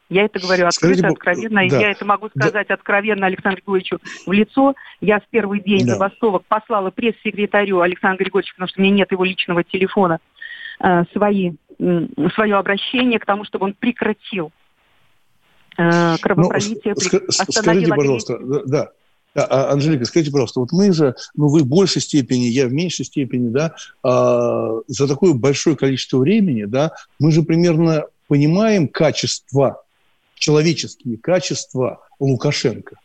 Я 0.08 0.24
это 0.24 0.38
говорю 0.38 0.66
открыто, 0.66 0.98
Скажите, 0.98 1.06
откровенно, 1.06 1.68
да. 1.68 1.80
я 1.80 1.90
это 1.90 2.04
могу 2.04 2.28
сказать 2.28 2.68
да. 2.68 2.74
откровенно 2.74 3.26
Александру 3.26 3.60
Григорьевичу 3.60 3.98
в 4.24 4.32
лицо. 4.32 4.74
Я 5.00 5.18
в 5.18 5.26
первый 5.30 5.60
день 5.60 5.84
да. 5.84 5.94
забастовок 5.94 6.44
послала 6.46 6.90
пресс-секретарю 6.90 7.80
Александру 7.80 8.24
Григорьевичу, 8.24 8.54
потому 8.54 8.68
что 8.68 8.80
у 8.80 8.84
меня 8.84 8.94
нет 8.94 9.10
его 9.10 9.24
личного 9.24 9.64
телефона, 9.64 10.18
э, 10.80 11.04
свои, 11.12 11.54
свое 12.34 12.56
обращение 12.56 13.18
к 13.18 13.26
тому, 13.26 13.44
чтобы 13.44 13.66
он 13.66 13.74
прекратил 13.74 14.52
кровопролитие. 15.76 16.94
Ну, 16.96 17.32
скажите, 17.32 17.88
пожалуйста, 17.88 18.38
да, 18.66 18.90
а, 19.36 19.42
а, 19.42 19.72
Анжелика, 19.72 20.06
скажите, 20.06 20.32
пожалуйста, 20.32 20.60
вот 20.60 20.72
мы 20.72 20.92
же, 20.92 21.14
ну 21.34 21.48
вы 21.48 21.60
в 21.60 21.66
большей 21.66 22.00
степени, 22.00 22.44
я 22.46 22.66
в 22.66 22.72
меньшей 22.72 23.04
степени, 23.04 23.50
да, 23.50 23.74
а, 24.02 24.80
за 24.88 25.06
такое 25.06 25.34
большое 25.34 25.76
количество 25.76 26.18
времени, 26.18 26.64
да, 26.64 26.92
мы 27.18 27.30
же 27.30 27.42
примерно 27.42 28.04
понимаем 28.28 28.88
качество, 28.88 29.82
человеческие 30.36 31.18
качества 31.18 32.00
Лукашенко. 32.18 32.96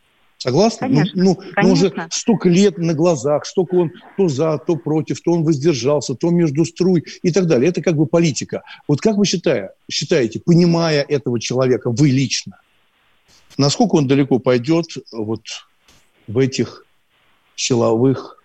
Согласны? 0.42 0.88
Ну, 0.88 0.96
конечно, 0.96 1.24
ну, 1.24 1.38
ну, 1.40 1.62
ну 1.62 1.72
уже 1.72 1.94
столько 2.10 2.50
лет 2.50 2.80
на 2.80 2.96
глазах, 2.96 3.46
столько 3.46 3.76
он 3.76 3.92
то 4.18 4.28
за, 4.28 4.58
то 4.58 4.76
против, 4.76 5.22
то 5.22 5.34
он 5.34 5.44
воздержался, 5.44 6.16
то 6.16 6.32
между 6.32 6.66
струй 6.66 7.04
и 7.22 7.32
так 7.32 7.46
далее. 7.46 7.70
Это 7.70 7.84
как 7.84 7.96
бы 7.96 8.08
политика. 8.08 8.64
Вот 8.88 9.02
как 9.02 9.18
вы 9.18 9.28
считаете, 9.28 9.74
считаете 9.88 10.40
понимая 10.40 11.04
этого 11.04 11.40
человека, 11.40 11.92
вы 11.92 12.10
лично, 12.10 12.60
насколько 13.60 13.94
он 13.98 14.08
далеко 14.08 14.40
пойдет 14.40 14.88
вот 15.12 15.44
в 16.26 16.40
этих 16.40 16.88
силовых 17.56 18.42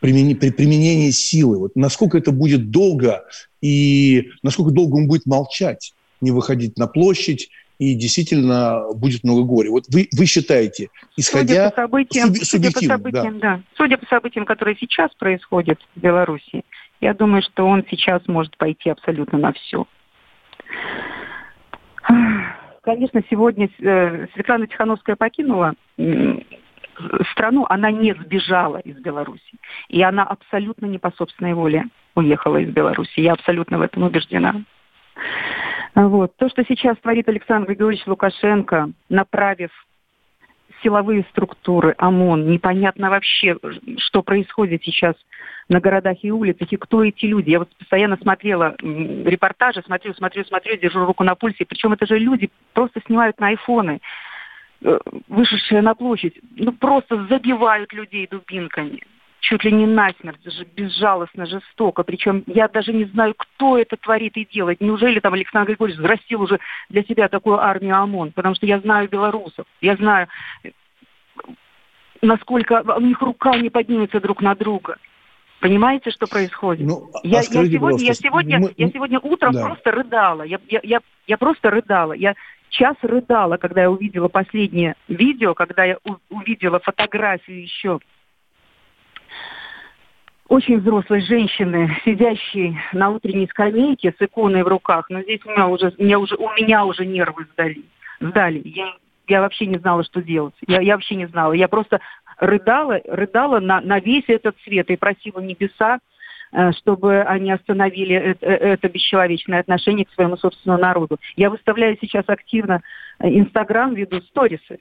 при 0.00 0.34
применении 0.34 1.10
силы? 1.10 1.56
Вот 1.56 1.74
насколько 1.74 2.18
это 2.18 2.32
будет 2.32 2.70
долго 2.70 3.24
и 3.62 4.28
насколько 4.42 4.72
долго 4.72 4.96
он 4.96 5.08
будет 5.08 5.24
молчать, 5.24 5.94
не 6.20 6.32
выходить 6.32 6.76
на 6.76 6.86
площадь 6.86 7.48
и 7.80 7.94
действительно 7.94 8.92
будет 8.94 9.24
много 9.24 9.42
горя. 9.42 9.70
Вот 9.70 9.84
вы, 9.88 10.06
вы 10.12 10.26
считаете, 10.26 10.90
исходя... 11.16 11.46
Судя 11.54 11.70
по 11.70 11.76
событиям, 11.76 12.34
судя 12.34 12.72
по 12.72 12.80
событиям 12.80 13.38
да. 13.40 13.56
да. 13.56 13.62
Судя 13.74 13.96
по 13.96 14.06
событиям, 14.06 14.44
которые 14.44 14.76
сейчас 14.78 15.10
происходят 15.14 15.80
в 15.96 15.98
Беларуси, 15.98 16.62
я 17.00 17.14
думаю, 17.14 17.40
что 17.42 17.66
он 17.66 17.82
сейчас 17.90 18.20
может 18.28 18.54
пойти 18.58 18.90
абсолютно 18.90 19.38
на 19.38 19.54
все. 19.54 19.86
Конечно, 22.82 23.22
сегодня 23.30 23.70
э, 23.78 24.26
Светлана 24.34 24.66
Тихановская 24.66 25.16
покинула 25.16 25.72
страну, 27.32 27.64
она 27.70 27.90
не 27.90 28.12
сбежала 28.12 28.76
из 28.76 28.98
Беларуси. 28.98 29.56
И 29.88 30.02
она 30.02 30.24
абсолютно 30.24 30.84
не 30.84 30.98
по 30.98 31.10
собственной 31.12 31.54
воле 31.54 31.86
уехала 32.14 32.58
из 32.58 32.68
Беларуси. 32.68 33.20
Я 33.20 33.32
абсолютно 33.32 33.78
в 33.78 33.82
этом 33.82 34.02
убеждена. 34.02 34.64
Вот. 35.94 36.36
То, 36.36 36.48
что 36.48 36.64
сейчас 36.64 36.96
творит 36.98 37.28
Александр 37.28 37.68
Григорьевич 37.68 38.06
Лукашенко, 38.06 38.90
направив 39.08 39.70
силовые 40.82 41.24
структуры, 41.30 41.94
ОМОН, 41.98 42.50
непонятно 42.50 43.10
вообще, 43.10 43.56
что 43.98 44.22
происходит 44.22 44.82
сейчас 44.82 45.14
на 45.68 45.80
городах 45.80 46.16
и 46.22 46.30
улицах, 46.30 46.72
и 46.72 46.76
кто 46.76 47.04
эти 47.04 47.26
люди. 47.26 47.50
Я 47.50 47.58
вот 47.60 47.68
постоянно 47.76 48.16
смотрела 48.16 48.74
репортажи, 48.80 49.82
смотрю, 49.84 50.14
смотрю, 50.14 50.44
смотрю, 50.44 50.76
держу 50.76 51.04
руку 51.04 51.22
на 51.22 51.34
пульсе. 51.34 51.66
Причем 51.66 51.92
это 51.92 52.06
же 52.06 52.18
люди 52.18 52.50
просто 52.72 53.00
снимают 53.06 53.38
на 53.40 53.48
айфоны, 53.48 54.00
э, 54.82 54.98
вышедшие 55.28 55.82
на 55.82 55.94
площадь, 55.94 56.38
ну 56.56 56.72
просто 56.72 57.26
забивают 57.26 57.92
людей 57.92 58.26
дубинками 58.26 59.02
чуть 59.40 59.64
ли 59.64 59.72
не 59.72 59.86
насмерть, 59.86 60.40
безжалостно, 60.76 61.46
жестоко. 61.46 62.02
Причем 62.02 62.44
я 62.46 62.68
даже 62.68 62.92
не 62.92 63.04
знаю, 63.04 63.34
кто 63.36 63.78
это 63.78 63.96
творит 63.96 64.36
и 64.36 64.46
делает. 64.50 64.80
Неужели 64.80 65.20
там 65.20 65.34
Александр 65.34 65.70
Григорьевич 65.70 66.00
взрастил 66.00 66.42
уже 66.42 66.60
для 66.88 67.02
себя 67.02 67.28
такую 67.28 67.58
армию 67.58 67.96
ОМОН? 67.96 68.32
Потому 68.32 68.54
что 68.54 68.66
я 68.66 68.78
знаю 68.80 69.08
белорусов, 69.08 69.66
я 69.80 69.96
знаю, 69.96 70.28
насколько 72.22 72.82
у 72.96 73.00
них 73.00 73.20
рука 73.20 73.56
не 73.56 73.70
поднимется 73.70 74.20
друг 74.20 74.42
на 74.42 74.54
друга. 74.54 74.96
Понимаете, 75.60 76.10
что 76.10 76.26
происходит? 76.26 76.86
Ну, 76.86 77.10
а 77.12 77.18
я, 77.22 77.38
я, 77.38 77.42
сегодня, 77.42 78.06
я, 78.06 78.14
сегодня, 78.14 78.58
мы... 78.60 78.72
я 78.76 78.88
сегодня 78.88 79.20
утром 79.20 79.52
да. 79.52 79.66
просто 79.66 79.90
рыдала. 79.90 80.42
Я, 80.42 80.58
я, 80.68 80.80
я, 80.82 81.00
я 81.26 81.36
просто 81.36 81.70
рыдала. 81.70 82.14
Я 82.14 82.34
час 82.70 82.96
рыдала, 83.02 83.58
когда 83.58 83.82
я 83.82 83.90
увидела 83.90 84.28
последнее 84.28 84.94
видео, 85.08 85.54
когда 85.54 85.84
я 85.84 85.98
увидела 86.30 86.78
фотографию 86.78 87.62
еще 87.62 88.00
очень 90.50 90.80
взрослой 90.80 91.20
женщины, 91.22 91.96
сидящей 92.04 92.76
на 92.92 93.10
утренней 93.10 93.46
скамейке 93.46 94.12
с 94.18 94.22
иконой 94.22 94.64
в 94.64 94.68
руках, 94.68 95.06
но 95.08 95.22
здесь 95.22 95.40
у 95.46 95.50
меня 95.50 95.68
уже, 95.68 95.94
у 95.96 96.02
меня 96.02 96.18
уже, 96.18 96.34
у 96.34 96.50
меня 96.50 96.84
уже 96.84 97.06
нервы 97.06 97.46
сдали. 97.52 97.82
сдали. 98.18 98.60
Я, 98.64 98.92
я 99.28 99.40
вообще 99.42 99.66
не 99.66 99.78
знала, 99.78 100.02
что 100.02 100.20
делать. 100.20 100.54
Я, 100.66 100.80
я 100.80 100.94
вообще 100.94 101.14
не 101.14 101.26
знала. 101.26 101.52
Я 101.52 101.68
просто 101.68 102.00
рыдала, 102.38 103.00
рыдала 103.04 103.60
на, 103.60 103.80
на 103.80 104.00
весь 104.00 104.24
этот 104.26 104.56
свет 104.64 104.90
и 104.90 104.96
просила 104.96 105.38
небеса, 105.38 106.00
э, 106.52 106.72
чтобы 106.72 107.22
они 107.22 107.52
остановили 107.52 108.16
это, 108.16 108.44
э, 108.44 108.72
это 108.72 108.88
бесчеловечное 108.88 109.60
отношение 109.60 110.04
к 110.04 110.12
своему 110.14 110.36
собственному 110.36 110.82
народу. 110.82 111.18
Я 111.36 111.50
выставляю 111.50 111.96
сейчас 112.00 112.24
активно 112.26 112.82
э, 113.20 113.28
Инстаграм, 113.28 113.94
веду 113.94 114.20
сторисы 114.22 114.80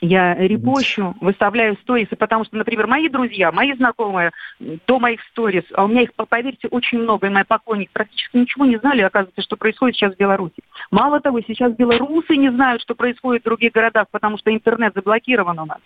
я 0.00 0.34
репощу, 0.34 1.14
выставляю 1.20 1.76
сторисы, 1.82 2.16
потому 2.16 2.44
что, 2.44 2.56
например, 2.56 2.86
мои 2.86 3.08
друзья, 3.08 3.52
мои 3.52 3.74
знакомые 3.74 4.32
до 4.86 4.98
моих 4.98 5.20
сторис, 5.30 5.64
а 5.72 5.84
у 5.84 5.88
меня 5.88 6.02
их, 6.02 6.14
поверьте, 6.14 6.68
очень 6.68 6.98
много, 6.98 7.26
и 7.26 7.30
мои 7.30 7.44
поклонники 7.44 7.90
практически 7.92 8.36
ничего 8.36 8.66
не 8.66 8.78
знали, 8.78 9.02
оказывается, 9.02 9.42
что 9.42 9.56
происходит 9.56 9.96
сейчас 9.96 10.14
в 10.14 10.18
Беларуси. 10.18 10.62
Мало 10.90 11.20
того, 11.20 11.40
сейчас 11.40 11.72
белорусы 11.74 12.36
не 12.36 12.50
знают, 12.50 12.82
что 12.82 12.94
происходит 12.94 13.42
в 13.42 13.46
других 13.46 13.72
городах, 13.72 14.08
потому 14.10 14.38
что 14.38 14.52
интернет 14.52 14.92
заблокирован 14.94 15.58
у 15.58 15.66
нас. 15.66 15.78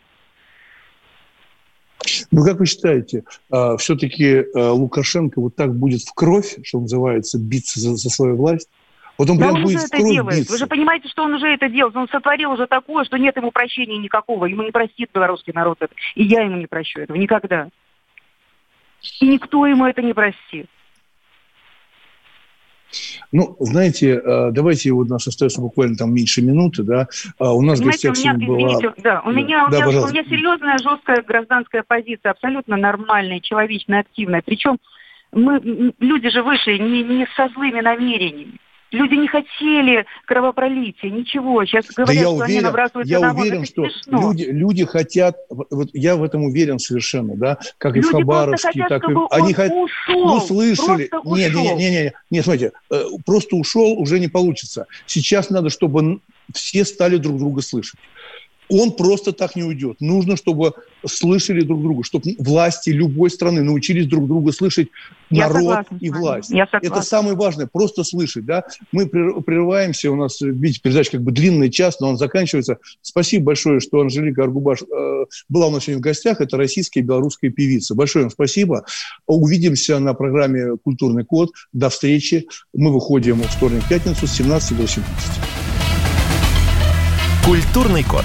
Ну, 2.30 2.44
как 2.44 2.58
вы 2.58 2.66
считаете, 2.66 3.24
а, 3.50 3.76
все-таки 3.76 4.44
а, 4.54 4.72
Лукашенко 4.72 5.40
вот 5.40 5.56
так 5.56 5.74
будет 5.74 6.02
в 6.02 6.14
кровь, 6.14 6.56
что 6.62 6.80
называется, 6.80 7.38
биться 7.38 7.80
за, 7.80 7.96
за 7.96 8.10
свою 8.10 8.36
власть? 8.36 8.68
Вот 9.18 9.28
он 9.28 9.38
да 9.38 9.48
он 9.48 9.64
уже 9.64 9.78
это 9.78 9.98
делает. 9.98 10.38
Биться. 10.38 10.52
Вы 10.52 10.58
же 10.58 10.66
понимаете, 10.68 11.08
что 11.08 11.24
он 11.24 11.34
уже 11.34 11.48
это 11.48 11.68
делает. 11.68 11.96
Он 11.96 12.08
сотворил 12.08 12.52
уже 12.52 12.68
такое, 12.68 13.04
что 13.04 13.18
нет 13.18 13.36
ему 13.36 13.50
прощения 13.50 13.98
никакого. 13.98 14.46
Ему 14.46 14.62
не 14.62 14.70
простит 14.70 15.10
белорусский 15.12 15.52
народ 15.52 15.78
это. 15.80 15.92
И 16.14 16.22
я 16.22 16.42
ему 16.42 16.56
не 16.56 16.66
прощу 16.66 17.00
этого. 17.00 17.16
Никогда. 17.16 17.68
И 19.20 19.28
никто 19.28 19.66
ему 19.66 19.86
это 19.86 20.02
не 20.02 20.12
простит. 20.12 20.66
Ну, 23.32 23.56
знаете, 23.60 24.14
э, 24.14 24.50
давайте, 24.52 24.92
вот 24.92 25.08
у 25.08 25.10
нас 25.10 25.26
остается 25.26 25.60
буквально 25.60 25.96
там 25.96 26.14
меньше 26.14 26.40
минуты, 26.40 26.84
да, 26.84 27.06
а 27.38 27.52
у 27.52 27.60
нас 27.60 27.78
Понимаете, 27.78 28.08
в 28.08 28.12
гостях 28.12 28.34
у 28.34 28.38
меня, 28.38 28.48
была... 28.48 28.94
да, 28.96 29.20
у 29.26 29.30
меня, 29.30 29.68
да, 29.68 29.86
у, 29.86 29.90
меня, 29.90 30.02
у 30.04 30.08
меня 30.08 30.24
серьезная, 30.24 30.78
жесткая 30.78 31.22
гражданская 31.22 31.84
позиция, 31.86 32.30
абсолютно 32.30 32.78
нормальная, 32.78 33.40
человечная, 33.40 34.00
активная. 34.00 34.40
Причем 34.40 34.78
Мы, 35.32 35.92
люди 35.98 36.30
же 36.30 36.42
вышли 36.42 36.78
не, 36.78 37.02
не 37.02 37.26
со 37.36 37.50
злыми 37.50 37.82
намерениями. 37.82 38.58
Люди 38.90 39.14
не 39.14 39.28
хотели 39.28 40.06
кровопролития, 40.24 41.10
ничего. 41.10 41.64
Сейчас 41.64 41.86
говорят, 41.86 42.06
да 42.06 42.12
я 42.12 42.20
что 42.20 42.30
уверен, 42.30 42.50
они 42.50 42.60
набрасываются 42.60 43.12
я 43.12 43.20
на 43.20 43.32
уверен, 43.32 43.64
что 43.64 43.86
люди, 44.06 44.44
люди 44.44 44.84
хотят, 44.84 45.36
вот 45.50 45.90
я 45.92 46.16
в 46.16 46.22
этом 46.22 46.44
уверен 46.44 46.78
совершенно, 46.78 47.36
да, 47.36 47.58
как 47.76 47.94
люди 47.94 48.06
и 48.06 48.08
в 48.08 48.12
Хабаровске, 48.12 48.82
хотят, 48.82 48.88
так 48.88 49.10
и 49.10 49.14
они 49.30 49.52
хотят, 49.52 49.76
услышали, 50.08 51.10
нет, 51.24 51.54
нет, 51.54 51.76
нет, 51.76 51.92
нет, 51.92 52.14
нет, 52.30 52.44
смотрите, 52.44 52.72
э, 52.90 53.02
просто 53.26 53.56
ушел 53.56 53.98
уже 53.98 54.18
не 54.18 54.28
получится. 54.28 54.86
Сейчас 55.06 55.50
надо, 55.50 55.68
чтобы 55.68 56.20
все 56.54 56.84
стали 56.84 57.16
друг 57.16 57.38
друга 57.38 57.60
слышать 57.60 58.00
он 58.68 58.92
просто 58.92 59.32
так 59.32 59.56
не 59.56 59.64
уйдет. 59.64 60.00
Нужно, 60.00 60.36
чтобы 60.36 60.74
слышали 61.06 61.62
друг 61.62 61.82
друга, 61.82 62.04
чтобы 62.04 62.34
власти 62.38 62.90
любой 62.90 63.30
страны 63.30 63.62
научились 63.62 64.06
друг 64.06 64.26
друга 64.26 64.52
слышать 64.52 64.88
народ 65.30 65.56
согласна, 65.56 65.98
и 66.00 66.10
власть. 66.10 66.50
Я 66.50 66.68
Это 66.70 67.02
самое 67.02 67.36
важное, 67.36 67.66
просто 67.66 68.04
слышать. 68.04 68.44
Да? 68.44 68.64
Мы 68.92 69.06
прерываемся, 69.06 70.10
у 70.10 70.16
нас, 70.16 70.40
видите, 70.40 70.80
передача 70.82 71.12
как 71.12 71.22
бы 71.22 71.32
длинный 71.32 71.70
час, 71.70 72.00
но 72.00 72.08
он 72.08 72.16
заканчивается. 72.16 72.78
Спасибо 73.02 73.46
большое, 73.46 73.80
что 73.80 74.00
Анжелика 74.00 74.42
Аргубаш 74.42 74.82
э, 74.82 75.24
была 75.48 75.66
у 75.66 75.70
нас 75.70 75.84
сегодня 75.84 76.00
в 76.00 76.04
гостях. 76.04 76.40
Это 76.40 76.56
российская 76.56 77.00
и 77.00 77.02
белорусская 77.02 77.50
певица. 77.50 77.94
Большое 77.94 78.24
вам 78.24 78.30
спасибо. 78.30 78.84
Увидимся 79.26 79.98
на 79.98 80.14
программе 80.14 80.76
«Культурный 80.76 81.24
код». 81.24 81.50
До 81.72 81.88
встречи. 81.90 82.46
Мы 82.74 82.92
выходим 82.92 83.40
в 83.40 83.46
вторник-пятницу 83.46 84.26
с 84.26 84.32
17 84.32 84.76
до 84.76 84.82
18. 84.82 85.58
«Культурный 87.44 88.04
код». 88.04 88.24